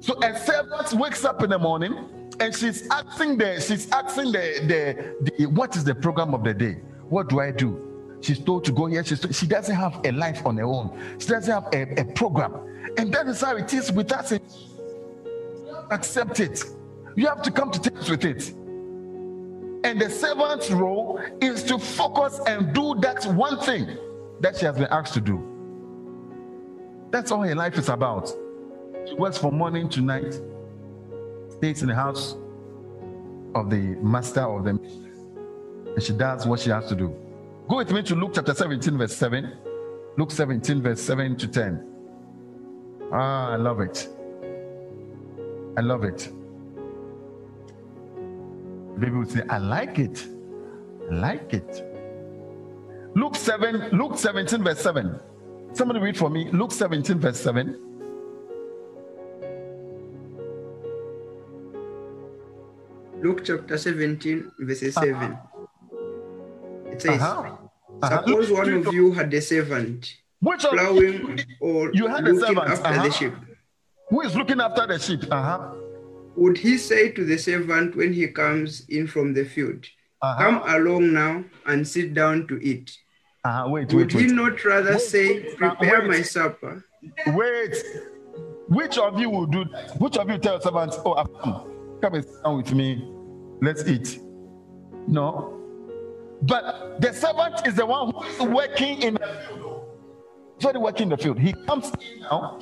So 0.00 0.20
a 0.22 0.36
servant 0.38 0.92
wakes 0.94 1.24
up 1.24 1.42
in 1.42 1.50
the 1.50 1.58
morning 1.58 2.32
and 2.40 2.54
she's 2.54 2.88
asking 2.88 3.38
the 3.38 3.60
she's 3.60 3.90
asking 3.90 4.32
the, 4.32 4.60
the, 4.66 5.30
the 5.38 5.46
what 5.46 5.76
is 5.76 5.84
the 5.84 5.94
program 5.94 6.34
of 6.34 6.44
the 6.44 6.54
day? 6.54 6.74
What 7.08 7.28
do 7.28 7.40
I 7.40 7.50
do? 7.50 8.18
She's 8.20 8.38
told 8.38 8.64
to 8.64 8.72
go 8.72 8.86
here. 8.86 9.04
She's 9.04 9.20
told, 9.20 9.34
she 9.34 9.46
doesn't 9.46 9.74
have 9.74 10.00
a 10.04 10.12
life 10.12 10.44
on 10.44 10.56
her 10.56 10.64
own. 10.64 11.16
She 11.18 11.28
doesn't 11.28 11.52
have 11.52 11.68
a, 11.72 12.00
a 12.00 12.04
program. 12.12 12.67
And 12.98 13.12
that 13.12 13.28
is 13.28 13.40
how 13.40 13.56
it 13.56 13.72
is 13.72 13.92
with 13.92 14.12
us. 14.12 14.32
Accept 15.90 16.40
it. 16.40 16.64
You 17.14 17.28
have 17.28 17.42
to 17.42 17.50
come 17.52 17.70
to 17.70 17.80
terms 17.80 18.10
with 18.10 18.24
it. 18.24 18.50
And 19.84 20.00
the 20.00 20.10
servant's 20.10 20.70
role 20.70 21.20
is 21.40 21.62
to 21.64 21.78
focus 21.78 22.40
and 22.46 22.74
do 22.74 22.96
that 23.00 23.24
one 23.26 23.60
thing 23.60 23.96
that 24.40 24.56
she 24.56 24.66
has 24.66 24.76
been 24.76 24.88
asked 24.90 25.14
to 25.14 25.20
do. 25.20 25.40
That's 27.10 27.30
all 27.30 27.42
her 27.42 27.54
life 27.54 27.78
is 27.78 27.88
about. 27.88 28.28
She 29.06 29.14
works 29.14 29.38
from 29.38 29.56
morning 29.56 29.88
to 29.90 30.00
night, 30.00 30.38
stays 31.50 31.82
in 31.82 31.88
the 31.88 31.94
house 31.94 32.36
of 33.54 33.70
the 33.70 33.96
master 34.02 34.42
of 34.42 34.64
the 34.64 34.70
and 34.70 36.02
she 36.02 36.12
does 36.12 36.46
what 36.46 36.60
she 36.60 36.70
has 36.70 36.86
to 36.88 36.96
do. 36.96 37.14
Go 37.68 37.76
with 37.76 37.92
me 37.92 38.02
to 38.02 38.14
Luke 38.14 38.32
chapter 38.34 38.54
17, 38.54 38.98
verse 38.98 39.16
7. 39.16 39.52
Luke 40.16 40.30
17, 40.30 40.82
verse 40.82 41.00
7 41.00 41.36
to 41.36 41.48
10. 41.48 41.97
Ah, 43.12 43.52
I 43.52 43.56
love 43.56 43.80
it. 43.80 44.08
I 45.76 45.80
love 45.80 46.04
it. 46.04 46.30
Would 49.00 49.30
say, 49.30 49.42
I 49.48 49.58
like 49.58 49.98
it. 49.98 50.26
I 51.10 51.14
like 51.14 51.54
it. 51.54 51.84
Luke 53.14 53.36
7, 53.36 53.90
Luke 53.92 54.18
17, 54.18 54.62
verse 54.62 54.80
7. 54.80 55.18
Somebody 55.72 56.00
read 56.00 56.16
for 56.16 56.28
me. 56.30 56.50
Luke 56.50 56.72
17, 56.72 57.18
verse 57.18 57.40
7. 57.40 57.78
Luke 63.22 63.44
chapter 63.44 63.78
17, 63.78 64.52
verse 64.58 64.92
7. 64.92 65.14
Uh-huh. 65.14 65.36
It 66.90 67.02
says, 67.02 67.20
uh-huh. 67.20 67.56
Uh-huh. 68.02 68.26
Suppose 68.26 68.50
one 68.50 68.72
of 68.74 68.92
you 68.92 69.12
had 69.12 69.32
a 69.32 69.40
servant 69.40 70.16
which 70.40 70.60
plowing 70.62 71.40
or 71.60 71.92
you 71.92 72.06
had 72.06 72.24
looking 72.24 72.42
a 72.42 72.46
servant 72.46 72.68
after 72.70 72.86
uh-huh. 72.88 73.02
the 73.02 73.10
sheep. 73.12 73.32
Who 74.10 74.20
is 74.22 74.34
looking 74.36 74.60
after 74.60 74.86
the 74.86 74.98
sheep? 74.98 75.24
Uh-huh. 75.30 75.74
Would 76.36 76.56
he 76.58 76.78
say 76.78 77.10
to 77.10 77.24
the 77.24 77.36
servant 77.36 77.96
when 77.96 78.12
he 78.12 78.28
comes 78.28 78.84
in 78.88 79.06
from 79.06 79.34
the 79.34 79.44
field, 79.44 79.84
Uh-huh. 80.22 80.38
Come 80.42 80.62
along 80.68 81.12
now 81.12 81.44
and 81.66 81.86
sit 81.86 82.14
down 82.14 82.46
to 82.48 82.58
eat? 82.62 82.96
Uh-huh. 83.44 83.68
Wait, 83.68 83.92
Would 83.92 84.12
wait, 84.12 84.14
wait. 84.14 84.30
he 84.30 84.32
not 84.32 84.64
rather 84.64 84.92
Wait, 84.92 85.00
say, 85.00 85.46
uh, 85.48 85.56
Prepare 85.56 86.00
wait. 86.02 86.08
my 86.08 86.22
supper? 86.22 86.84
Wait. 87.28 87.76
Which 88.68 88.98
of 88.98 89.18
you 89.18 89.30
will 89.30 89.46
do 89.46 89.64
that? 89.72 89.98
Which 90.00 90.16
of 90.16 90.28
you 90.28 90.38
tell 90.38 90.60
servants, 90.60 90.98
oh, 91.04 91.14
come, 91.42 91.98
come 92.02 92.14
and 92.14 92.24
sit 92.24 92.42
down 92.44 92.56
with 92.58 92.72
me. 92.74 93.08
Let's 93.62 93.86
eat. 93.88 94.20
No. 95.06 95.54
But 96.42 97.00
the 97.00 97.12
servant 97.12 97.66
is 97.66 97.74
the 97.74 97.86
one 97.86 98.12
who 98.12 98.22
is 98.24 98.40
working 98.40 99.02
in 99.02 99.14
the 99.14 99.40
field. 99.48 99.77
He's 100.60 100.74
working 100.74 101.04
in 101.04 101.08
the 101.10 101.16
field. 101.16 101.38
He 101.38 101.52
comes 101.52 101.90
in 102.00 102.20
now, 102.22 102.58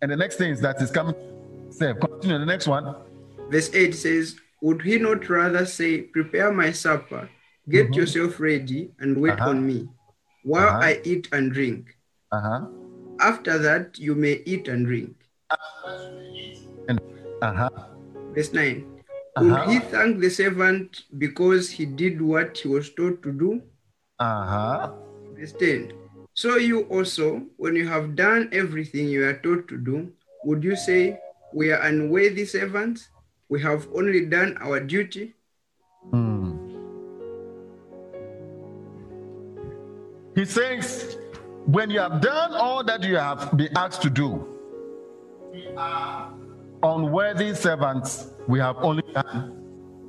and 0.00 0.10
the 0.10 0.16
next 0.16 0.36
thing 0.36 0.50
is 0.50 0.60
that 0.60 0.78
he's 0.80 0.90
coming. 0.90 1.14
Serve. 1.70 2.00
Continue 2.00 2.38
the 2.38 2.46
next 2.46 2.66
one. 2.66 2.94
Verse 3.50 3.74
8 3.74 3.94
says, 3.94 4.36
Would 4.62 4.82
he 4.82 4.98
not 4.98 5.28
rather 5.28 5.66
say, 5.66 6.02
Prepare 6.02 6.52
my 6.52 6.72
supper, 6.72 7.28
get 7.68 7.86
mm-hmm. 7.86 7.94
yourself 7.94 8.40
ready, 8.40 8.90
and 9.00 9.20
wait 9.20 9.32
uh-huh. 9.32 9.50
on 9.50 9.66
me, 9.66 9.88
while 10.44 10.68
uh-huh. 10.68 10.78
I 10.78 11.00
eat 11.04 11.28
and 11.32 11.52
drink? 11.52 11.96
Uh-huh. 12.32 12.66
After 13.20 13.58
that, 13.58 13.98
you 13.98 14.14
may 14.14 14.42
eat 14.46 14.68
and 14.68 14.86
drink. 14.86 15.14
And, 16.88 17.00
uh-huh. 17.42 17.70
Verse 18.34 18.52
9. 18.52 18.86
Would 19.38 19.52
uh-huh. 19.52 19.70
he 19.70 19.78
thank 19.78 20.20
the 20.20 20.30
servant 20.30 21.02
because 21.18 21.70
he 21.70 21.86
did 21.86 22.20
what 22.20 22.58
he 22.58 22.68
was 22.68 22.90
told 22.94 23.22
to 23.22 23.32
do? 23.32 23.62
Uh-huh. 24.18 24.92
Verse 25.34 25.52
10. 25.52 25.92
So 26.38 26.54
you 26.54 26.82
also, 26.82 27.42
when 27.56 27.74
you 27.74 27.88
have 27.88 28.14
done 28.14 28.48
everything 28.52 29.08
you 29.08 29.26
are 29.26 29.38
told 29.38 29.66
to 29.70 29.76
do, 29.76 30.12
would 30.44 30.62
you 30.62 30.76
say, 30.76 31.18
We 31.52 31.72
are 31.72 31.82
unworthy 31.82 32.44
servants? 32.44 33.08
We 33.48 33.60
have 33.62 33.88
only 33.92 34.24
done 34.26 34.56
our 34.60 34.78
duty? 34.78 35.34
Hmm. 36.12 36.54
He 40.36 40.44
says, 40.44 41.18
when 41.66 41.90
you 41.90 41.98
have 41.98 42.20
done 42.20 42.52
all 42.54 42.84
that 42.84 43.02
you 43.02 43.16
have 43.16 43.56
been 43.56 43.76
asked 43.76 44.02
to 44.02 44.10
do, 44.10 44.46
we 45.52 45.66
are 45.76 46.32
unworthy 46.84 47.52
servants. 47.52 48.30
We 48.46 48.60
have 48.60 48.76
only 48.76 49.02
done 49.12 49.58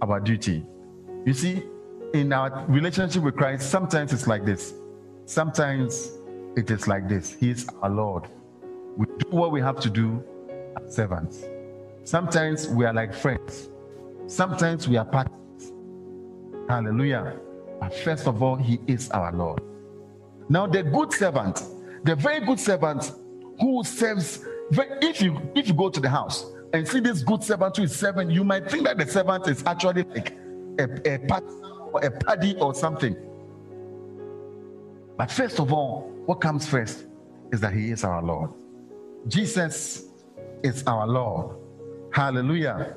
our 0.03 0.19
duty. 0.19 0.63
You 1.25 1.33
see, 1.33 1.63
in 2.13 2.31
our 2.33 2.67
relationship 2.67 3.23
with 3.23 3.35
Christ, 3.35 3.71
sometimes 3.71 4.13
it's 4.13 4.27
like 4.27 4.45
this. 4.45 4.75
Sometimes 5.25 6.18
it 6.55 6.71
is 6.71 6.87
like 6.87 7.07
this. 7.07 7.33
He 7.33 7.51
is 7.51 7.67
our 7.81 7.89
Lord. 7.89 8.27
We 8.97 9.05
do 9.05 9.29
what 9.29 9.51
we 9.51 9.61
have 9.61 9.79
to 9.81 9.89
do 9.89 10.23
as 10.81 10.95
servants. 10.95 11.45
Sometimes 12.03 12.67
we 12.67 12.85
are 12.85 12.93
like 12.93 13.13
friends. 13.13 13.69
Sometimes 14.27 14.87
we 14.87 14.97
are 14.97 15.05
partners. 15.05 15.71
Hallelujah. 16.67 17.39
But 17.79 17.93
first 17.93 18.27
of 18.27 18.43
all, 18.43 18.55
He 18.55 18.79
is 18.87 19.09
our 19.11 19.31
Lord. 19.31 19.61
Now, 20.49 20.67
the 20.67 20.83
good 20.83 21.13
servant, 21.13 21.63
the 22.03 22.15
very 22.15 22.45
good 22.45 22.59
servant 22.59 23.11
who 23.59 23.83
serves, 23.83 24.45
if 24.71 25.21
you 25.21 25.39
if 25.55 25.67
you 25.67 25.73
go 25.73 25.89
to 25.89 25.99
the 25.99 26.09
house 26.09 26.45
and 26.73 26.87
see 26.87 26.99
this 26.99 27.23
good 27.23 27.43
servant 27.43 27.77
who 27.77 27.83
is 27.83 27.95
serving, 27.95 28.31
you 28.31 28.43
might 28.43 28.69
think 28.69 28.83
that 28.85 28.97
the 28.97 29.05
servant 29.05 29.47
is 29.47 29.63
actually 29.65 30.03
like 30.03 30.33
a, 30.79 31.13
a 31.15 31.19
pat 31.19 31.43
or 31.91 32.03
a 32.03 32.11
paddy 32.11 32.55
or 32.57 32.73
something. 32.73 33.15
But 35.17 35.31
first 35.31 35.59
of 35.59 35.73
all, 35.73 36.11
what 36.29 36.41
comes 36.41 36.67
first 36.67 37.07
is 37.51 37.59
that 37.59 37.73
he 37.73 37.89
is 37.89 38.03
our 38.03 38.21
Lord. 38.21 38.51
Jesus 39.27 40.09
is 40.61 40.83
our 40.85 41.07
Lord. 41.07 41.57
Hallelujah. 42.13 42.95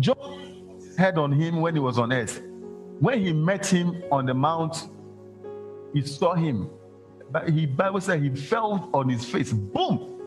John 0.00 0.78
had 0.98 1.16
on 1.16 1.32
him 1.32 1.62
when 1.62 1.72
he 1.72 1.80
was 1.80 1.98
on 1.98 2.12
earth. 2.12 2.42
When 3.00 3.22
he 3.22 3.32
met 3.32 3.64
him 3.64 4.02
on 4.12 4.26
the 4.26 4.34
mount 4.34 4.86
he 5.94 6.02
saw 6.02 6.34
him. 6.34 6.68
But 7.30 7.48
he 7.48 7.64
Bible 7.64 8.02
said 8.02 8.20
he 8.20 8.28
fell 8.28 8.90
on 8.92 9.08
his 9.08 9.24
face. 9.24 9.54
Boom. 9.54 10.20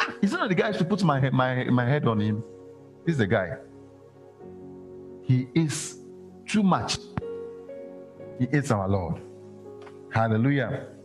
Ah, 0.00 0.14
he's 0.20 0.32
not 0.32 0.48
the 0.48 0.54
guy 0.56 0.72
to 0.72 0.84
put 0.84 1.04
my 1.04 1.30
my 1.30 1.62
my 1.66 1.86
head 1.86 2.08
on 2.08 2.18
him. 2.18 2.42
He's 3.06 3.18
the 3.18 3.26
guy. 3.28 3.56
He 5.22 5.46
is 5.54 6.00
too 6.44 6.64
much. 6.64 6.98
He 8.40 8.48
is 8.50 8.72
our 8.72 8.88
Lord. 8.88 9.22
Hallelujah. 10.10 10.95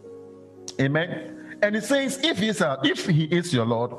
Amen. 0.80 1.58
And 1.62 1.76
it 1.76 1.84
says, 1.84 2.20
if 2.24 2.40
he 2.40 2.50
is 2.50 2.62
a, 2.62 2.80
if 2.84 3.06
he 3.06 3.26
is 3.26 3.54
your 3.54 3.66
Lord, 3.66 3.92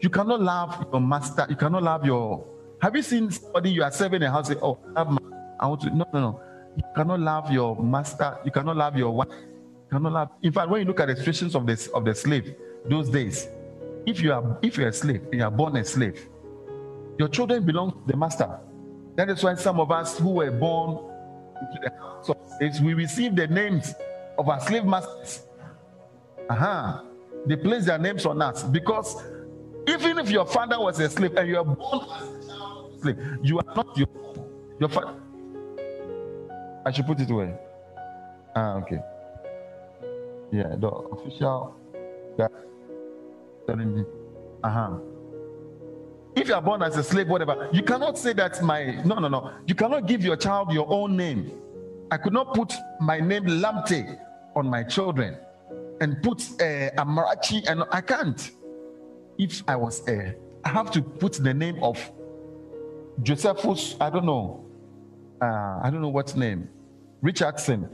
you 0.00 0.10
cannot 0.10 0.42
love 0.42 0.86
your 0.92 1.00
master. 1.00 1.46
You 1.48 1.56
cannot 1.56 1.82
love 1.82 2.04
your. 2.04 2.46
Have 2.82 2.94
you 2.94 3.02
seen 3.02 3.30
somebody 3.30 3.70
you 3.70 3.82
are 3.82 3.90
serving 3.90 4.22
a 4.22 4.30
house? 4.30 4.48
Say, 4.48 4.56
oh, 4.62 4.78
I, 4.94 5.04
my, 5.04 5.18
I 5.58 5.66
want 5.66 5.80
to. 5.82 5.90
No, 5.90 6.06
no, 6.12 6.20
no. 6.20 6.40
You 6.76 6.82
cannot 6.94 7.20
love 7.20 7.50
your 7.50 7.80
master. 7.82 8.38
You 8.44 8.50
cannot 8.50 8.76
love 8.76 8.96
your 8.96 9.10
wife. 9.12 9.28
You 9.30 9.88
cannot 9.90 10.12
love. 10.12 10.28
In 10.42 10.52
fact, 10.52 10.68
when 10.68 10.82
you 10.82 10.86
look 10.86 11.00
at 11.00 11.08
the 11.08 11.16
situations 11.16 11.54
of 11.54 11.66
the 11.66 11.90
of 11.94 12.04
the 12.04 12.14
slave 12.14 12.54
those 12.84 13.08
days, 13.08 13.48
if 14.04 14.20
you 14.20 14.32
are 14.32 14.58
if 14.60 14.76
you're 14.76 14.88
a 14.88 14.92
slave 14.92 15.22
and 15.32 15.34
you 15.34 15.44
are 15.44 15.50
born 15.50 15.76
a 15.76 15.84
slave, 15.84 16.28
your 17.18 17.28
children 17.28 17.64
belong 17.64 17.92
to 17.92 18.02
the 18.06 18.16
master. 18.16 18.60
That 19.14 19.30
is 19.30 19.42
why 19.42 19.54
some 19.54 19.80
of 19.80 19.90
us 19.90 20.18
who 20.18 20.30
were 20.30 20.50
born 20.50 20.98
into 21.62 21.80
the 21.82 21.90
house 21.98 22.28
of 22.28 22.36
slaves, 22.58 22.82
we 22.82 22.92
receive 22.92 23.34
the 23.34 23.46
names 23.46 23.94
of 24.36 24.50
our 24.50 24.60
slave 24.60 24.84
masters. 24.84 25.45
Uh-huh. 26.48 27.02
They 27.46 27.56
place 27.56 27.86
their 27.86 27.98
names 27.98 28.26
on 28.26 28.40
us 28.42 28.62
because 28.62 29.22
even 29.86 30.18
if 30.18 30.30
your 30.30 30.46
father 30.46 30.78
was 30.80 30.98
a 31.00 31.08
slave 31.08 31.36
and 31.36 31.48
you 31.48 31.58
are 31.58 31.64
born 31.64 32.06
as 32.16 32.28
a 32.28 33.00
slave, 33.00 33.18
you 33.42 33.58
are 33.58 33.74
not 33.74 33.96
your 33.96 34.08
your 34.80 34.88
father. 34.88 35.14
I 36.84 36.92
should 36.92 37.06
put 37.06 37.20
it 37.20 37.30
away. 37.30 37.54
Ah, 38.54 38.74
okay. 38.76 38.98
Yeah, 40.52 40.76
the 40.78 40.88
official 40.88 41.74
that 42.38 43.76
me. 43.76 44.04
Uh-huh. 44.62 44.98
If 46.36 46.48
you 46.48 46.54
are 46.54 46.62
born 46.62 46.82
as 46.82 46.96
a 46.96 47.02
slave, 47.02 47.28
whatever, 47.28 47.68
you 47.72 47.82
cannot 47.82 48.18
say 48.18 48.32
that 48.34 48.62
my 48.62 49.02
no 49.04 49.18
no 49.18 49.28
no. 49.28 49.52
You 49.66 49.74
cannot 49.74 50.06
give 50.06 50.22
your 50.22 50.36
child 50.36 50.72
your 50.72 50.86
own 50.88 51.16
name. 51.16 51.52
I 52.10 52.16
could 52.16 52.32
not 52.32 52.54
put 52.54 52.72
my 53.00 53.18
name 53.18 53.44
Lamte 53.44 54.18
on 54.54 54.68
my 54.68 54.84
children 54.84 55.36
and 56.00 56.22
put 56.22 56.42
uh, 56.60 56.90
Amarachi, 56.98 57.66
and 57.68 57.84
I 57.90 58.00
can't. 58.00 58.50
If 59.38 59.62
I 59.68 59.76
was 59.76 60.06
a, 60.08 60.28
uh, 60.28 60.32
I 60.64 60.68
have 60.70 60.90
to 60.92 61.02
put 61.02 61.34
the 61.34 61.54
name 61.54 61.82
of 61.82 61.98
Josephus. 63.22 63.96
I 64.00 64.10
don't 64.10 64.26
know. 64.26 64.64
Uh, 65.40 65.80
I 65.82 65.90
don't 65.90 66.00
know 66.00 66.08
what 66.08 66.34
name. 66.36 66.68
Richardson. 67.22 67.88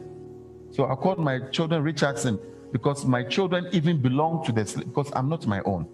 So 0.71 0.91
I 0.91 0.95
called 0.95 1.19
my 1.19 1.41
children 1.51 1.83
Richardson 1.83 2.39
because 2.73 3.05
my 3.05 3.23
children 3.23 3.69
even 3.73 4.01
belong 4.01 4.45
to 4.47 4.53
the 4.53 4.65
because 4.87 5.11
I'm 5.15 5.29
not 5.29 5.47
my 5.47 5.61
own. 5.63 5.87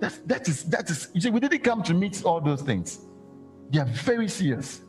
That's, 0.00 0.18
that 0.18 0.48
is 0.48 0.64
that 0.64 0.90
is 0.90 1.08
you 1.14 1.20
see 1.20 1.30
we 1.30 1.40
didn't 1.40 1.62
come 1.62 1.82
to 1.84 1.94
meet 1.94 2.24
all 2.24 2.40
those 2.40 2.62
things. 2.62 3.00
They 3.70 3.78
are 3.78 3.86
very 3.86 4.28
serious. 4.28 4.82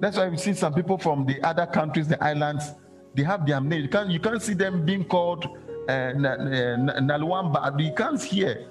That's 0.00 0.16
why 0.16 0.28
we 0.28 0.36
see 0.36 0.54
some 0.54 0.74
people 0.74 0.98
from 0.98 1.26
the 1.26 1.42
other 1.42 1.66
countries, 1.66 2.06
the 2.06 2.22
islands, 2.22 2.72
they 3.18 3.24
have 3.24 3.44
their 3.44 3.60
name. 3.60 3.82
You 3.82 3.88
can't 3.88 4.10
you 4.10 4.20
can't 4.20 4.40
see 4.40 4.54
them 4.54 4.86
being 4.86 5.04
called 5.04 5.44
uh, 5.88 6.12
Nalwamba. 6.14 7.78
You 7.80 7.92
can't 7.92 8.22
hear 8.22 8.68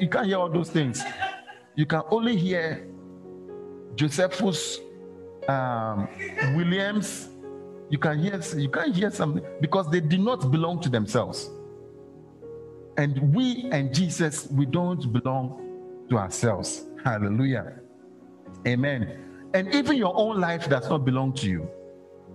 You 0.00 0.08
can't 0.08 0.26
hear 0.26 0.36
all 0.36 0.50
those 0.50 0.70
things. 0.70 1.02
You 1.74 1.86
can 1.86 2.02
only 2.10 2.36
hear 2.36 2.86
Josephus 3.96 4.80
um, 5.48 6.08
Williams, 6.54 7.28
you 7.88 7.98
can 7.98 8.18
hear 8.18 8.40
you 8.56 8.68
can 8.68 8.92
hear 8.92 9.10
something 9.10 9.42
because 9.60 9.90
they 9.90 10.00
did 10.00 10.20
not 10.20 10.50
belong 10.50 10.80
to 10.82 10.90
themselves. 10.90 11.50
And 12.98 13.34
we 13.34 13.68
and 13.72 13.94
Jesus, 13.94 14.46
we 14.50 14.66
don't 14.66 15.10
belong 15.10 16.06
to 16.10 16.18
ourselves. 16.18 16.84
Hallelujah. 17.02 17.80
Amen. 18.66 19.48
And 19.54 19.74
even 19.74 19.96
your 19.96 20.14
own 20.16 20.38
life 20.38 20.68
does 20.68 20.88
not 20.90 21.04
belong 21.04 21.32
to 21.34 21.48
you. 21.48 21.68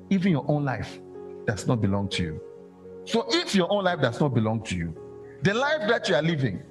Even 0.09 0.31
your 0.31 0.45
own 0.47 0.65
life 0.65 0.99
does 1.49 1.65
not 1.67 1.81
belong 1.81 2.07
to 2.09 2.21
you. 2.21 2.41
So 3.05 3.25
if 3.29 3.55
your 3.55 3.71
own 3.71 3.83
life 3.85 4.01
does 4.01 4.19
not 4.19 4.35
belong 4.35 4.63
to 4.65 4.75
you, 4.75 4.95
the 5.41 5.55
life 5.55 5.87
that 5.87 6.07
you 6.07 6.13
are 6.13 6.21
living, 6.21 6.61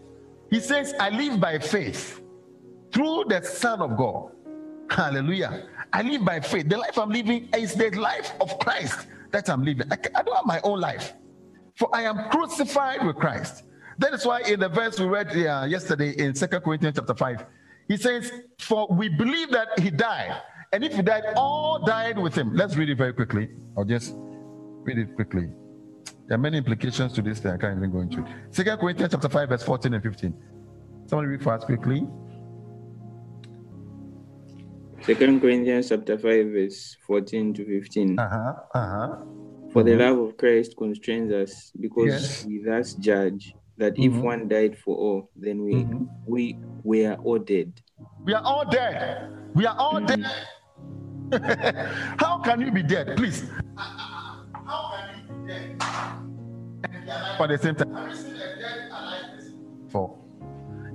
he 0.50 0.60
says, 0.60 0.94
I 1.00 1.10
live 1.10 1.40
by 1.40 1.58
faith 1.58 2.20
through 2.92 3.24
the 3.28 3.42
Son 3.42 3.82
of 3.82 3.96
God. 3.96 4.30
Hallelujah. 4.88 5.66
I 5.92 6.02
live 6.02 6.24
by 6.24 6.38
faith. 6.38 6.68
The 6.68 6.78
life 6.78 6.96
I'm 6.96 7.10
living 7.10 7.48
is 7.56 7.74
the 7.74 7.90
life 7.90 8.34
of 8.40 8.56
Christ 8.60 9.08
that 9.32 9.50
I'm 9.50 9.64
living. 9.64 9.90
I, 9.90 9.96
I 10.14 10.22
don't 10.22 10.36
have 10.36 10.46
my 10.46 10.60
own 10.62 10.80
life, 10.80 11.14
for 11.74 11.88
I 11.92 12.02
am 12.02 12.30
crucified 12.30 13.04
with 13.04 13.16
Christ. 13.16 13.64
That 13.98 14.14
is 14.14 14.24
why 14.24 14.42
in 14.42 14.60
the 14.60 14.68
verse 14.68 15.00
we 15.00 15.06
read 15.06 15.30
uh, 15.36 15.66
yesterday 15.68 16.10
in 16.10 16.36
Second 16.36 16.60
Corinthians 16.60 16.94
chapter 16.96 17.14
5, 17.14 17.46
he 17.88 17.96
says, 17.96 18.30
For 18.60 18.86
we 18.90 19.08
believe 19.08 19.50
that 19.50 19.76
he 19.80 19.90
died. 19.90 20.40
And 20.72 20.84
if 20.84 20.94
he 20.94 21.02
died, 21.02 21.24
all 21.34 21.84
died 21.84 22.16
with 22.16 22.34
him. 22.36 22.54
Let's 22.54 22.76
read 22.76 22.90
it 22.90 22.98
very 22.98 23.12
quickly. 23.12 23.48
I'll 23.76 23.84
just 23.84 24.14
read 24.88 24.98
it 24.98 25.14
quickly. 25.14 25.48
There 26.26 26.34
are 26.36 26.40
many 26.40 26.58
implications 26.58 27.12
to 27.14 27.22
this 27.22 27.40
thing. 27.40 27.52
I 27.52 27.56
can't 27.56 27.76
even 27.78 27.90
go 27.90 28.00
into 28.00 28.20
it. 28.20 28.26
Second 28.50 28.78
Corinthians 28.78 29.12
chapter 29.12 29.28
5, 29.28 29.48
verse 29.48 29.62
14 29.62 29.94
and 29.94 30.02
15. 30.02 30.34
Somebody 31.06 31.28
read 31.28 31.42
for 31.42 31.52
us 31.52 31.64
quickly. 31.64 32.06
Second 35.02 35.40
Corinthians 35.40 35.88
chapter 35.88 36.18
5, 36.18 36.46
verse 36.46 36.96
14 37.06 37.54
to 37.54 37.64
15. 37.64 38.18
Uh-huh. 38.18 38.52
Uh-huh. 38.74 39.16
For 39.72 39.82
the 39.82 39.96
love 39.96 40.18
of 40.18 40.36
Christ 40.36 40.74
constrains 40.76 41.32
us, 41.32 41.72
because 41.78 42.06
yes. 42.06 42.46
we 42.46 42.62
thus 42.64 42.94
judge 42.94 43.54
that 43.76 43.94
mm-hmm. 43.94 44.16
if 44.16 44.22
one 44.22 44.48
died 44.48 44.76
for 44.78 44.96
all, 44.96 45.30
then 45.36 45.62
we 45.62 45.74
mm-hmm. 45.74 46.04
we 46.26 46.58
we 46.84 47.04
are 47.04 47.16
all 47.16 47.38
dead. 47.38 47.80
We 48.24 48.32
are 48.32 48.42
all 48.42 48.64
dead. 48.64 49.28
We 49.54 49.66
are 49.66 49.76
all 49.76 50.00
mm-hmm. 50.00 50.22
dead. 50.22 50.32
How 52.18 52.40
can 52.40 52.60
you 52.60 52.70
be 52.72 52.82
dead? 52.82 53.16
Please. 53.16 53.44
For 57.36 57.48
the 57.48 57.58
same 57.58 57.74
time. 57.74 58.12
For 59.88 60.18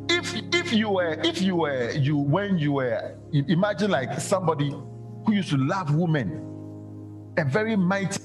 if 0.09 0.35
if 0.53 0.73
you 0.73 0.89
were 0.89 1.19
if 1.23 1.41
you 1.41 1.55
were 1.55 1.91
you 1.91 2.17
when 2.17 2.57
you 2.57 2.73
were 2.73 3.15
imagine 3.31 3.89
like 3.89 4.19
somebody 4.19 4.69
who 5.25 5.33
used 5.33 5.49
to 5.49 5.57
love 5.57 5.95
women, 5.95 7.33
a 7.37 7.45
very 7.45 7.75
mighty 7.75 8.19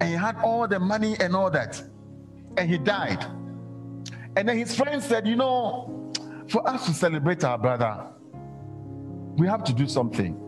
and 0.00 0.10
he 0.10 0.14
had 0.14 0.36
all 0.44 0.68
the 0.68 0.78
money 0.78 1.16
and 1.20 1.34
all 1.34 1.50
that, 1.50 1.82
and 2.56 2.70
he 2.70 2.78
died. 2.78 3.24
And 4.36 4.48
then 4.48 4.58
his 4.58 4.76
friends 4.76 5.06
said, 5.06 5.26
You 5.26 5.36
know, 5.36 6.12
for 6.48 6.68
us 6.68 6.86
to 6.86 6.92
celebrate 6.92 7.42
our 7.44 7.56
brother, 7.58 8.06
we 9.36 9.46
have 9.46 9.64
to 9.64 9.72
do 9.72 9.88
something. 9.88 10.38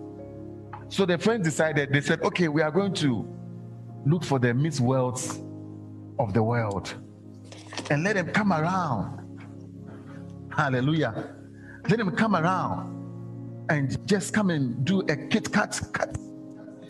So 0.90 1.04
the 1.04 1.18
friends 1.18 1.44
decided, 1.44 1.92
they 1.92 2.00
said, 2.00 2.22
Okay, 2.22 2.48
we 2.48 2.62
are 2.62 2.70
going 2.70 2.94
to 2.94 3.26
look 4.06 4.24
for 4.24 4.38
the 4.38 4.54
Miss 4.54 4.80
Worlds 4.80 5.40
of 6.18 6.32
the 6.32 6.42
world 6.42 6.94
and 7.90 8.02
let 8.04 8.16
them 8.16 8.28
come 8.28 8.52
around. 8.52 9.16
Hallelujah. 10.54 11.34
Let 11.88 11.98
them 11.98 12.10
come 12.16 12.34
around 12.34 12.96
and 13.70 14.06
just 14.06 14.32
come 14.32 14.50
and 14.50 14.84
do 14.84 15.00
a 15.00 15.16
kit 15.16 15.52
kat, 15.52 15.80
kat 15.92 16.16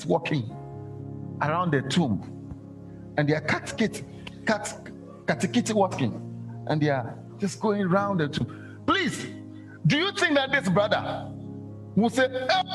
walking 0.07 0.55
around 1.43 1.73
the 1.73 1.83
tomb. 1.83 2.23
And 3.17 3.29
they 3.29 3.35
are 3.35 3.41
cat 3.41 3.75
kit, 3.77 4.05
cat, 4.47 4.91
cat 5.27 5.53
kitty 5.53 5.73
walking. 5.73 6.25
And 6.69 6.81
they 6.81 6.91
are 6.91 7.19
just 7.39 7.61
going 7.61 7.83
around 7.83 8.19
the 8.19 8.29
tomb. 8.29 8.81
Please, 8.87 9.27
do 9.87 9.99
you 9.99 10.13
think 10.13 10.35
that 10.35 10.53
this 10.53 10.69
brother 10.69 11.31
will 11.95 12.11
say, 12.11 12.29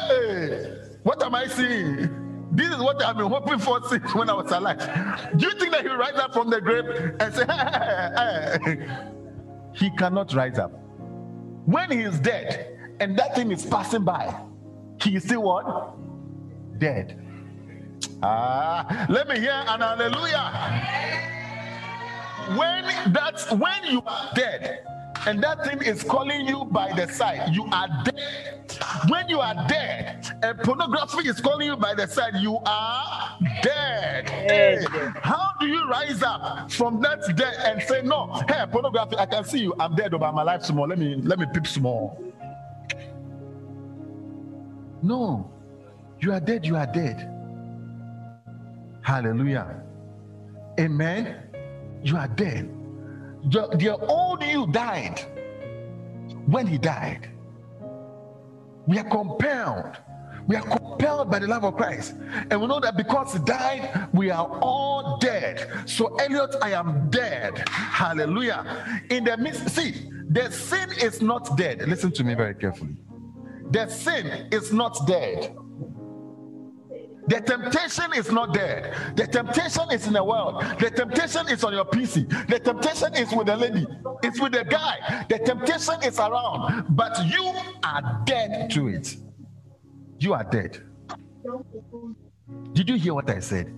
Hey, 0.08 0.83
what 1.04 1.22
am 1.24 1.36
I 1.36 1.48
seeing? 1.48 2.48
This 2.52 2.70
is 2.70 2.78
what 2.78 3.04
I've 3.04 3.18
been 3.18 3.28
hoping 3.28 3.60
for 3.60 3.82
since 3.90 4.14
when 4.14 4.30
I 4.30 4.34
was 4.34 4.52
alive. 4.52 4.78
Do 5.38 5.48
you 5.48 5.54
think 5.54 5.72
that 5.72 5.82
he'll 5.82 5.98
rise 5.98 6.16
up 6.16 6.34
from 6.34 6.50
the 6.50 6.62
grave 6.62 7.16
and 7.20 7.34
say. 7.34 8.88
He 9.76 9.90
cannot 9.90 10.34
rise 10.34 10.60
up. 10.60 10.72
When 11.66 11.90
he 11.90 12.02
is 12.02 12.20
dead 12.20 12.78
and 13.00 13.18
that 13.18 13.36
thing 13.36 13.52
is 13.52 13.66
passing 13.66 14.04
by, 14.04 14.40
he 15.02 15.16
is 15.16 15.24
still 15.24 15.44
what? 15.44 15.96
Dead. 16.78 17.20
Ah, 18.22 19.08
let 19.10 19.28
me 19.28 19.40
hear 19.40 19.64
an 19.68 19.82
hallelujah. 19.82 20.52
When 22.56 23.14
that's 23.14 23.52
when 23.52 23.84
you 23.86 24.02
are 24.06 24.30
dead 24.36 24.86
and 25.26 25.42
that 25.44 25.66
thing 25.66 25.82
is 25.82 26.04
calling 26.04 26.48
you 26.48 26.66
by 26.66 26.92
the 26.94 27.12
side, 27.12 27.54
you 27.54 27.66
are 27.72 27.88
dead. 28.04 28.74
When 29.08 29.30
you 29.30 29.40
are 29.40 29.56
dead, 29.68 30.40
and 30.44 30.58
pornography 30.60 31.28
is 31.28 31.40
calling 31.40 31.68
you 31.68 31.78
by 31.78 31.94
the 31.94 32.08
side, 32.08 32.36
you 32.36 32.60
are 32.66 33.38
dead. 33.62 34.30
Hey, 34.30 34.86
how 35.22 35.52
do 35.60 35.68
you 35.68 35.88
rise 35.90 36.22
up 36.24 36.72
from 36.72 37.02
that 37.02 37.22
dead 37.36 37.56
and 37.66 37.82
say, 37.84 38.02
No, 38.02 38.34
hey, 38.48 38.66
pornography, 38.72 39.18
I 39.18 39.26
can 39.26 39.44
see 39.44 39.60
you, 39.60 39.74
I'm 39.80 39.96
dead 39.96 40.14
over 40.14 40.32
my 40.32 40.44
life 40.44 40.64
small. 40.64 40.88
Let 40.88 41.00
me 41.00 41.16
let 41.16 41.40
me 41.40 41.46
peep 41.54 41.68
small. 41.68 42.22
No, 45.02 45.52
you 46.20 46.32
are 46.32 46.40
dead, 46.40 46.66
you 46.66 46.76
are 46.76 46.88
dead. 46.88 47.30
Hallelujah. 49.02 49.82
Amen. 50.80 51.38
You 52.04 52.18
are 52.18 52.28
dead. 52.28 52.70
The, 53.50 53.68
the 53.76 53.98
old 53.98 54.44
you 54.44 54.68
died 54.68 55.20
when 56.46 56.68
he 56.68 56.78
died. 56.78 57.30
We 58.88 59.00
are 59.00 59.10
compelled. 59.10 59.98
We 60.48 60.58
are 60.58 60.62
compelled 60.62 61.32
by 61.32 61.40
the 61.40 61.48
love 61.48 61.64
of 61.64 61.78
Christ. 61.78 62.16
And 62.50 62.62
we 62.62 62.68
know 62.68 62.80
that 62.82 62.98
because 62.98 63.34
he 63.34 63.40
died, 63.40 64.10
we 64.14 64.30
are 64.30 64.48
all 64.62 65.18
dead. 65.18 65.70
So, 65.86 66.16
Elliot, 66.16 66.56
I 66.62 66.72
am 66.72 67.10
dead. 67.10 67.68
Hallelujah. 67.70 69.02
In 69.10 69.24
the 69.24 69.38
midst, 69.38 69.70
see, 69.70 70.10
the 70.30 70.52
sin 70.52 70.90
is 71.02 71.22
not 71.22 71.58
dead. 71.58 71.88
Listen 71.88 72.12
to 72.14 72.24
me 72.24 72.34
very 72.34 72.56
carefully. 72.56 72.96
The 73.72 73.88
sin 73.88 74.48
is 74.52 74.74
not 74.74 75.08
dead. 75.08 75.56
The 77.28 77.40
temptation 77.40 78.14
is 78.14 78.32
not 78.32 78.54
there. 78.54 79.14
The 79.16 79.28
temptation 79.28 79.92
is 79.92 80.08
in 80.08 80.14
the 80.14 80.24
world. 80.24 80.64
The 80.80 80.90
temptation 80.90 81.48
is 81.50 81.64
on 81.64 81.74
your 81.74 81.86
PC. 81.86 82.48
The 82.48 82.60
temptation 82.60 83.14
is 83.16 83.34
with 83.34 83.48
the 83.48 83.56
lady. 83.56 83.88
It's 84.24 84.42
with 84.42 84.54
the 84.54 84.66
guy. 84.66 85.26
The 85.30 85.40
temptation 85.40 85.96
is 86.04 86.20
around, 86.20 86.86
but 86.90 87.18
you 87.26 87.54
are 87.84 88.22
dead 88.26 88.70
to 88.72 88.88
it. 88.88 89.16
You 90.20 90.34
are 90.34 90.44
dead. 90.44 90.82
Did 92.74 92.90
you 92.90 92.98
hear 92.98 93.14
what 93.14 93.30
I 93.30 93.40
said? 93.40 93.74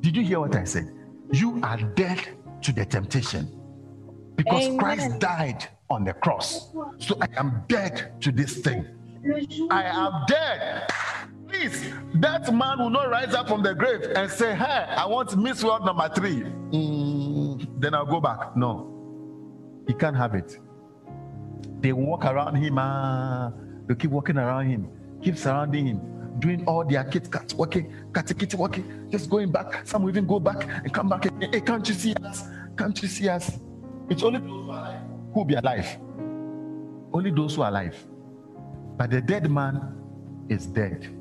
Did 0.00 0.16
you 0.16 0.22
hear 0.22 0.40
what 0.40 0.54
I 0.54 0.64
said? 0.64 0.92
You 1.32 1.60
are 1.62 1.78
dead 1.78 2.20
to 2.62 2.72
the 2.72 2.84
temptation 2.84 3.50
because 4.36 4.64
Amen. 4.64 4.78
Christ 4.78 5.18
died 5.18 5.68
on 5.90 6.04
the 6.04 6.12
cross. 6.12 6.72
So 6.98 7.18
I 7.20 7.28
am 7.36 7.62
dead 7.68 8.20
to 8.20 8.32
this 8.32 8.58
thing. 8.58 8.86
I 9.70 9.82
am 9.84 10.24
dead 10.26 10.88
Please, 11.48 11.92
that 12.14 12.52
man 12.52 12.78
will 12.78 12.90
not 12.90 13.08
rise 13.08 13.34
up 13.34 13.48
from 13.48 13.62
the 13.62 13.74
grave 13.74 14.02
and 14.14 14.30
say, 14.30 14.54
Hey, 14.54 14.84
I 14.88 15.06
want 15.06 15.36
Miss 15.36 15.64
World 15.64 15.84
number 15.84 16.08
three. 16.14 16.42
Mm, 16.42 17.80
then 17.80 17.94
I'll 17.94 18.06
go 18.06 18.20
back. 18.20 18.56
No, 18.56 19.82
he 19.86 19.94
can't 19.94 20.16
have 20.16 20.34
it. 20.34 20.58
They 21.80 21.92
walk 21.92 22.24
around 22.24 22.56
him, 22.56 22.76
uh, 22.78 23.50
they 23.86 23.94
keep 23.94 24.10
walking 24.10 24.36
around 24.36 24.68
him, 24.68 24.88
keep 25.22 25.38
surrounding 25.38 25.86
him, 25.86 26.00
doing 26.38 26.66
all 26.66 26.84
their 26.84 27.04
kit 27.04 27.30
kat 27.30 27.54
walking, 27.54 27.94
cat 28.12 28.30
kit 28.38 28.54
walking, 28.54 29.08
just 29.10 29.30
going 29.30 29.50
back. 29.50 29.86
Some 29.86 30.08
even 30.08 30.26
go 30.26 30.38
back 30.38 30.68
and 30.68 30.92
come 30.92 31.08
back. 31.08 31.26
And, 31.26 31.42
hey, 31.54 31.60
can't 31.60 31.88
you 31.88 31.94
see 31.94 32.14
us? 32.24 32.44
Can't 32.76 33.00
you 33.00 33.08
see 33.08 33.28
us? 33.28 33.58
It's 34.10 34.22
only 34.22 34.40
those 34.40 34.48
who 34.48 34.70
are 34.70 34.78
alive 34.78 35.02
who 35.32 35.40
will 35.40 35.44
be 35.44 35.54
alive. 35.54 35.98
Only 37.12 37.30
those 37.30 37.54
who 37.54 37.62
are 37.62 37.68
alive. 37.68 37.96
But 38.96 39.10
the 39.10 39.20
dead 39.20 39.50
man 39.50 39.94
is 40.48 40.66
dead 40.66 41.17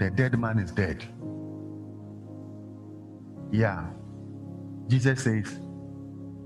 the 0.00 0.10
dead 0.10 0.38
man 0.38 0.58
is 0.58 0.72
dead. 0.72 1.04
Yeah. 3.52 3.84
Jesus 4.88 5.24
says, 5.24 5.60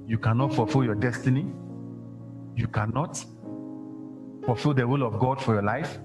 You 0.08 0.18
cannot 0.18 0.52
fulfill 0.54 0.84
your 0.84 0.96
destiny. 0.96 1.46
You 2.56 2.66
cannot 2.66 3.24
fulfill 4.44 4.74
the 4.74 4.86
will 4.86 5.04
of 5.04 5.20
God 5.20 5.40
for 5.40 5.54
your 5.54 5.62
life. 5.62 5.98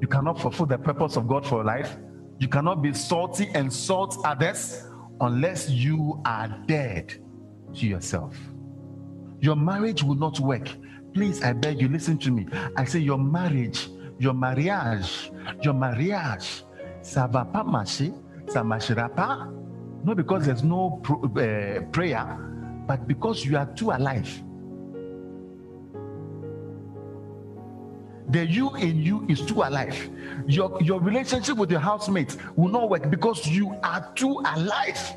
You 0.00 0.08
cannot 0.08 0.40
fulfill 0.40 0.64
the 0.64 0.78
purpose 0.78 1.16
of 1.16 1.28
God 1.28 1.46
for 1.46 1.56
your 1.56 1.64
life. 1.64 1.96
You 2.38 2.48
cannot 2.48 2.80
be 2.80 2.94
salty 2.94 3.50
and 3.54 3.70
salt 3.70 4.16
others 4.24 4.88
unless 5.20 5.68
you 5.68 6.22
are 6.24 6.48
dead 6.66 7.14
to 7.74 7.86
yourself. 7.86 8.34
Your 9.40 9.56
marriage 9.56 10.02
will 10.02 10.14
not 10.16 10.40
work. 10.40 10.68
Please, 11.12 11.42
I 11.42 11.52
beg 11.52 11.82
you, 11.82 11.88
listen 11.88 12.16
to 12.18 12.30
me. 12.30 12.46
I 12.78 12.86
say, 12.86 13.00
Your 13.00 13.18
marriage 13.18 13.90
your 14.22 14.34
mariage, 14.34 15.32
your 15.64 15.74
mariage, 15.74 16.64
ça 17.02 17.26
va 17.26 17.44
pas 17.44 17.64
marcher, 17.64 18.12
ça 18.46 18.62
marchera 18.62 19.08
pas. 19.08 19.48
Not 20.04 20.14
because 20.14 20.44
there's 20.44 20.62
no 20.62 21.02
uh, 21.10 21.80
prayer, 21.90 22.38
but 22.86 23.06
because 23.08 23.44
you 23.44 23.56
are 23.56 23.66
too 23.74 23.90
alive. 23.90 24.30
The 28.30 28.46
you 28.46 28.74
in 28.76 29.02
you 29.02 29.26
is 29.28 29.42
too 29.42 29.62
alive. 29.62 30.08
Your, 30.46 30.80
your 30.80 31.00
relationship 31.00 31.56
with 31.56 31.70
your 31.70 31.80
housemate 31.80 32.36
will 32.56 32.70
not 32.70 32.88
work 32.90 33.10
because 33.10 33.46
you 33.46 33.74
are 33.82 34.08
too 34.14 34.40
alive. 34.54 35.16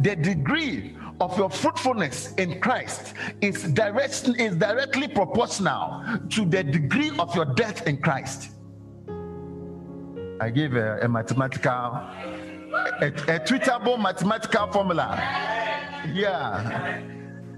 The 0.00 0.16
degree 0.16 0.96
of 1.20 1.36
your 1.38 1.50
fruitfulness 1.50 2.34
in 2.34 2.60
Christ 2.60 3.14
is 3.40 3.62
direct, 3.64 4.28
is 4.38 4.56
directly 4.56 5.08
proportional 5.08 6.02
to 6.30 6.44
the 6.44 6.64
degree 6.64 7.10
of 7.18 7.34
your 7.34 7.44
death 7.44 7.86
in 7.86 7.98
Christ. 7.98 8.50
I 10.40 10.50
gave 10.50 10.74
a, 10.74 10.98
a 11.00 11.08
mathematical, 11.08 11.72
a, 11.72 13.06
a 13.06 13.40
tweetable 13.40 14.00
mathematical 14.00 14.70
formula. 14.72 15.16
Yeah. 16.12 17.00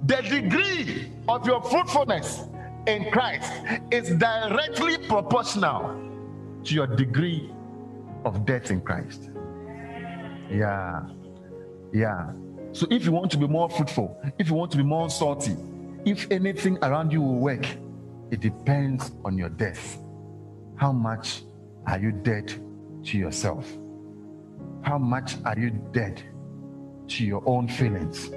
The 0.06 0.22
degree 0.22 1.10
of 1.28 1.46
your 1.46 1.62
fruitfulness 1.62 2.44
in 2.86 3.10
Christ 3.10 3.50
is 3.90 4.10
directly 4.10 4.98
proportional 4.98 6.00
to 6.64 6.74
your 6.74 6.86
degree 6.86 7.50
of 8.24 8.44
death 8.44 8.70
in 8.70 8.80
Christ. 8.82 9.30
Yeah. 10.50 11.00
Yeah. 11.92 12.32
So 12.76 12.86
if 12.90 13.06
you 13.06 13.12
want 13.12 13.30
to 13.30 13.38
be 13.38 13.46
more 13.46 13.70
fruitful, 13.70 14.20
if 14.38 14.48
you 14.48 14.54
want 14.54 14.70
to 14.72 14.76
be 14.76 14.82
more 14.82 15.08
salty, 15.08 15.56
if 16.04 16.30
anything 16.30 16.76
around 16.82 17.10
you 17.10 17.22
will 17.22 17.36
work, 17.36 17.66
it 18.30 18.40
depends 18.40 19.12
on 19.24 19.38
your 19.38 19.48
death. 19.48 19.96
How 20.76 20.92
much 20.92 21.40
are 21.86 21.98
you 21.98 22.12
dead 22.12 22.48
to 23.04 23.16
yourself? 23.16 23.66
How 24.82 24.98
much 24.98 25.36
are 25.46 25.58
you 25.58 25.70
dead 25.92 26.22
to 27.08 27.24
your 27.24 27.42
own 27.46 27.66
feelings? 27.66 28.30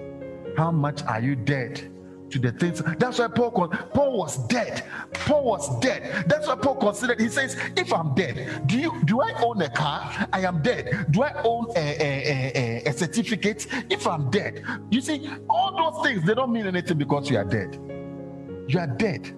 How 0.56 0.72
much 0.72 1.04
are 1.04 1.20
you 1.20 1.36
dead 1.36 1.92
to 2.32 2.40
the 2.40 2.52
things. 2.52 2.82
That's 2.98 3.20
why 3.20 3.28
Paul 3.28 3.52
Paul 3.94 4.18
was 4.18 4.38
dead. 4.48 4.84
Paul 5.14 5.44
was 5.44 5.80
dead. 5.80 6.26
That's 6.28 6.48
why 6.48 6.56
Paul 6.56 6.76
considered. 6.76 7.20
He 7.20 7.30
says, 7.30 7.58
"If 7.76 7.94
I'm 7.94 8.16
dead, 8.16 8.68
do 8.68 8.78
you 8.78 9.02
do 9.06 9.22
I 9.22 9.34
own 9.42 9.62
a 9.62 9.70
car? 9.70 10.28
I 10.32 10.42
am 10.42 10.62
dead. 10.62 11.08
Do 11.12 11.24
I 11.24 11.42
own 11.44 11.68
a, 11.76 11.80
a, 11.80 12.84
a, 12.86 12.90
a 12.90 12.94
certificate? 12.94 13.68
If 13.90 14.08
I'm 14.08 14.30
dead, 14.30 14.64
you 14.90 15.02
see, 15.02 15.30
all 15.50 15.76
those 15.76 16.06
things 16.06 16.26
they 16.26 16.34
don't 16.34 16.52
mean 16.52 16.68
anything 16.68 16.98
because 16.98 17.30
you 17.30 17.38
are 17.38 17.46
dead. 17.46 17.80
You 18.68 18.80
are 18.80 18.88
dead." 18.88 19.36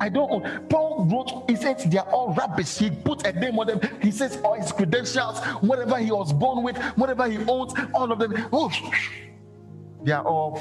I 0.00 0.08
don't 0.08 0.32
own. 0.32 0.66
Paul 0.68 1.06
wrote, 1.08 1.48
he 1.48 1.54
says 1.54 1.84
they 1.84 1.98
are 1.98 2.10
all 2.10 2.34
rubbish. 2.34 2.76
He 2.76 2.90
put 2.90 3.24
a 3.24 3.32
name 3.32 3.56
on 3.60 3.68
them. 3.68 3.80
He 4.00 4.10
says 4.10 4.36
all 4.42 4.54
his 4.54 4.72
credentials, 4.72 5.38
whatever 5.60 5.96
he 5.98 6.10
was 6.10 6.32
born 6.32 6.64
with, 6.64 6.76
whatever 6.96 7.28
he 7.28 7.38
owns, 7.46 7.72
all 7.94 8.10
of 8.10 8.18
them, 8.18 8.48
oh, 8.52 8.68
they 10.02 10.10
are 10.10 10.24
all 10.24 10.56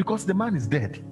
because 0.00 0.24
the 0.24 0.32
man 0.32 0.56
is 0.56 0.66
dead. 0.66 1.04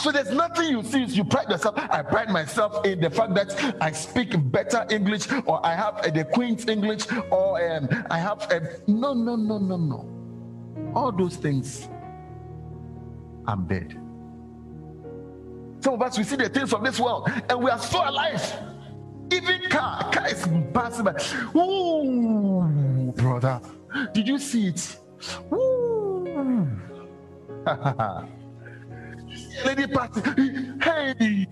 So 0.00 0.10
there's 0.10 0.32
nothing 0.32 0.68
you 0.68 0.82
see 0.82 1.04
you 1.04 1.22
pride 1.22 1.48
yourself. 1.48 1.76
I 1.78 2.02
pride 2.02 2.28
myself 2.28 2.84
in 2.84 2.98
the 3.00 3.08
fact 3.08 3.34
that 3.36 3.76
I 3.80 3.92
speak 3.92 4.34
better 4.50 4.84
English 4.90 5.30
or 5.46 5.64
I 5.64 5.76
have 5.76 6.02
the 6.12 6.24
Queen's 6.24 6.66
English 6.66 7.04
or 7.30 7.70
um, 7.70 7.88
I 8.10 8.18
have 8.18 8.50
a 8.50 8.80
no, 8.88 9.14
no, 9.14 9.36
no, 9.36 9.58
no, 9.58 9.76
no. 9.76 10.92
All 10.92 11.12
those 11.12 11.36
things, 11.36 11.88
I'm 13.46 13.64
dead. 13.68 13.92
Some 15.78 15.94
of 15.94 16.02
us, 16.02 16.18
we 16.18 16.24
see 16.24 16.34
the 16.34 16.48
things 16.48 16.72
of 16.72 16.82
this 16.82 16.98
world 16.98 17.30
and 17.48 17.62
we 17.62 17.70
are 17.70 17.78
so 17.78 18.02
alive. 18.10 18.42
Even 19.30 19.70
car, 19.70 20.10
car 20.10 20.26
is 20.26 20.48
passing 20.72 21.04
by. 21.04 21.14
Ooh, 21.56 23.12
brother, 23.14 23.60
did 24.12 24.26
you 24.26 24.40
see 24.40 24.66
it? 24.66 24.98
Ooh. 25.52 25.73
Lady 29.64 29.86
party. 29.86 30.20
Hey, 30.82 31.46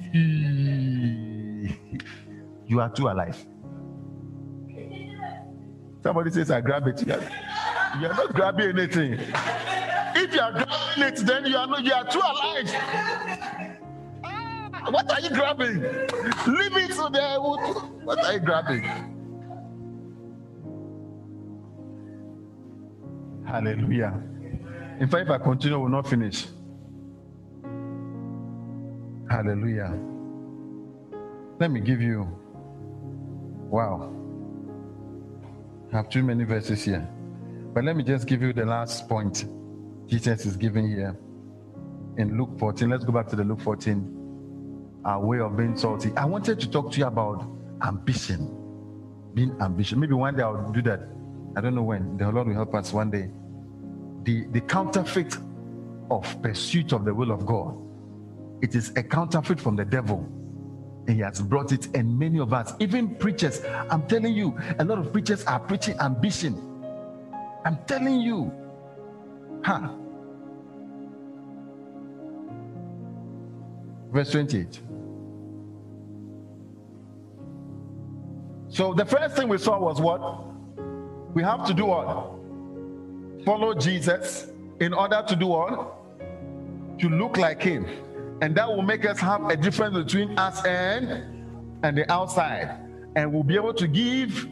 you 2.66 2.80
are 2.80 2.90
too 2.90 3.08
alive. 3.08 3.46
Somebody 6.02 6.30
says, 6.30 6.50
I 6.50 6.60
grab 6.60 6.86
it. 6.86 7.06
You 7.06 7.14
are, 7.14 8.14
not 8.14 8.34
grabbing 8.34 8.78
anything. 8.78 9.14
If 9.14 10.34
you 10.34 10.40
are 10.40 10.52
grabbing 10.52 11.04
it, 11.04 11.16
then 11.24 11.46
you 11.46 11.56
are 11.56 11.66
not, 11.66 11.82
you 11.82 11.92
are 11.92 12.04
too 12.10 12.18
alive. 12.18 12.70
Ah, 14.24 14.88
what 14.90 15.10
are 15.10 15.20
you 15.20 15.30
grabbing? 15.30 15.80
Leave 15.80 16.76
it 16.76 16.92
to 16.94 17.08
there. 17.10 17.40
What 17.40 18.22
are 18.22 18.32
you 18.34 18.40
grabbing? 18.40 18.82
Hallelujah. 23.46 24.22
In 25.02 25.08
fact, 25.08 25.24
if 25.24 25.30
I 25.30 25.38
continue, 25.38 25.78
we 25.78 25.82
will 25.82 25.90
not 25.90 26.06
finish. 26.06 26.46
Hallelujah. 29.28 29.98
Let 31.58 31.72
me 31.72 31.80
give 31.80 32.00
you. 32.00 32.28
Wow. 33.68 34.14
I 35.92 35.96
have 35.96 36.08
too 36.08 36.22
many 36.22 36.44
verses 36.44 36.84
here. 36.84 37.04
But 37.74 37.82
let 37.82 37.96
me 37.96 38.04
just 38.04 38.28
give 38.28 38.42
you 38.42 38.52
the 38.52 38.64
last 38.64 39.08
point 39.08 39.44
Jesus 40.06 40.46
is 40.46 40.56
giving 40.56 40.88
here 40.88 41.18
in 42.16 42.38
Luke 42.38 42.56
14. 42.60 42.88
Let's 42.88 43.04
go 43.04 43.10
back 43.10 43.26
to 43.30 43.34
the 43.34 43.42
Luke 43.42 43.60
14. 43.60 45.00
Our 45.04 45.26
way 45.26 45.40
of 45.40 45.56
being 45.56 45.76
salty. 45.76 46.12
I 46.16 46.26
wanted 46.26 46.60
to 46.60 46.70
talk 46.70 46.92
to 46.92 46.98
you 47.00 47.06
about 47.06 47.44
ambition. 47.82 48.56
Being 49.34 49.56
ambition. 49.60 49.98
Maybe 49.98 50.14
one 50.14 50.36
day 50.36 50.44
I'll 50.44 50.70
do 50.70 50.82
that. 50.82 51.00
I 51.56 51.60
don't 51.60 51.74
know 51.74 51.82
when. 51.82 52.18
The 52.18 52.30
Lord 52.30 52.46
will 52.46 52.54
help 52.54 52.72
us 52.76 52.92
one 52.92 53.10
day 53.10 53.32
the, 54.24 54.44
the 54.46 54.60
counterfeit 54.60 55.36
of 56.10 56.42
pursuit 56.42 56.92
of 56.92 57.04
the 57.04 57.14
will 57.14 57.30
of 57.30 57.46
God. 57.46 57.76
It 58.62 58.74
is 58.74 58.92
a 58.96 59.02
counterfeit 59.02 59.60
from 59.60 59.76
the 59.76 59.84
devil. 59.84 60.26
And 61.06 61.16
he 61.16 61.22
has 61.22 61.40
brought 61.40 61.72
it, 61.72 61.88
and 61.96 62.16
many 62.16 62.38
of 62.38 62.52
us, 62.52 62.74
even 62.78 63.16
preachers, 63.16 63.64
I'm 63.64 64.06
telling 64.06 64.34
you, 64.34 64.56
a 64.78 64.84
lot 64.84 64.98
of 64.98 65.12
preachers 65.12 65.44
are 65.44 65.58
preaching 65.58 65.98
ambition. 65.98 66.54
I'm 67.64 67.78
telling 67.86 68.20
you. 68.20 68.52
Huh. 69.64 69.88
Verse 74.12 74.30
28. 74.30 74.80
So 78.68 78.94
the 78.94 79.04
first 79.04 79.36
thing 79.36 79.48
we 79.48 79.58
saw 79.58 79.78
was 79.78 80.00
what? 80.00 80.46
We 81.34 81.42
have 81.42 81.66
to 81.66 81.74
do 81.74 81.86
what? 81.86 82.41
Follow 83.44 83.74
Jesus 83.74 84.48
in 84.80 84.92
order 84.92 85.24
to 85.26 85.36
do 85.36 85.48
what? 85.48 85.94
To 87.00 87.08
look 87.08 87.36
like 87.36 87.62
him. 87.62 87.86
And 88.40 88.56
that 88.56 88.68
will 88.68 88.82
make 88.82 89.04
us 89.04 89.20
have 89.20 89.48
a 89.48 89.56
difference 89.56 89.96
between 89.96 90.38
us 90.38 90.64
and 90.64 91.24
and 91.84 91.96
the 91.96 92.10
outside. 92.10 92.78
And 93.16 93.32
we'll 93.32 93.42
be 93.42 93.56
able 93.56 93.74
to 93.74 93.86
give 93.86 94.48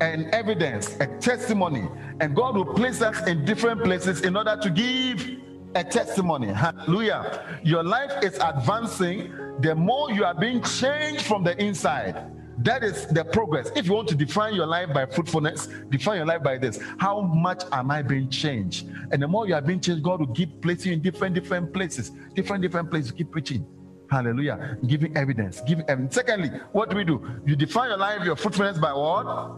an 0.00 0.32
evidence, 0.32 0.96
a 1.00 1.06
testimony. 1.18 1.88
And 2.20 2.34
God 2.34 2.56
will 2.56 2.74
place 2.74 3.02
us 3.02 3.26
in 3.26 3.44
different 3.44 3.82
places 3.82 4.22
in 4.22 4.36
order 4.36 4.56
to 4.62 4.70
give 4.70 5.28
a 5.74 5.84
testimony. 5.84 6.48
Hallelujah. 6.48 7.60
Your 7.64 7.82
life 7.82 8.12
is 8.22 8.38
advancing 8.38 9.32
the 9.60 9.74
more 9.74 10.10
you 10.12 10.24
are 10.24 10.34
being 10.34 10.62
changed 10.62 11.22
from 11.22 11.44
the 11.44 11.60
inside. 11.62 12.37
That 12.58 12.82
is 12.82 13.06
the 13.06 13.24
progress. 13.24 13.70
If 13.76 13.86
you 13.86 13.92
want 13.92 14.08
to 14.08 14.14
define 14.16 14.54
your 14.54 14.66
life 14.66 14.92
by 14.92 15.06
fruitfulness, 15.06 15.68
define 15.90 16.16
your 16.16 16.26
life 16.26 16.42
by 16.42 16.58
this. 16.58 16.80
How 16.98 17.20
much 17.20 17.62
am 17.70 17.90
I 17.90 18.02
being 18.02 18.28
changed? 18.28 18.88
And 19.12 19.22
the 19.22 19.28
more 19.28 19.46
you 19.46 19.54
are 19.54 19.60
being 19.60 19.80
changed, 19.80 20.02
God 20.02 20.20
will 20.20 20.34
keep 20.34 20.60
placing 20.60 20.90
you 20.90 20.96
in 20.96 21.02
different, 21.02 21.34
different 21.34 21.72
places, 21.72 22.10
different, 22.34 22.62
different 22.62 22.90
places. 22.90 23.12
Keep 23.12 23.30
preaching. 23.30 23.66
Hallelujah. 24.10 24.76
Giving 24.86 25.16
evidence. 25.16 25.60
Giving 25.66 25.88
evidence. 25.88 26.14
Secondly, 26.14 26.48
what 26.72 26.90
do 26.90 26.96
we 26.96 27.04
do? 27.04 27.40
You 27.46 27.54
define 27.54 27.90
your 27.90 27.98
life, 27.98 28.24
your 28.24 28.36
fruitfulness 28.36 28.78
by 28.78 28.92
what? 28.92 29.56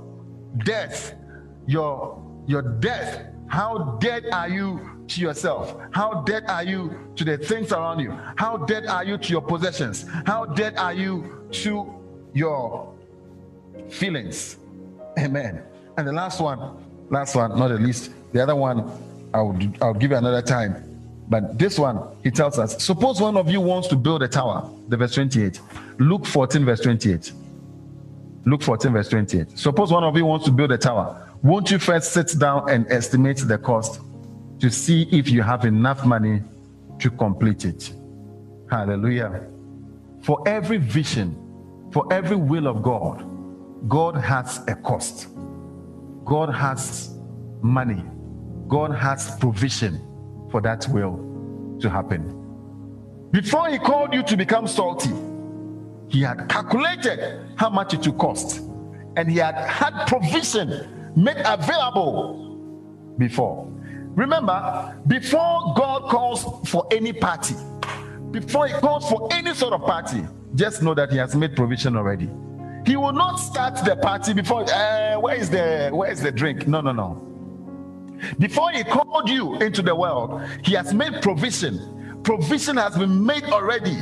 Death. 0.64 1.14
Your 1.66 2.22
your 2.46 2.62
death. 2.62 3.22
How 3.46 3.98
dead 4.00 4.26
are 4.32 4.48
you 4.48 5.04
to 5.08 5.20
yourself? 5.20 5.76
How 5.92 6.22
dead 6.22 6.44
are 6.48 6.64
you 6.64 7.12
to 7.16 7.24
the 7.24 7.38
things 7.38 7.72
around 7.72 8.00
you? 8.00 8.16
How 8.36 8.56
dead 8.56 8.86
are 8.86 9.04
you 9.04 9.18
to 9.18 9.28
your 9.30 9.42
possessions? 9.42 10.06
How 10.26 10.44
dead 10.44 10.76
are 10.76 10.92
you 10.92 11.46
to 11.52 11.99
your 12.34 12.92
feelings. 13.88 14.56
Amen. 15.18 15.62
And 15.96 16.06
the 16.06 16.12
last 16.12 16.40
one, 16.40 16.76
last 17.10 17.34
one, 17.34 17.58
not 17.58 17.68
the 17.68 17.78
least, 17.78 18.12
the 18.32 18.42
other 18.42 18.56
one, 18.56 18.90
I'll, 19.34 19.58
I'll 19.80 19.94
give 19.94 20.10
you 20.10 20.16
another 20.16 20.42
time. 20.42 20.86
But 21.28 21.58
this 21.58 21.78
one, 21.78 22.00
he 22.24 22.30
tells 22.30 22.58
us 22.58 22.82
suppose 22.82 23.20
one 23.20 23.36
of 23.36 23.48
you 23.48 23.60
wants 23.60 23.86
to 23.88 23.96
build 23.96 24.22
a 24.22 24.28
tower, 24.28 24.68
the 24.88 24.96
verse 24.96 25.14
28. 25.14 25.60
Luke 25.98 26.26
14, 26.26 26.64
verse 26.64 26.80
28. 26.80 27.32
Luke 28.46 28.62
14, 28.62 28.92
verse 28.92 29.08
28. 29.08 29.58
Suppose 29.58 29.92
one 29.92 30.02
of 30.02 30.16
you 30.16 30.26
wants 30.26 30.46
to 30.46 30.50
build 30.52 30.72
a 30.72 30.78
tower. 30.78 31.28
Won't 31.42 31.70
you 31.70 31.78
first 31.78 32.12
sit 32.12 32.36
down 32.38 32.68
and 32.68 32.90
estimate 32.90 33.38
the 33.38 33.58
cost 33.58 34.00
to 34.58 34.70
see 34.70 35.08
if 35.12 35.28
you 35.28 35.42
have 35.42 35.64
enough 35.64 36.04
money 36.04 36.42
to 36.98 37.10
complete 37.10 37.64
it? 37.64 37.92
Hallelujah. 38.68 39.46
For 40.22 40.42
every 40.46 40.78
vision, 40.78 41.36
for 41.92 42.10
every 42.12 42.36
will 42.36 42.66
of 42.66 42.82
God, 42.82 43.26
God 43.88 44.14
has 44.16 44.60
a 44.68 44.74
cost. 44.74 45.28
God 46.24 46.50
has 46.54 47.16
money. 47.62 48.04
God 48.68 48.92
has 48.92 49.36
provision 49.38 50.00
for 50.50 50.60
that 50.60 50.86
will 50.88 51.78
to 51.80 51.90
happen. 51.90 52.36
Before 53.32 53.68
He 53.68 53.78
called 53.78 54.14
you 54.14 54.22
to 54.24 54.36
become 54.36 54.66
salty, 54.66 55.10
He 56.08 56.22
had 56.22 56.48
calculated 56.48 57.46
how 57.56 57.70
much 57.70 57.94
it 57.94 58.06
would 58.06 58.18
cost, 58.18 58.60
and 59.16 59.30
He 59.30 59.38
had 59.38 59.56
had 59.56 60.06
provision 60.06 61.12
made 61.16 61.42
available 61.44 63.14
before. 63.18 63.66
Remember, 64.14 64.96
before 65.06 65.74
God 65.76 66.10
calls 66.10 66.68
for 66.68 66.86
any 66.90 67.12
party, 67.12 67.54
before 68.30 68.68
He 68.68 68.74
calls 68.74 69.08
for 69.08 69.28
any 69.32 69.54
sort 69.54 69.72
of 69.72 69.82
party, 69.82 70.22
just 70.54 70.82
know 70.82 70.94
that 70.94 71.10
he 71.10 71.18
has 71.18 71.34
made 71.34 71.54
provision 71.56 71.96
already. 71.96 72.28
He 72.86 72.96
will 72.96 73.12
not 73.12 73.36
start 73.36 73.84
the 73.84 73.96
party 73.96 74.32
before 74.32 74.64
uh, 74.70 75.16
where 75.20 75.36
is 75.36 75.50
the 75.50 75.90
where 75.92 76.10
is 76.10 76.20
the 76.20 76.32
drink? 76.32 76.66
No, 76.66 76.80
no, 76.80 76.92
no. 76.92 77.26
Before 78.38 78.70
he 78.70 78.84
called 78.84 79.28
you 79.28 79.56
into 79.56 79.82
the 79.82 79.94
world, 79.94 80.42
he 80.62 80.74
has 80.74 80.92
made 80.92 81.22
provision. 81.22 82.20
Provision 82.22 82.76
has 82.76 82.96
been 82.96 83.24
made 83.24 83.44
already. 83.44 83.96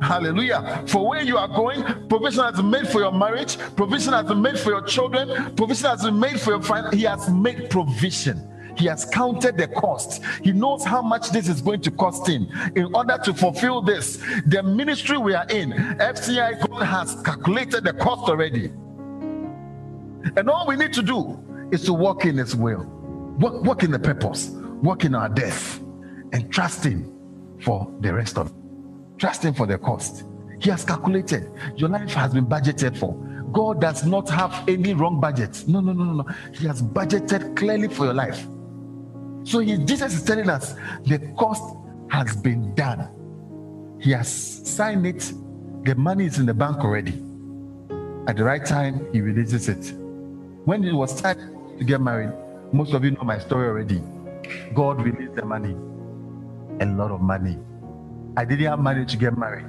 Hallelujah. 0.00 0.82
For 0.86 1.06
where 1.06 1.22
you 1.22 1.36
are 1.36 1.48
going, 1.48 2.08
provision 2.08 2.44
has 2.44 2.56
been 2.56 2.70
made 2.70 2.88
for 2.88 3.00
your 3.00 3.12
marriage, 3.12 3.58
provision 3.76 4.14
has 4.14 4.26
been 4.26 4.40
made 4.40 4.58
for 4.58 4.70
your 4.70 4.82
children, 4.82 5.54
provision 5.54 5.90
has 5.90 6.02
been 6.02 6.18
made 6.18 6.40
for 6.40 6.52
your. 6.52 6.90
He 6.90 7.02
has 7.02 7.28
made 7.28 7.68
provision. 7.68 8.49
He 8.80 8.86
has 8.86 9.04
counted 9.04 9.58
the 9.58 9.68
cost. 9.68 10.24
He 10.42 10.52
knows 10.52 10.84
how 10.84 11.02
much 11.02 11.30
this 11.32 11.50
is 11.50 11.60
going 11.60 11.82
to 11.82 11.90
cost 11.90 12.26
him. 12.26 12.48
In 12.74 12.94
order 12.94 13.18
to 13.24 13.34
fulfill 13.34 13.82
this, 13.82 14.16
the 14.46 14.62
ministry 14.62 15.18
we 15.18 15.34
are 15.34 15.46
in, 15.50 15.72
FCI 15.72 16.66
God 16.66 16.84
has 16.84 17.14
calculated 17.22 17.84
the 17.84 17.92
cost 17.92 18.30
already. 18.30 18.72
And 20.36 20.48
all 20.48 20.66
we 20.66 20.76
need 20.76 20.94
to 20.94 21.02
do 21.02 21.68
is 21.70 21.84
to 21.84 21.92
walk 21.92 22.24
in 22.24 22.38
His 22.38 22.56
will, 22.56 22.84
walk, 23.38 23.82
in 23.82 23.90
the 23.90 23.98
purpose, 23.98 24.48
walk 24.48 25.04
in 25.04 25.14
our 25.14 25.28
death. 25.28 25.78
and 26.32 26.50
trust 26.50 26.84
Him 26.84 27.12
for 27.60 27.92
the 28.00 28.14
rest 28.14 28.38
of 28.38 28.46
it. 28.46 28.54
Trust 29.18 29.44
Him 29.44 29.52
for 29.52 29.66
the 29.66 29.76
cost. 29.76 30.24
He 30.58 30.70
has 30.70 30.84
calculated. 30.86 31.50
Your 31.76 31.90
life 31.90 32.14
has 32.14 32.32
been 32.32 32.46
budgeted 32.46 32.96
for. 32.96 33.12
God 33.52 33.80
does 33.80 34.06
not 34.06 34.30
have 34.30 34.66
any 34.68 34.94
wrong 34.94 35.20
budget. 35.20 35.64
No, 35.66 35.80
no, 35.80 35.92
no, 35.92 36.04
no, 36.04 36.22
no. 36.22 36.34
He 36.54 36.66
has 36.66 36.80
budgeted 36.80 37.56
clearly 37.56 37.88
for 37.88 38.04
your 38.04 38.14
life. 38.14 38.46
So 39.44 39.60
he, 39.60 39.78
Jesus 39.78 40.14
is 40.14 40.22
telling 40.22 40.48
us 40.48 40.74
the 41.04 41.18
cost 41.36 41.76
has 42.10 42.36
been 42.36 42.74
done. 42.74 43.08
He 44.00 44.12
has 44.12 44.28
signed 44.28 45.06
it. 45.06 45.32
The 45.84 45.94
money 45.94 46.26
is 46.26 46.38
in 46.38 46.46
the 46.46 46.54
bank 46.54 46.78
already. 46.78 47.22
At 48.26 48.36
the 48.36 48.44
right 48.44 48.64
time, 48.64 49.06
he 49.12 49.20
releases 49.20 49.68
it. 49.68 49.94
When 50.64 50.84
it 50.84 50.92
was 50.92 51.20
time 51.20 51.76
to 51.78 51.84
get 51.84 52.00
married, 52.00 52.32
most 52.72 52.92
of 52.92 53.04
you 53.04 53.12
know 53.12 53.22
my 53.22 53.38
story 53.38 53.66
already. 53.68 54.02
God 54.74 55.02
released 55.02 55.34
the 55.34 55.44
money, 55.44 55.74
a 56.80 56.86
lot 56.86 57.10
of 57.10 57.20
money. 57.20 57.58
I 58.36 58.44
didn't 58.44 58.66
have 58.66 58.78
money 58.78 59.04
to 59.04 59.16
get 59.16 59.36
married, 59.36 59.66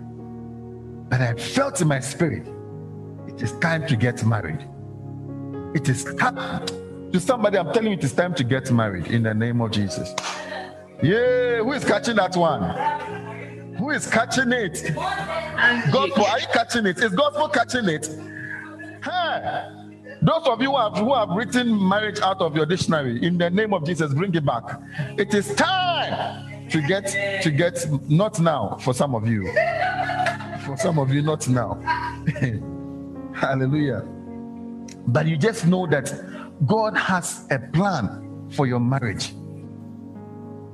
but 1.09 1.22
I 1.22 1.34
felt 1.36 1.82
in 1.82 1.88
my 1.88 1.99
spirit 1.99 2.47
it 3.28 3.41
is 3.41 3.53
time 3.59 3.88
to 3.88 3.95
get 3.95 4.24
married. 4.26 4.67
It 5.74 5.88
is 5.89 6.03
time 6.15 6.65
to 7.12 7.20
somebody. 7.20 7.57
I'm 7.57 7.74
telling 7.74 7.91
you, 7.91 7.97
it 7.97 8.03
is 8.03 8.14
time 8.14 8.34
to 8.36 8.43
get 8.43 8.72
married 8.72 9.07
in 9.07 9.24
the 9.24 9.34
name 9.34 9.62
of 9.62 9.72
Jesus. 9.72 10.14
Yeah, 11.01 11.57
who 11.57 11.74
is 11.74 11.84
catching 11.84 12.16
that 12.18 12.36
one? 12.36 12.62
Who 13.78 13.89
is 13.89 14.07
catching 14.07 14.51
it? 14.51 14.93
Gospel, 15.91 16.26
are 16.26 16.39
you 16.39 16.47
catching 16.53 16.86
it? 16.86 16.99
Is 16.99 17.14
gospel 17.14 17.49
catching 17.49 17.89
it? 17.89 18.07
Hey, 19.03 19.70
those 20.22 20.45
of 20.45 20.62
you 20.62 20.70
who 20.70 20.78
have, 20.78 20.97
who 20.97 21.16
have 21.16 21.30
written 21.30 21.88
marriage 21.89 22.20
out 22.20 22.41
of 22.41 22.55
your 22.55 22.68
dictionary, 22.68 23.24
in 23.26 23.38
the 23.38 23.49
name 23.49 23.74
of 23.74 23.86
Jesus, 23.86 24.14
bring 24.14 24.34
it 24.36 24.45
back. 24.45 24.64
It 25.18 25.34
is 25.34 25.53
time 25.55 26.70
to 26.70 26.82
get 26.82 27.07
to 27.41 27.49
get 27.49 27.86
not 28.07 28.39
now 28.39 28.78
for 28.82 28.93
some 28.93 29.16
of 29.16 29.28
you. 29.28 29.51
For 30.66 30.78
some 30.78 30.99
of 30.99 31.12
you, 31.12 31.24
not 31.24 31.47
now. 31.47 31.74
Hallelujah. 33.34 34.05
But 35.07 35.26
you 35.26 35.38
just 35.38 35.66
know 35.66 35.88
that 35.88 36.14
God 36.66 36.95
has 36.95 37.47
a 37.49 37.57
plan 37.57 38.49
for 38.51 38.68
your 38.68 38.80
marriage. 38.80 39.34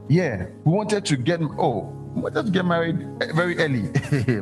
Yeah, 0.10 0.48
we 0.66 0.72
wanted 0.74 1.06
to 1.06 1.16
get 1.18 1.42
oh, 1.42 1.94
we 2.14 2.22
wanted 2.22 2.46
to 2.48 2.52
get 2.52 2.66
married 2.66 2.98
very 3.34 3.58
early. 3.58 3.90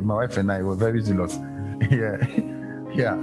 My 0.00 0.14
wife 0.14 0.36
and 0.36 0.50
I 0.50 0.62
were 0.62 0.74
very 0.76 1.00
zealous. 1.02 1.38
Yeah, 1.90 2.16
yeah, 2.94 3.14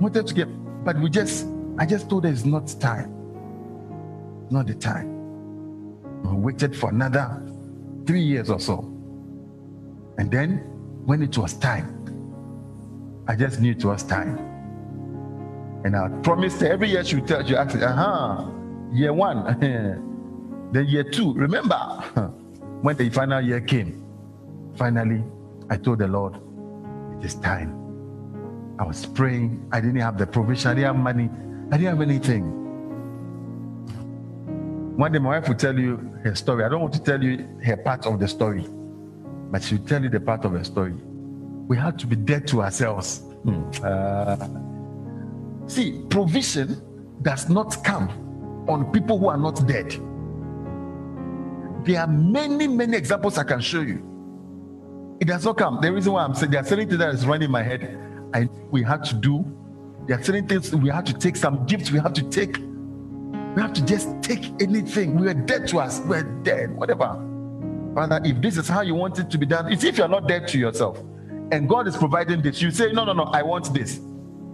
wanted 0.00 0.26
to 0.26 0.34
get, 0.34 0.48
but 0.84 0.98
we 0.98 1.08
just, 1.08 1.46
I 1.78 1.86
just 1.86 2.10
told 2.10 2.24
her 2.24 2.30
it's 2.30 2.44
not 2.44 2.66
time, 2.80 3.14
not 4.50 4.66
the 4.66 4.74
time. 4.74 5.06
We 6.24 6.52
waited 6.52 6.76
for 6.76 6.90
another 6.90 7.40
three 8.04 8.22
years 8.22 8.50
or 8.50 8.58
so, 8.58 8.80
and 10.18 10.32
then 10.32 10.58
when 11.06 11.22
it 11.22 11.38
was 11.38 11.54
time, 11.54 11.94
I 13.28 13.36
just 13.36 13.60
knew 13.60 13.70
it 13.70 13.84
was 13.84 14.02
time. 14.02 14.51
And 15.84 15.96
I 15.96 16.08
promised 16.22 16.62
every 16.62 16.90
year 16.90 17.04
she 17.04 17.16
would 17.16 17.26
tell 17.26 17.42
you, 17.42 17.56
ask, 17.56 17.76
uh 17.76 17.92
huh, 17.92 18.46
year 18.92 19.12
one, 19.12 19.58
then 20.72 20.86
year 20.86 21.04
two. 21.04 21.32
Remember 21.34 21.74
when 22.82 22.96
the 22.96 23.10
final 23.10 23.40
year 23.40 23.60
came? 23.60 24.04
Finally, 24.76 25.24
I 25.70 25.76
told 25.76 25.98
the 25.98 26.08
Lord, 26.08 26.36
it 27.18 27.26
is 27.26 27.34
time. 27.36 27.78
I 28.78 28.84
was 28.84 29.04
praying. 29.06 29.68
I 29.72 29.80
didn't 29.80 30.00
have 30.00 30.18
the 30.18 30.26
provision. 30.26 30.70
I 30.70 30.74
didn't 30.74 30.86
have 30.86 30.96
money. 30.96 31.28
I 31.70 31.76
didn't 31.76 31.98
have 31.98 32.00
anything. 32.00 32.44
One 34.96 35.12
day, 35.12 35.18
my 35.18 35.38
wife 35.40 35.48
will 35.48 35.56
tell 35.56 35.78
you 35.78 35.96
her 36.24 36.34
story. 36.34 36.64
I 36.64 36.68
don't 36.68 36.80
want 36.80 36.94
to 36.94 37.02
tell 37.02 37.22
you 37.22 37.48
her 37.64 37.76
part 37.76 38.06
of 38.06 38.20
the 38.20 38.28
story, 38.28 38.66
but 39.50 39.62
she'll 39.62 39.84
tell 39.84 40.02
you 40.02 40.08
the 40.08 40.20
part 40.20 40.44
of 40.44 40.52
her 40.52 40.64
story 40.64 40.94
we 41.68 41.76
have 41.76 41.96
to 41.96 42.06
be 42.06 42.16
dead 42.16 42.46
to 42.48 42.62
ourselves. 42.62 43.22
Hmm. 43.44 43.62
Uh, 43.82 44.36
see, 45.66 46.02
provision 46.08 46.80
does 47.22 47.48
not 47.48 47.82
come 47.84 48.08
on 48.68 48.90
people 48.92 49.18
who 49.18 49.28
are 49.28 49.36
not 49.36 49.66
dead. 49.66 49.90
There 51.84 52.00
are 52.00 52.06
many, 52.06 52.68
many 52.68 52.96
examples 52.96 53.38
I 53.38 53.44
can 53.44 53.60
show 53.60 53.80
you. 53.80 55.16
It 55.20 55.26
does 55.26 55.44
not 55.44 55.56
come. 55.58 55.80
The 55.80 55.92
reason 55.92 56.12
why 56.12 56.24
I'm 56.24 56.34
saying 56.34 56.52
there 56.52 56.60
are 56.60 56.64
certain 56.64 56.88
things 56.88 56.98
that 56.98 57.14
is 57.14 57.26
running 57.26 57.46
in 57.46 57.50
my 57.50 57.62
head, 57.62 57.82
and 58.34 58.48
we 58.70 58.82
have 58.82 59.02
to 59.08 59.14
do. 59.14 59.44
There 60.06 60.18
are 60.18 60.22
certain 60.22 60.48
things 60.48 60.74
we 60.74 60.90
have 60.90 61.04
to 61.04 61.12
take 61.12 61.36
some 61.36 61.64
gifts. 61.66 61.90
We 61.90 61.98
have 62.00 62.12
to 62.14 62.22
take. 62.28 62.58
We 62.58 63.60
have 63.60 63.72
to 63.74 63.84
just 63.84 64.08
take 64.22 64.44
anything. 64.62 65.16
We 65.16 65.28
are 65.28 65.34
dead 65.34 65.68
to 65.68 65.78
us. 65.78 66.00
We're 66.00 66.22
dead. 66.42 66.74
Whatever. 66.74 67.20
Father, 67.94 68.20
if 68.24 68.40
this 68.40 68.56
is 68.56 68.68
how 68.68 68.80
you 68.80 68.94
want 68.94 69.18
it 69.18 69.30
to 69.30 69.38
be 69.38 69.46
done, 69.46 69.70
it's 69.70 69.84
if 69.84 69.98
you're 69.98 70.08
not 70.08 70.26
dead 70.26 70.48
to 70.48 70.58
yourself 70.58 71.02
and 71.52 71.68
God 71.68 71.86
is 71.86 71.96
providing 71.96 72.40
this, 72.40 72.62
you 72.62 72.70
say, 72.70 72.92
No, 72.92 73.04
no, 73.04 73.12
no, 73.12 73.24
I 73.24 73.42
want 73.42 73.72
this. 73.74 74.00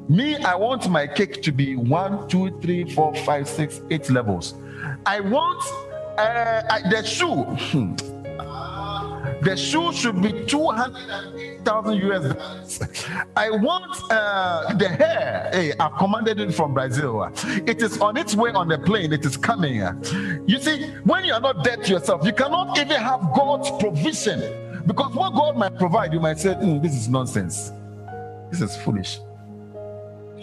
Me, 0.09 0.37
I 0.37 0.55
want 0.55 0.89
my 0.89 1.07
cake 1.07 1.43
to 1.43 1.53
be 1.53 1.77
one, 1.77 2.27
two, 2.29 2.59
three, 2.63 2.91
four, 2.95 3.15
five, 3.15 3.47
six, 3.47 3.83
eight 3.91 4.09
levels. 4.09 4.55
I 5.05 5.21
want 5.21 5.63
uh, 6.17 6.63
I, 6.71 6.81
the 6.89 7.05
shoe. 7.05 7.45
Hmm. 7.45 7.95
the 9.43 9.55
shoe 9.55 9.93
should 9.93 10.23
be 10.23 10.47
208,000 10.47 11.95
US 12.11 12.35
dollars. 12.35 13.19
I 13.37 13.51
want 13.51 13.97
uh, 14.11 14.73
the 14.75 14.89
hair. 14.89 15.51
Hey, 15.53 15.73
I've 15.79 15.99
commanded 15.99 16.41
it 16.41 16.55
from 16.55 16.73
Brazil. 16.73 17.31
It 17.67 17.83
is 17.83 18.01
on 18.01 18.17
its 18.17 18.35
way 18.35 18.51
on 18.51 18.69
the 18.69 18.79
plane. 18.79 19.13
It 19.13 19.27
is 19.27 19.37
coming. 19.37 19.77
You 20.47 20.59
see, 20.59 20.87
when 21.05 21.27
you 21.27 21.35
are 21.35 21.41
not 21.41 21.63
dead 21.65 21.85
to 21.85 21.93
yourself, 21.93 22.25
you 22.25 22.33
cannot 22.33 22.79
even 22.79 22.99
have 22.99 23.21
God's 23.35 23.71
provision 23.79 24.41
because 24.87 25.15
what 25.15 25.35
God 25.35 25.59
might 25.59 25.77
provide, 25.77 26.15
you 26.15 26.21
might 26.21 26.39
say, 26.39 26.55
mm, 26.55 26.81
This 26.83 26.95
is 26.95 27.11
nonsense. 27.11 27.73
This 28.51 28.63
is 28.63 28.75
foolish. 28.79 29.21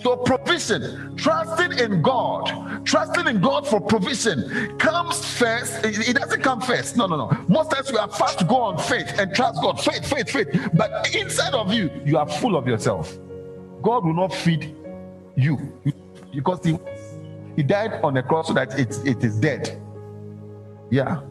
So, 0.05 0.15
provision, 0.15 1.17
trusting 1.17 1.79
in 1.79 2.03
God, 2.03 2.85
trusting 2.85 3.25
in 3.25 3.41
God 3.41 3.67
for 3.67 3.81
provision 3.81 4.77
comes 4.77 5.25
first. 5.25 5.83
It 5.83 6.15
doesn't 6.15 6.43
come 6.43 6.61
first. 6.61 6.95
No, 6.95 7.07
no, 7.07 7.15
no. 7.17 7.35
Most 7.47 7.71
times 7.71 7.91
we 7.91 7.97
are 7.97 8.07
fast 8.07 8.37
to 8.37 8.45
go 8.45 8.57
on 8.57 8.77
faith 8.77 9.17
and 9.17 9.33
trust 9.33 9.59
God. 9.63 9.83
Faith, 9.83 10.07
faith, 10.07 10.29
faith. 10.29 10.69
But 10.75 11.15
inside 11.15 11.55
of 11.55 11.73
you, 11.73 11.89
you 12.05 12.19
are 12.19 12.29
full 12.29 12.55
of 12.55 12.67
yourself. 12.67 13.17
God 13.81 14.05
will 14.05 14.13
not 14.13 14.31
feed 14.31 14.75
you 15.35 15.73
because 16.31 16.63
He, 16.63 16.77
he 17.55 17.63
died 17.63 17.93
on 18.03 18.13
the 18.13 18.21
cross 18.21 18.49
so 18.49 18.53
that 18.53 18.77
it, 18.77 18.95
it 19.07 19.23
is 19.23 19.39
dead. 19.39 19.81
Yeah. 20.91 21.21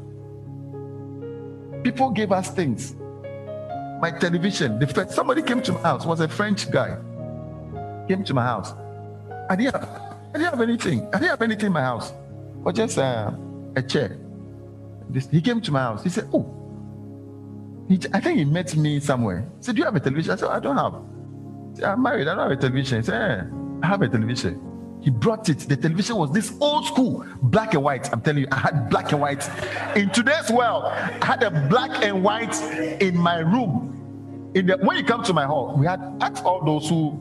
People 1.85 2.11
gave 2.11 2.33
us 2.33 2.51
things 2.51 2.97
my 4.01 4.11
television. 4.11 4.81
The 4.81 4.89
first, 4.89 5.13
somebody 5.13 5.43
came 5.43 5.63
to 5.63 5.73
my 5.75 5.81
house, 5.81 6.05
was 6.05 6.19
a 6.19 6.27
French 6.27 6.73
guy. 6.73 6.99
Came 8.09 8.25
to 8.25 8.35
my 8.35 8.43
house. 8.43 8.75
I 9.49 9.57
didn't 9.57 9.75
have, 9.75 9.89
I 10.35 10.39
didn't 10.39 10.51
have 10.51 10.61
anything. 10.61 11.07
I 11.09 11.19
didn't 11.19 11.31
have 11.31 11.43
anything 11.43 11.67
in 11.67 11.73
my 11.73 11.83
house. 11.83 12.13
But 12.63 12.75
just 12.75 12.99
uh, 12.99 13.33
a 13.77 13.83
chair. 13.83 14.19
This, 15.09 15.29
he 15.29 15.41
came 15.41 15.61
to 15.63 15.73
my 15.73 15.81
house. 15.81 16.03
He 16.03 16.11
said, 16.11 16.29
Oh, 16.33 16.45
he, 17.89 18.01
I 18.13 18.21
think 18.21 18.39
he 18.39 18.45
met 18.45 18.75
me 18.77 19.01
somewhere. 19.01 19.49
He 19.59 19.65
said, 19.65 19.75
Do 19.77 19.81
you 19.81 19.85
have 19.85 19.97
a 19.97 20.01
television? 20.01 20.33
I 20.33 20.37
said, 20.37 20.49
I 20.49 20.61
don't 20.61 20.77
have. 20.77 20.95
Said, 21.75 21.85
I'm 21.85 22.03
married. 22.03 22.29
I 22.29 22.35
don't 22.35 22.51
have 22.51 22.59
a 22.59 22.61
television. 22.61 22.99
He 23.01 23.05
said, 23.05 23.15
yeah, 23.15 23.45
I 23.83 23.87
have 23.87 24.03
a 24.03 24.09
television. 24.09 24.61
He 25.03 25.11
brought 25.11 25.49
it. 25.49 25.59
The 25.61 25.77
television 25.77 26.17
was 26.17 26.33
this 26.33 26.55
old 26.61 26.87
school, 26.87 27.27
black 27.43 27.75
and 27.75 27.83
white. 27.83 28.11
I'm 28.13 28.23
telling 28.23 28.43
you, 28.43 28.49
I 28.51 28.57
had 28.57 28.89
black 28.89 29.13
and 29.13 29.21
white. 29.21 29.49
In 29.97 30.09
today's 30.11 30.51
world, 30.51 30.85
I 30.85 31.25
had 31.25 31.43
a 31.43 31.51
black 31.69 32.03
and 32.03 32.25
white 32.25 32.55
in 33.03 33.17
my 33.17 33.39
room 33.41 33.95
in 34.55 34.67
the, 34.67 34.77
when 34.79 34.97
you 34.97 35.05
come 35.05 35.23
to 35.25 35.33
my 35.33 35.45
hall, 35.45 35.75
we 35.77 35.87
had 35.87 36.01
asked 36.21 36.45
all 36.45 36.65
those 36.65 36.89
who, 36.89 37.21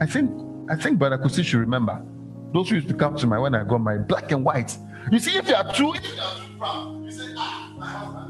I 0.00 0.06
think, 0.06 0.30
I 0.70 0.76
think 0.76 0.98
Brother 0.98 1.18
Kusi 1.18 1.44
should 1.44 1.60
remember, 1.60 2.02
those 2.52 2.68
who 2.68 2.76
used 2.76 2.88
to 2.88 2.94
come 2.94 3.16
to 3.16 3.26
my 3.26 3.38
when 3.38 3.54
I 3.54 3.64
got 3.64 3.78
my 3.78 3.98
black 3.98 4.32
and 4.32 4.44
white. 4.44 4.76
You 5.10 5.18
see, 5.18 5.36
if 5.36 5.48
you 5.48 5.54
are 5.54 5.72
true, 5.72 5.94
if 5.94 6.04
you 6.04 6.20
are 6.20 6.36
too 6.36 6.58
proud, 6.58 7.04
you 7.04 7.10
say, 7.10 7.34
ah, 7.36 8.28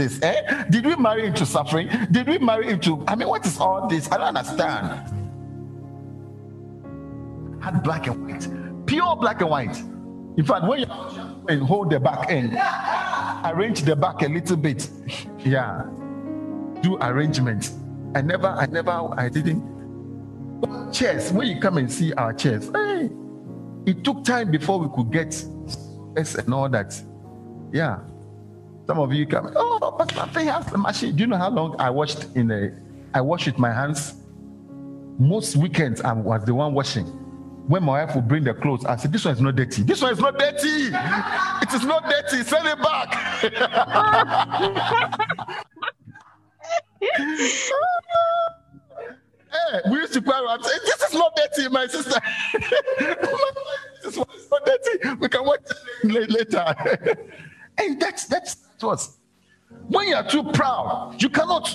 this? 0.00 0.22
Eh? 0.22 0.64
Did 0.70 0.86
we 0.86 0.96
marry 0.96 1.26
into 1.26 1.44
suffering? 1.44 1.88
Did 2.10 2.26
we 2.26 2.38
marry 2.38 2.68
into? 2.68 3.04
I 3.06 3.14
mean, 3.14 3.28
what 3.28 3.44
is 3.46 3.58
all 3.58 3.86
this? 3.88 4.10
I 4.10 4.16
don't 4.16 4.36
understand. 4.36 4.84
Had 7.62 7.82
black 7.82 8.06
and 8.06 8.26
white, 8.26 8.86
pure 8.86 9.16
black 9.16 9.40
and 9.40 9.50
white. 9.50 9.76
In 10.36 10.44
fact, 10.44 10.66
when 10.66 10.80
you 10.80 10.86
and 11.48 11.62
hold 11.62 11.90
the 11.90 12.00
back 12.00 12.30
end, 12.30 12.54
arrange 13.44 13.82
the 13.82 13.96
back 13.96 14.22
a 14.22 14.28
little 14.28 14.56
bit. 14.56 14.88
Yeah, 15.44 15.84
do 16.80 16.96
arrangement. 17.00 17.72
I 18.14 18.22
never, 18.22 18.48
I 18.48 18.66
never, 18.66 18.90
I 19.16 19.28
didn't. 19.28 19.62
Chairs, 20.92 21.32
when 21.32 21.46
you 21.46 21.60
come 21.60 21.78
and 21.78 21.90
see 21.90 22.12
our 22.14 22.32
chairs, 22.32 22.70
hey, 22.74 23.10
it 23.86 24.04
took 24.04 24.24
time 24.24 24.50
before 24.50 24.78
we 24.78 24.88
could 24.94 25.10
get 25.12 25.44
S 26.16 26.34
and 26.34 26.52
all 26.52 26.68
that. 26.68 27.00
Yeah. 27.72 28.00
Some 28.86 28.98
of 28.98 29.12
you 29.12 29.26
come, 29.26 29.52
oh, 29.54 29.94
but 29.96 30.14
nothing 30.16 30.48
has 30.48 30.66
the 30.66 30.78
machine. 30.78 31.14
Do 31.14 31.22
you 31.22 31.26
know 31.28 31.36
how 31.36 31.50
long 31.50 31.76
I 31.78 31.90
washed 31.90 32.26
in 32.34 32.50
a 32.50 32.72
I 33.14 33.20
wash 33.20 33.46
with 33.46 33.58
my 33.58 33.72
hands? 33.72 34.14
Most 35.18 35.56
weekends 35.56 36.00
I 36.00 36.12
was 36.12 36.44
the 36.44 36.54
one 36.54 36.74
washing 36.74 37.06
when 37.70 37.84
my 37.84 38.04
wife 38.04 38.16
will 38.16 38.22
bring 38.22 38.42
the 38.42 38.52
clothes, 38.52 38.84
I 38.84 38.96
said, 38.96 39.12
This 39.12 39.24
one 39.24 39.34
is 39.34 39.40
not 39.40 39.54
dirty. 39.54 39.82
This 39.84 40.02
one 40.02 40.12
is 40.12 40.18
not 40.18 40.36
dirty. 40.36 40.66
It 40.66 41.72
is 41.72 41.84
not 41.84 42.10
dirty. 42.10 42.42
Send 42.42 42.66
it 42.66 42.82
back. 42.82 43.14
hey, 47.00 47.08
we 49.90 49.98
used 49.98 50.12
to 50.12 50.22
cry 50.22 50.44
I'm 50.48 50.60
This 50.60 51.02
is 51.02 51.14
not 51.14 51.36
dirty, 51.36 51.68
my 51.68 51.86
sister. 51.86 52.20
this 54.02 54.16
is 54.16 54.50
not 54.50 54.66
dirty. 54.66 55.14
We 55.20 55.28
can 55.28 55.44
watch 55.44 55.60
it 56.02 56.30
later. 56.30 56.74
and 57.78 58.00
that's 58.00 58.26
that's 58.26 58.56
what. 58.80 59.06
When 59.88 60.08
you 60.08 60.16
are 60.16 60.28
too 60.28 60.44
proud, 60.52 61.16
you 61.18 61.28
cannot. 61.28 61.68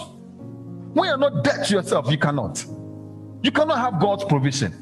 When 0.94 1.10
you're 1.10 1.18
not 1.18 1.44
dead 1.44 1.66
to 1.66 1.74
yourself, 1.76 2.10
you 2.10 2.18
cannot. 2.18 2.64
You 3.44 3.52
cannot 3.52 3.80
have 3.80 4.00
God's 4.00 4.24
provision. 4.24 4.74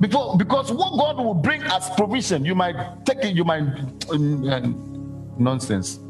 Before, 0.00 0.36
because 0.36 0.72
what 0.72 0.96
God 0.96 1.18
will 1.18 1.34
bring 1.34 1.62
as 1.62 1.90
provision, 1.90 2.44
you 2.44 2.54
might 2.54 3.04
take 3.04 3.18
it, 3.18 3.36
you 3.36 3.44
might 3.44 3.62
um, 4.10 4.48
um, 4.48 5.34
nonsense. 5.38 6.00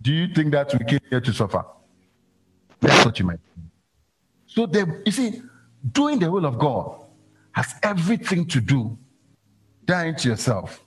Do 0.00 0.12
you 0.12 0.32
think 0.32 0.52
that 0.52 0.72
we 0.72 0.84
came 0.84 1.00
here 1.10 1.20
to 1.20 1.32
suffer? 1.32 1.64
That's 2.82 3.04
what 3.04 3.18
you 3.18 3.24
might. 3.24 3.40
So 4.46 4.66
they, 4.66 4.84
you 5.06 5.12
see, 5.12 5.40
doing 5.92 6.18
the 6.18 6.30
will 6.30 6.44
of 6.44 6.58
God 6.58 7.06
has 7.52 7.74
everything 7.82 8.46
to 8.48 8.60
do 8.60 8.98
dying 9.84 10.14
to 10.16 10.28
yourself. 10.28 10.84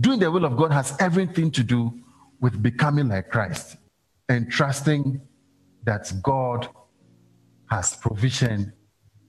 Doing 0.00 0.18
the 0.18 0.30
will 0.30 0.44
of 0.44 0.56
God 0.56 0.72
has 0.72 0.96
everything 1.00 1.50
to 1.52 1.62
do 1.62 1.92
with 2.40 2.62
becoming 2.62 3.08
like 3.08 3.30
Christ 3.30 3.76
and 4.28 4.50
trusting 4.50 5.20
that 5.84 6.12
God 6.22 6.68
has 7.70 7.96
provision 7.96 8.72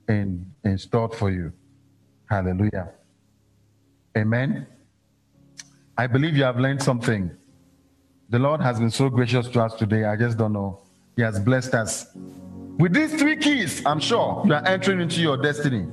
in, 0.08 0.52
in 0.64 0.78
store 0.78 1.10
for 1.10 1.32
you. 1.32 1.54
Hallelujah. 2.30 2.92
Amen. 4.18 4.68
I 5.98 6.08
believe 6.08 6.36
you 6.36 6.44
have 6.44 6.60
learned 6.60 6.82
something. 6.82 7.32
The 8.30 8.40
Lord 8.40 8.62
has 8.62 8.80
been 8.80 8.90
so 8.90 9.10
gracious 9.10 9.48
to 9.50 9.62
us 9.62 9.76
today. 9.76 10.06
I 10.06 10.16
just 10.16 10.38
don't 10.38 10.54
know. 10.54 10.82
He 11.16 11.22
has 11.22 11.40
blessed 11.40 11.74
us. 11.74 12.08
With 12.78 12.94
these 12.94 13.14
three 13.14 13.36
keys, 13.36 13.86
I'm 13.86 14.00
sure 14.00 14.44
you 14.46 14.54
are 14.54 14.66
entering 14.66 15.00
into 15.00 15.22
your 15.22 15.38
destiny. 15.38 15.86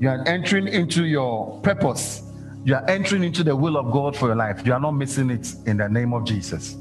You 0.00 0.08
are 0.08 0.26
entering 0.26 0.66
into 0.66 1.04
your 1.04 1.60
purpose. 1.60 2.22
You 2.64 2.74
are 2.74 2.88
entering 2.88 3.24
into 3.24 3.44
the 3.44 3.54
will 3.54 3.76
of 3.76 3.92
God 3.92 4.16
for 4.16 4.26
your 4.26 4.36
life. 4.36 4.66
You 4.66 4.72
are 4.72 4.80
not 4.80 4.92
missing 4.92 5.30
it 5.30 5.54
in 5.66 5.76
the 5.76 5.88
name 5.88 6.12
of 6.12 6.24
Jesus. 6.24 6.76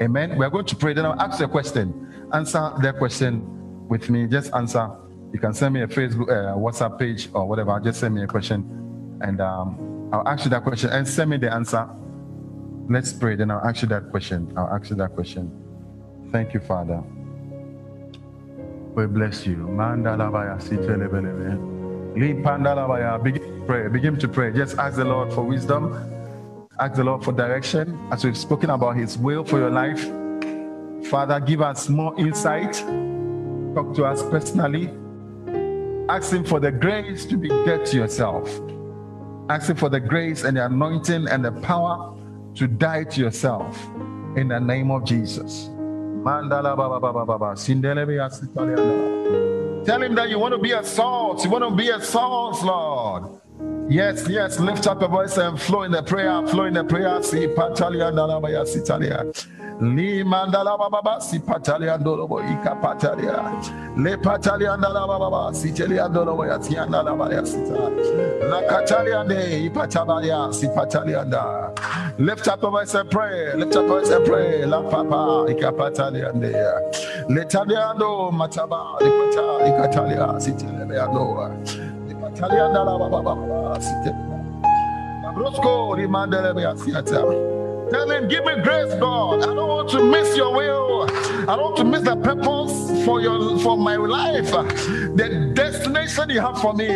Amen. 0.00 0.36
We 0.36 0.44
are 0.44 0.50
going 0.50 0.66
to 0.66 0.76
pray. 0.76 0.92
Then 0.92 1.06
I'll 1.06 1.20
ask 1.20 1.38
you 1.38 1.46
a 1.46 1.48
question. 1.48 2.28
Answer 2.32 2.72
that 2.82 2.98
question 2.98 3.88
with 3.88 4.10
me. 4.10 4.26
Just 4.26 4.52
answer 4.52 4.90
you 5.32 5.40
can 5.40 5.52
send 5.52 5.74
me 5.74 5.82
a 5.82 5.86
Facebook, 5.86 6.30
uh, 6.30 6.56
WhatsApp 6.56 6.98
page 6.98 7.28
or 7.34 7.46
whatever. 7.46 7.78
Just 7.80 8.00
send 8.00 8.14
me 8.14 8.22
a 8.22 8.26
question, 8.26 9.18
and 9.20 9.40
um, 9.40 10.08
I'll 10.12 10.26
ask 10.26 10.44
you 10.44 10.50
that 10.50 10.62
question 10.62 10.90
and 10.90 11.06
send 11.06 11.30
me 11.30 11.36
the 11.36 11.52
answer. 11.52 11.88
Let's 12.88 13.12
pray. 13.12 13.36
Then 13.36 13.50
I'll 13.50 13.66
ask 13.66 13.82
you 13.82 13.88
that 13.88 14.10
question. 14.10 14.52
I'll 14.56 14.68
ask 14.74 14.88
you 14.90 14.96
that 14.96 15.14
question. 15.14 15.50
Thank 16.36 16.52
you, 16.52 16.60
Father. 16.60 17.02
We 18.94 19.06
bless 19.06 19.46
you. 19.46 19.56
Begin 23.24 23.42
to 23.42 23.64
pray. 23.66 23.88
Begin 23.88 24.18
to 24.18 24.28
pray. 24.28 24.52
Just 24.52 24.76
ask 24.76 24.96
the 24.96 25.06
Lord 25.06 25.32
for 25.32 25.42
wisdom. 25.44 25.96
Ask 26.78 26.96
the 26.96 27.04
Lord 27.04 27.24
for 27.24 27.32
direction. 27.32 27.98
As 28.12 28.22
we've 28.22 28.36
spoken 28.36 28.68
about 28.68 28.96
His 28.96 29.16
will 29.16 29.44
for 29.46 29.58
your 29.58 29.70
life, 29.70 30.02
Father, 31.08 31.40
give 31.40 31.62
us 31.62 31.88
more 31.88 32.14
insight. 32.20 32.74
Talk 33.74 33.94
to 33.94 34.04
us 34.04 34.22
personally 34.22 34.90
asking 36.10 36.44
for 36.44 36.60
the 36.60 36.70
grace 36.70 37.24
to 37.24 37.38
be 37.38 37.48
dead 37.48 37.86
to 37.86 37.96
yourself, 37.96 38.60
asking 39.48 39.76
for 39.76 39.88
the 39.88 40.00
grace 40.00 40.44
and 40.44 40.58
the 40.58 40.66
anointing 40.66 41.28
and 41.28 41.42
the 41.42 41.52
power 41.62 42.14
to 42.56 42.66
die 42.66 43.04
to 43.04 43.22
yourself 43.22 43.82
in 44.36 44.48
the 44.48 44.60
name 44.60 44.90
of 44.90 45.02
Jesus. 45.02 45.70
Tell 49.86 50.02
him 50.02 50.16
that 50.16 50.28
you 50.28 50.40
want 50.40 50.54
to 50.54 50.58
be 50.58 50.72
a 50.72 50.82
salt. 50.82 51.44
You 51.44 51.50
want 51.50 51.62
to 51.62 51.70
be 51.70 51.90
a 51.90 52.00
salt, 52.00 52.64
Lord. 52.64 53.40
Yes, 53.88 54.28
yes. 54.28 54.58
Lift 54.58 54.88
up 54.88 55.00
your 55.00 55.08
voice 55.08 55.36
and 55.36 55.60
flow 55.60 55.82
in 55.84 55.92
the 55.92 56.02
prayer. 56.02 56.44
Flow 56.48 56.64
in 56.64 56.74
the 56.74 56.82
prayer. 56.82 57.22
See, 57.22 57.46
Patalia, 57.46 58.10
Nalabaya, 58.10 58.66
Sitalia. 58.66 59.24
Li 59.80 60.24
mandala 60.24 60.78
baba 60.78 61.20
si 61.20 61.38
patalia 61.38 61.98
ndolo 61.98 62.24
ika 62.40 62.74
patalia. 62.76 63.52
Le 63.96 64.16
patalia 64.16 64.76
ndala 64.76 65.06
baba 65.06 65.52
si 65.52 65.70
telia 65.70 66.08
ndolo 66.08 66.46
ya 66.46 66.58
tianda 66.58 67.02
la 67.02 67.12
baya 67.14 67.44
sita. 67.44 67.74
La 68.48 68.62
katalia 68.62 69.22
de 69.24 69.66
ipatalia 69.66 70.50
si 70.50 70.66
patalia 70.68 71.24
nda. 71.24 71.72
Lift 72.18 72.48
up 72.48 72.62
your 72.62 72.70
voice 72.70 72.94
and 72.94 73.10
pray. 73.10 73.54
Lift 73.54 73.76
up 73.76 73.86
your 73.86 74.00
voice 74.00 74.10
and 74.10 74.24
pray. 74.24 74.64
La 74.64 74.80
papa 74.80 75.44
ika 75.50 75.70
patalia 75.72 76.32
de. 76.32 76.52
Le 77.28 77.44
ndo 77.96 78.30
mataba 78.32 78.96
li 79.00 79.10
pata 79.10 79.66
ikatalia 79.68 80.40
si 80.40 80.52
telia 80.52 81.06
ndo. 81.06 81.50
Li 82.08 82.14
patalia 82.14 82.68
ndala 82.68 82.98
baba 82.98 83.80
si 83.80 83.92
telia. 84.02 84.40
Brosco 85.34 85.94
rimandele 85.94 86.62
ya 86.62 86.74
siata. 86.76 87.55
Tell 87.90 88.10
him, 88.10 88.28
give 88.28 88.44
me 88.44 88.60
grace, 88.62 88.92
God. 88.94 89.42
I 89.42 89.54
don't 89.54 89.68
want 89.68 89.90
to 89.90 90.02
miss 90.02 90.36
your 90.36 90.52
will. 90.52 91.08
I 91.48 91.56
don't 91.56 91.62
want 91.62 91.76
to 91.76 91.84
miss 91.84 92.02
the 92.02 92.16
purpose 92.16 93.04
for 93.04 93.20
your 93.20 93.58
for 93.60 93.76
my 93.78 93.96
life. 93.96 94.50
The 94.50 95.52
destination 95.54 96.30
you 96.30 96.40
have 96.40 96.60
for 96.60 96.74
me 96.74 96.86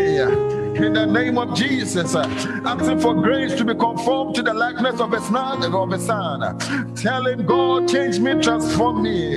in 0.76 0.92
the 0.92 1.06
name 1.06 1.38
of 1.38 1.54
Jesus. 1.54 2.14
Uh, 2.14 2.26
asking 2.64 3.00
for 3.00 3.14
grace 3.14 3.54
to 3.56 3.64
be 3.64 3.74
conformed 3.74 4.34
to 4.36 4.42
the 4.42 4.52
likeness 4.54 5.00
of 5.00 5.12
his 5.12 5.24
son. 5.26 5.62
Of 5.64 5.90
his 5.90 6.06
son. 6.06 6.58
Telling 6.94 7.46
God, 7.46 7.88
change 7.88 8.18
me, 8.20 8.40
transform 8.40 9.02
me. 9.02 9.36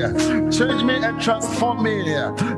Change 0.52 0.84
me 0.84 0.96
and 0.96 1.22
transform 1.22 1.84
me. 1.84 2.04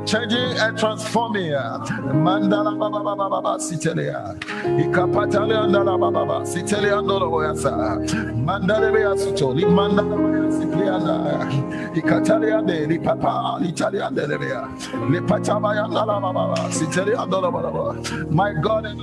Change 0.04 0.32
me 0.32 0.58
and 0.58 0.78
transform 0.78 1.32
me. 1.32 1.48
Mandala 1.50 2.78
baba 2.78 3.02
baba 3.02 3.28
baba 3.30 3.58
sitelia. 3.58 4.38
Ikapatalia 4.78 5.64
andala 5.64 5.98
baba 5.98 6.24
baba 6.24 6.46
sitelia 6.46 6.98
andolo 6.98 7.30
boyasa. 7.30 7.98
Mandale 8.44 8.92
beya 8.92 9.16
suto. 9.16 9.54
Li 9.54 9.64
mandala 9.64 10.16
baba. 17.62 17.94
My 18.30 18.52
God. 18.52 18.86
I 18.86 18.94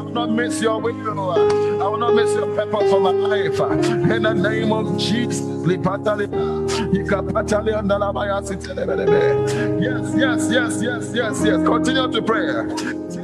will 0.00 0.12
not 0.12 0.30
miss 0.30 0.62
your 0.62 0.80
will. 0.80 1.82
I 1.82 1.88
will 1.88 1.98
not 1.98 2.14
miss 2.14 2.32
your 2.34 2.46
purpose 2.54 2.88
for 2.90 3.00
my 3.00 3.10
life. 3.10 3.58
In 3.60 4.22
the 4.22 4.32
name 4.32 4.72
of 4.72 4.96
Jesus. 4.98 5.44
Yes, 9.80 10.14
yes, 10.16 10.48
yes, 10.50 10.82
yes, 10.82 11.12
yes, 11.14 11.42
yes. 11.44 11.62
Continue 11.66 12.10
to 12.12 12.22
pray. 12.22 13.23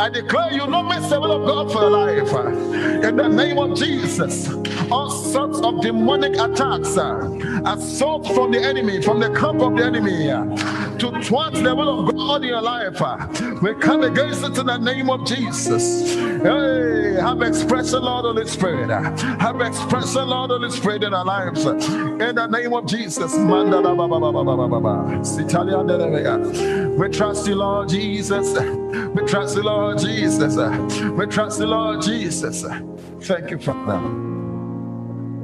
I 0.00 0.08
declare 0.08 0.52
you 0.52 0.66
no 0.66 0.82
will 0.82 1.32
of 1.32 1.46
God 1.46 1.72
for 1.72 1.80
your 1.82 1.90
life. 1.90 3.04
In 3.04 3.16
the 3.16 3.28
name 3.28 3.58
of 3.58 3.76
Jesus, 3.76 4.48
all 4.90 5.10
sorts 5.10 5.60
of 5.60 5.80
demonic 5.80 6.34
attacks, 6.34 6.96
uh, 6.96 7.28
assault 7.66 8.26
from 8.28 8.52
the 8.52 8.62
enemy, 8.62 9.02
from 9.02 9.20
the 9.20 9.30
camp 9.30 9.60
of 9.60 9.76
the 9.76 9.84
enemy, 9.84 10.30
to 10.98 11.22
thwart 11.22 11.54
the 11.54 11.74
will 11.74 12.08
of 12.08 12.14
God 12.14 12.42
in 12.42 12.48
your 12.48 12.60
life. 12.60 13.00
We 13.62 13.74
come 13.74 14.02
against 14.02 14.44
it 14.44 14.58
in 14.58 14.66
the 14.66 14.78
name 14.78 15.10
of 15.10 15.24
Jesus. 15.24 16.14
Hey, 16.14 17.16
have 17.20 17.42
expression, 17.42 18.02
Lord 18.02 18.24
Holy 18.24 18.46
Spirit. 18.46 18.90
Have 19.40 19.60
expression, 19.60 20.28
Lord 20.28 20.50
Holy 20.50 20.70
Spirit 20.70 21.04
in 21.04 21.14
our 21.14 21.24
lives. 21.24 21.64
In 21.64 22.18
the 22.18 22.46
name 22.46 22.72
of 22.72 22.86
Jesus. 22.86 23.32
We 26.98 27.08
trust 27.10 27.46
you, 27.46 27.54
Lord 27.54 27.88
Jesus. 27.88 28.58
We 29.14 29.26
trust 29.26 29.56
you, 29.56 29.62
Lord 29.62 29.98
Jesus. 29.98 30.56
We 30.56 31.26
trust 31.26 31.60
you, 31.60 31.66
Lord 31.66 32.02
Jesus. 32.02 32.64
Thank 33.20 33.50
you, 33.50 33.58
Father. 33.58 34.00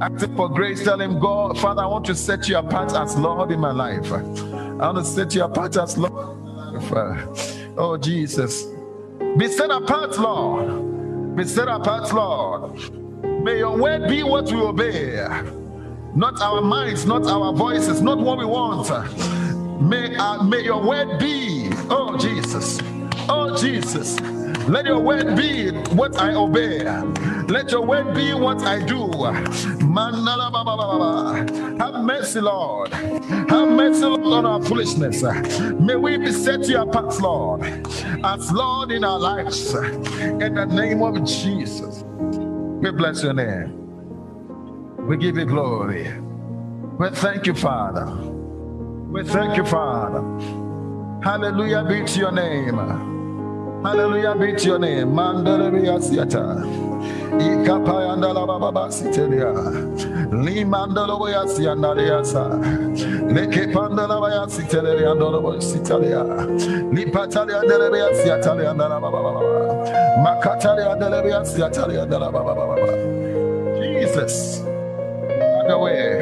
Asking 0.00 0.34
for 0.36 0.48
grace, 0.48 0.82
tell 0.82 1.00
him, 1.00 1.20
God, 1.20 1.58
Father, 1.58 1.82
I 1.82 1.86
want 1.86 2.04
to 2.06 2.14
set 2.14 2.48
you 2.48 2.56
apart 2.56 2.92
as 2.94 3.16
Lord 3.16 3.52
in 3.52 3.60
my 3.60 3.70
life. 3.70 4.10
I 4.80 4.90
want 4.90 4.98
to 4.98 5.04
set 5.04 5.34
you 5.34 5.44
apart 5.44 5.76
as 5.76 5.96
Lord. 5.96 6.12
Oh, 7.76 7.96
Jesus. 7.96 8.66
Be 9.38 9.48
set 9.48 9.70
apart, 9.70 10.18
Lord. 10.18 11.36
Be 11.36 11.44
set 11.44 11.68
apart, 11.68 12.12
Lord. 12.12 12.92
May 13.44 13.58
your 13.58 13.76
word 13.78 14.08
be 14.08 14.24
what 14.24 14.46
we 14.46 14.56
obey. 14.56 15.26
Not 16.16 16.40
our 16.40 16.60
minds, 16.60 17.06
not 17.06 17.26
our 17.26 17.52
voices, 17.52 18.00
not 18.00 18.18
what 18.18 18.38
we 18.38 18.44
want. 18.46 18.88
May, 19.80 20.16
uh, 20.16 20.42
may 20.42 20.62
your 20.62 20.82
word 20.82 21.18
be, 21.18 21.68
oh 21.90 22.16
Jesus, 22.16 22.78
oh 23.28 23.56
Jesus. 23.56 24.20
Let 24.68 24.86
your 24.86 25.00
word 25.00 25.36
be 25.36 25.70
what 25.94 26.20
I 26.20 26.34
obey. 26.34 26.84
Let 27.48 27.70
your 27.70 27.84
word 27.84 28.14
be 28.14 28.32
what 28.34 28.62
I 28.62 28.84
do. 28.84 29.10
Have 31.78 32.04
mercy, 32.04 32.40
Lord. 32.40 32.92
Have 32.92 33.68
mercy, 33.68 34.04
Lord, 34.04 34.22
on 34.22 34.46
our 34.46 34.62
foolishness. 34.62 35.22
May 35.78 35.96
we 35.96 36.16
be 36.16 36.32
set 36.32 36.62
to 36.64 36.82
apart, 36.82 37.20
Lord, 37.20 37.62
as 38.24 38.50
Lord 38.50 38.90
in 38.90 39.04
our 39.04 39.18
lives. 39.18 39.74
In 39.74 40.54
the 40.54 40.66
name 40.66 41.02
of 41.02 41.24
Jesus. 41.24 42.04
We 42.82 42.90
bless 42.90 43.22
your 43.22 43.34
name. 43.34 43.80
We 45.06 45.16
give 45.16 45.36
you 45.36 45.44
glory. 45.44 46.12
We 46.98 47.10
thank 47.10 47.46
you, 47.46 47.54
Father. 47.54 48.06
We 49.10 49.22
thank 49.22 49.56
you, 49.56 49.64
Father. 49.64 50.22
Hallelujah 51.22 51.84
be 51.84 52.04
to 52.04 52.18
your 52.18 52.32
name. 52.32 52.78
Hallelujah 53.84 54.34
be 54.34 54.54
to 54.54 54.66
your 54.66 54.78
name. 54.78 55.08
Mandalabia 55.08 56.00
Siata. 56.00 56.64
Ikapayanda 57.38 58.32
la 58.32 58.46
baba 58.46 58.88
sitelia. 58.90 59.52
Limandalo 60.32 61.18
boya 61.18 61.46
siandaliasa. 61.46 62.60
Leke 63.28 63.72
pandala 63.74 64.20
boya 64.20 64.48
sitelia 64.48 65.10
andolo 65.10 65.42
boya 65.42 65.60
sitalia. 65.60 66.24
Lipatalia 66.92 67.60
delebia 67.60 68.14
siatalia 68.14 68.70
andala 68.70 69.00
baba 69.00 69.22
baba. 69.22 69.40
Makatalia 70.22 70.96
delebia 70.96 71.44
siatalia 71.44 72.04
andala 72.04 72.32
baba 72.32 72.54
baba. 72.54 72.76
Jesus. 73.82 74.62
Have 74.62 75.68
your 75.68 75.80
way. 75.80 76.20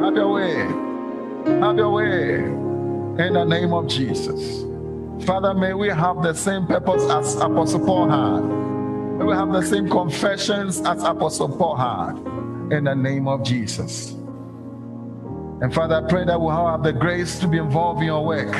Have 0.00 0.16
your 0.16 0.32
way. 0.32 0.54
Have 1.60 1.76
your 1.76 1.90
way. 1.90 2.34
In 3.26 3.34
the 3.34 3.44
name 3.44 3.72
of 3.72 3.86
Jesus. 3.86 4.63
Father, 5.22 5.54
may 5.54 5.72
we 5.72 5.88
have 5.88 6.22
the 6.22 6.34
same 6.34 6.66
purpose 6.66 7.02
as 7.04 7.36
Apostle 7.36 7.80
Paul 7.80 8.08
had. 8.08 8.44
May 9.18 9.24
we 9.24 9.32
have 9.32 9.52
the 9.52 9.62
same 9.62 9.88
confessions 9.88 10.80
as 10.80 11.02
Apostle 11.02 11.48
Paul 11.48 11.76
had. 11.76 12.16
In 12.72 12.84
the 12.84 12.94
name 12.94 13.28
of 13.28 13.42
Jesus. 13.42 14.10
And 15.62 15.72
Father, 15.72 16.04
I 16.04 16.08
pray 16.08 16.24
that 16.24 16.38
we'll 16.38 16.50
have 16.50 16.82
the 16.82 16.92
grace 16.92 17.38
to 17.38 17.48
be 17.48 17.58
involved 17.58 18.00
in 18.00 18.06
your 18.06 18.24
work. 18.24 18.54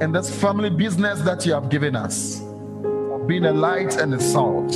In 0.00 0.12
this 0.12 0.32
family 0.40 0.70
business 0.70 1.20
that 1.22 1.44
you 1.46 1.52
have 1.52 1.68
given 1.68 1.96
us. 1.96 2.42
Of 2.42 3.26
being 3.26 3.46
a 3.46 3.52
light 3.52 3.96
and 3.96 4.14
a 4.14 4.20
salt, 4.20 4.72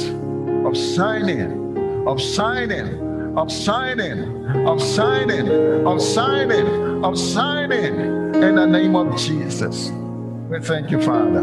of 0.67 0.77
shining, 0.77 2.07
of 2.09 2.21
shining, 2.21 3.37
of 3.37 3.53
shining, 3.53 4.67
of 4.67 4.83
shining, 4.83 5.87
of 5.87 6.03
shining, 6.03 7.05
of 7.05 7.19
shining. 7.19 7.95
In 8.43 8.57
the 8.57 8.67
name 8.67 8.97
of 8.97 9.17
Jesus. 9.17 9.93
We 10.53 10.61
thank 10.61 10.91
you, 10.91 11.01
Father. 11.01 11.41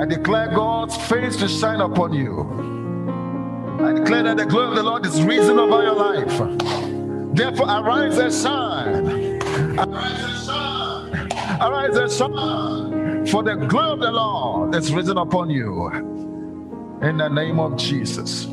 I 0.00 0.04
declare 0.04 0.46
God's 0.54 0.96
face 1.08 1.34
to 1.38 1.48
shine 1.48 1.80
upon 1.80 2.12
you. 2.12 2.42
I 3.84 3.92
declare 3.92 4.22
that 4.22 4.36
the 4.36 4.46
glory 4.46 4.68
of 4.68 4.76
the 4.76 4.84
Lord 4.84 5.04
is 5.04 5.20
risen 5.20 5.58
over 5.58 5.82
your 5.82 5.96
life. 5.96 7.34
Therefore, 7.34 7.66
arise 7.68 8.18
and 8.18 8.32
shine. 8.32 9.42
Arise 9.80 10.22
and 10.22 10.46
shine. 10.46 11.60
Arise 11.60 11.96
and 11.96 12.12
shine. 12.12 13.26
For 13.26 13.42
the 13.42 13.56
glory 13.56 13.94
of 13.94 13.98
the 13.98 14.12
Lord 14.12 14.76
is 14.76 14.94
risen 14.94 15.18
upon 15.18 15.50
you. 15.50 15.88
In 17.02 17.16
the 17.16 17.28
name 17.28 17.58
of 17.58 17.76
Jesus. 17.76 18.46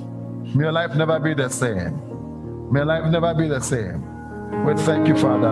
May 0.55 0.63
your 0.63 0.71
life 0.71 0.95
never 0.95 1.19
be 1.19 1.35
the 1.35 1.49
same. 1.49 2.01
May 2.71 2.79
your 2.79 2.87
life 2.87 3.11
never 3.11 3.35
be 3.35 3.47
the 3.47 3.59
same. 3.59 4.12
We 4.65 4.73
thank 4.75 5.07
you, 5.07 5.17
Father. 5.17 5.51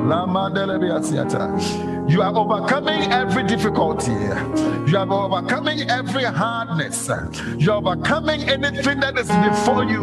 You 2.07 2.21
are 2.21 2.35
overcoming 2.35 3.11
every 3.11 3.43
difficulty. 3.43 4.11
You 4.11 4.97
are 4.97 5.11
overcoming 5.11 5.89
every 5.89 6.23
hardness. 6.23 7.09
You 7.57 7.71
are 7.71 7.77
overcoming 7.77 8.49
anything 8.49 8.99
that 9.01 9.17
is 9.17 9.27
before 9.27 9.83
you 9.83 10.01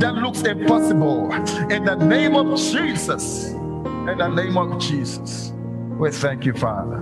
that 0.00 0.14
looks 0.14 0.42
impossible. 0.42 1.32
In 1.72 1.84
the 1.84 1.96
name 1.96 2.36
of 2.36 2.58
Jesus. 2.58 3.48
In 3.48 4.18
the 4.18 4.28
name 4.28 4.56
of 4.56 4.78
Jesus. 4.78 5.52
We 5.98 6.10
thank 6.10 6.44
you, 6.44 6.52
Father. 6.52 7.00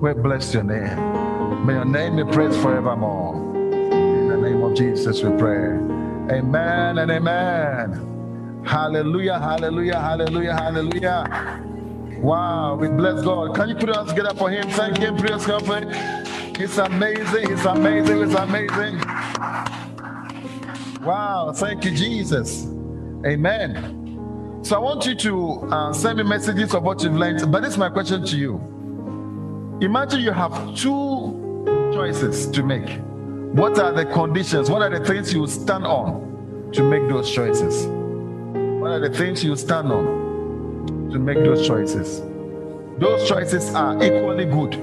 We 0.00 0.14
bless 0.14 0.54
your 0.54 0.62
name. 0.62 1.66
May 1.66 1.74
your 1.74 1.84
name 1.84 2.16
be 2.16 2.24
praised 2.32 2.60
forevermore. 2.60 3.34
In 3.56 4.28
the 4.28 4.36
name 4.36 4.62
of 4.62 4.74
Jesus, 4.74 5.22
we 5.22 5.36
pray. 5.36 5.78
Amen 6.30 6.98
and 6.98 7.10
amen. 7.10 8.15
Hallelujah, 8.66 9.38
hallelujah, 9.38 10.00
hallelujah, 10.00 10.52
hallelujah. 10.52 11.62
Wow, 12.18 12.74
we 12.74 12.88
bless 12.88 13.22
God. 13.22 13.54
Can 13.54 13.68
you 13.68 13.76
put 13.76 13.90
us 13.90 14.08
together 14.08 14.34
for 14.34 14.50
Him? 14.50 14.68
Thank 14.70 14.98
Him, 14.98 15.16
praise 15.16 15.44
for 15.44 15.60
It's 15.62 16.76
amazing, 16.78 17.52
it's 17.52 17.64
amazing, 17.64 18.22
it's 18.22 18.34
amazing. 18.34 18.98
Wow, 21.04 21.52
thank 21.54 21.84
you, 21.84 21.92
Jesus. 21.92 22.66
Amen. 23.24 24.60
So 24.64 24.74
I 24.74 24.80
want 24.80 25.06
you 25.06 25.14
to 25.14 25.52
uh, 25.70 25.92
send 25.92 26.18
me 26.18 26.24
messages 26.24 26.74
of 26.74 26.82
what 26.82 27.04
you've 27.04 27.14
learned. 27.14 27.52
But 27.52 27.62
this 27.62 27.74
is 27.74 27.78
my 27.78 27.88
question 27.88 28.26
to 28.26 28.36
you. 28.36 28.56
Imagine 29.80 30.20
you 30.20 30.32
have 30.32 30.74
two 30.74 31.92
choices 31.94 32.48
to 32.48 32.64
make. 32.64 32.98
What 33.54 33.78
are 33.78 33.92
the 33.92 34.06
conditions? 34.06 34.68
What 34.68 34.82
are 34.82 34.90
the 34.90 35.04
things 35.04 35.32
you 35.32 35.46
stand 35.46 35.86
on 35.86 36.70
to 36.72 36.82
make 36.82 37.08
those 37.08 37.32
choices? 37.32 37.95
What 38.86 39.02
are 39.02 39.08
the 39.08 39.18
things 39.18 39.42
you 39.42 39.56
stand 39.56 39.90
on 39.90 41.10
to 41.10 41.18
make 41.18 41.38
those 41.38 41.66
choices? 41.66 42.20
Those 43.00 43.28
choices 43.28 43.74
are 43.74 43.96
equally 44.00 44.44
good. 44.44 44.76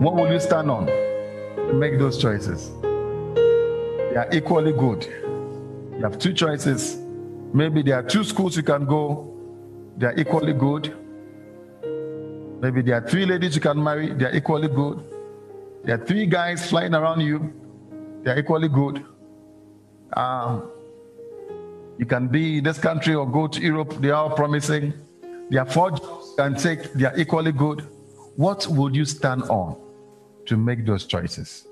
What 0.00 0.16
will 0.16 0.32
you 0.32 0.40
stand 0.40 0.68
on 0.68 0.86
to 0.86 1.72
make 1.74 1.96
those 2.00 2.20
choices? 2.20 2.72
They 2.82 4.16
are 4.16 4.28
equally 4.32 4.72
good. 4.72 5.04
You 5.04 6.00
have 6.02 6.18
two 6.18 6.32
choices. 6.32 6.96
Maybe 7.54 7.82
there 7.82 8.00
are 8.00 8.02
two 8.02 8.24
schools 8.24 8.56
you 8.56 8.64
can 8.64 8.84
go, 8.84 9.32
they 9.96 10.06
are 10.06 10.18
equally 10.18 10.52
good. 10.52 10.92
Maybe 12.60 12.82
there 12.82 12.96
are 12.96 13.08
three 13.08 13.26
ladies 13.26 13.54
you 13.54 13.60
can 13.60 13.80
marry, 13.80 14.12
they 14.12 14.24
are 14.24 14.34
equally 14.34 14.66
good. 14.66 15.04
There 15.84 16.02
are 16.02 16.04
three 16.04 16.26
guys 16.26 16.68
flying 16.68 16.96
around 16.96 17.20
you, 17.20 17.52
they 18.24 18.32
are 18.32 18.38
equally 18.40 18.66
good. 18.66 19.06
Um, 20.14 20.72
you 21.98 22.06
can 22.06 22.28
be 22.28 22.58
in 22.58 22.64
this 22.64 22.78
country 22.78 23.14
or 23.14 23.26
go 23.26 23.48
to 23.48 23.60
Europe. 23.60 23.94
They 24.00 24.10
are 24.10 24.30
promising. 24.30 24.92
They 25.50 25.58
are 25.58 25.66
four 25.66 25.90
jobs 25.90 26.34
can 26.36 26.54
take. 26.54 26.92
They 26.92 27.04
are 27.04 27.16
equally 27.18 27.52
good. 27.52 27.86
What 28.36 28.66
would 28.68 28.94
you 28.94 29.04
stand 29.04 29.42
on 29.44 29.76
to 30.46 30.56
make 30.56 30.86
those 30.86 31.04
choices? 31.06 31.66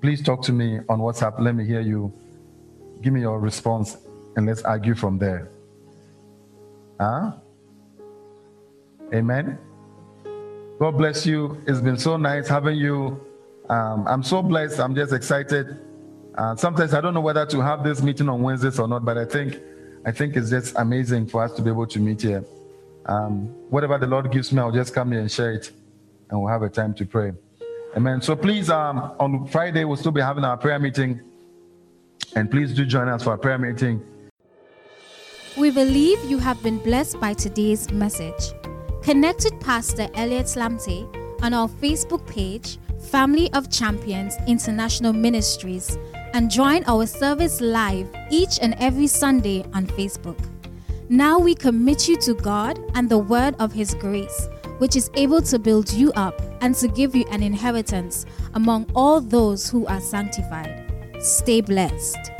Please 0.00 0.22
talk 0.22 0.42
to 0.42 0.52
me 0.52 0.78
on 0.88 1.00
WhatsApp. 1.00 1.40
Let 1.40 1.56
me 1.56 1.64
hear 1.64 1.80
you. 1.80 2.12
Give 3.02 3.12
me 3.12 3.22
your 3.22 3.40
response 3.40 3.96
and 4.36 4.46
let's 4.46 4.62
argue 4.62 4.94
from 4.94 5.18
there. 5.18 5.50
Huh? 7.00 7.32
Amen. 9.12 9.58
God 10.78 10.96
bless 10.96 11.26
you. 11.26 11.60
It's 11.66 11.80
been 11.80 11.98
so 11.98 12.16
nice 12.16 12.46
having 12.46 12.76
you. 12.76 13.20
Um, 13.68 14.06
I'm 14.06 14.22
so 14.22 14.42
blessed. 14.42 14.78
I'm 14.78 14.94
just 14.94 15.12
excited 15.12 15.76
uh, 16.38 16.54
sometimes 16.54 16.94
I 16.94 17.00
don't 17.00 17.14
know 17.14 17.20
whether 17.20 17.44
to 17.44 17.60
have 17.60 17.82
this 17.82 18.00
meeting 18.00 18.28
on 18.28 18.40
Wednesdays 18.42 18.78
or 18.78 18.86
not, 18.86 19.04
but 19.04 19.18
I 19.18 19.24
think 19.24 19.58
I 20.06 20.12
think 20.12 20.36
it's 20.36 20.50
just 20.50 20.76
amazing 20.76 21.26
for 21.26 21.42
us 21.42 21.52
to 21.54 21.62
be 21.62 21.70
able 21.70 21.86
to 21.88 21.98
meet 21.98 22.22
here. 22.22 22.44
Um, 23.06 23.46
whatever 23.70 23.98
the 23.98 24.06
Lord 24.06 24.30
gives 24.30 24.52
me, 24.52 24.60
I'll 24.60 24.70
just 24.70 24.94
come 24.94 25.10
here 25.10 25.20
and 25.20 25.30
share 25.30 25.52
it, 25.52 25.72
and 26.30 26.40
we'll 26.40 26.52
have 26.52 26.62
a 26.62 26.68
time 26.68 26.94
to 26.94 27.04
pray. 27.04 27.32
Amen. 27.96 28.22
So 28.22 28.36
please, 28.36 28.70
um, 28.70 28.98
on 29.18 29.48
Friday 29.48 29.84
we'll 29.84 29.96
still 29.96 30.12
be 30.12 30.20
having 30.20 30.44
our 30.44 30.56
prayer 30.56 30.78
meeting, 30.78 31.20
and 32.36 32.48
please 32.48 32.72
do 32.72 32.84
join 32.86 33.08
us 33.08 33.24
for 33.24 33.30
our 33.30 33.38
prayer 33.38 33.58
meeting. 33.58 34.00
We 35.56 35.72
believe 35.72 36.22
you 36.24 36.38
have 36.38 36.62
been 36.62 36.78
blessed 36.78 37.18
by 37.18 37.34
today's 37.34 37.90
message. 37.90 38.52
Connect 39.02 39.42
with 39.42 39.58
Pastor 39.58 40.06
Elliot 40.14 40.46
Slamte 40.46 41.08
on 41.42 41.52
our 41.52 41.68
Facebook 41.68 42.24
page, 42.28 42.78
Family 43.10 43.52
of 43.54 43.70
Champions 43.70 44.36
International 44.46 45.12
Ministries, 45.12 45.98
and 46.34 46.50
join 46.50 46.84
our 46.86 47.06
service 47.06 47.60
live 47.60 48.08
each 48.30 48.58
and 48.60 48.74
every 48.78 49.06
Sunday 49.06 49.64
on 49.72 49.86
Facebook. 49.86 50.38
Now 51.08 51.38
we 51.38 51.54
commit 51.54 52.08
you 52.08 52.16
to 52.18 52.34
God 52.34 52.78
and 52.94 53.08
the 53.08 53.18
word 53.18 53.54
of 53.58 53.72
His 53.72 53.94
grace, 53.94 54.48
which 54.78 54.96
is 54.96 55.10
able 55.14 55.42
to 55.42 55.58
build 55.58 55.92
you 55.92 56.12
up 56.12 56.40
and 56.60 56.74
to 56.76 56.88
give 56.88 57.14
you 57.14 57.24
an 57.30 57.42
inheritance 57.42 58.26
among 58.54 58.90
all 58.94 59.20
those 59.20 59.70
who 59.70 59.86
are 59.86 60.00
sanctified. 60.00 60.84
Stay 61.20 61.60
blessed. 61.60 62.37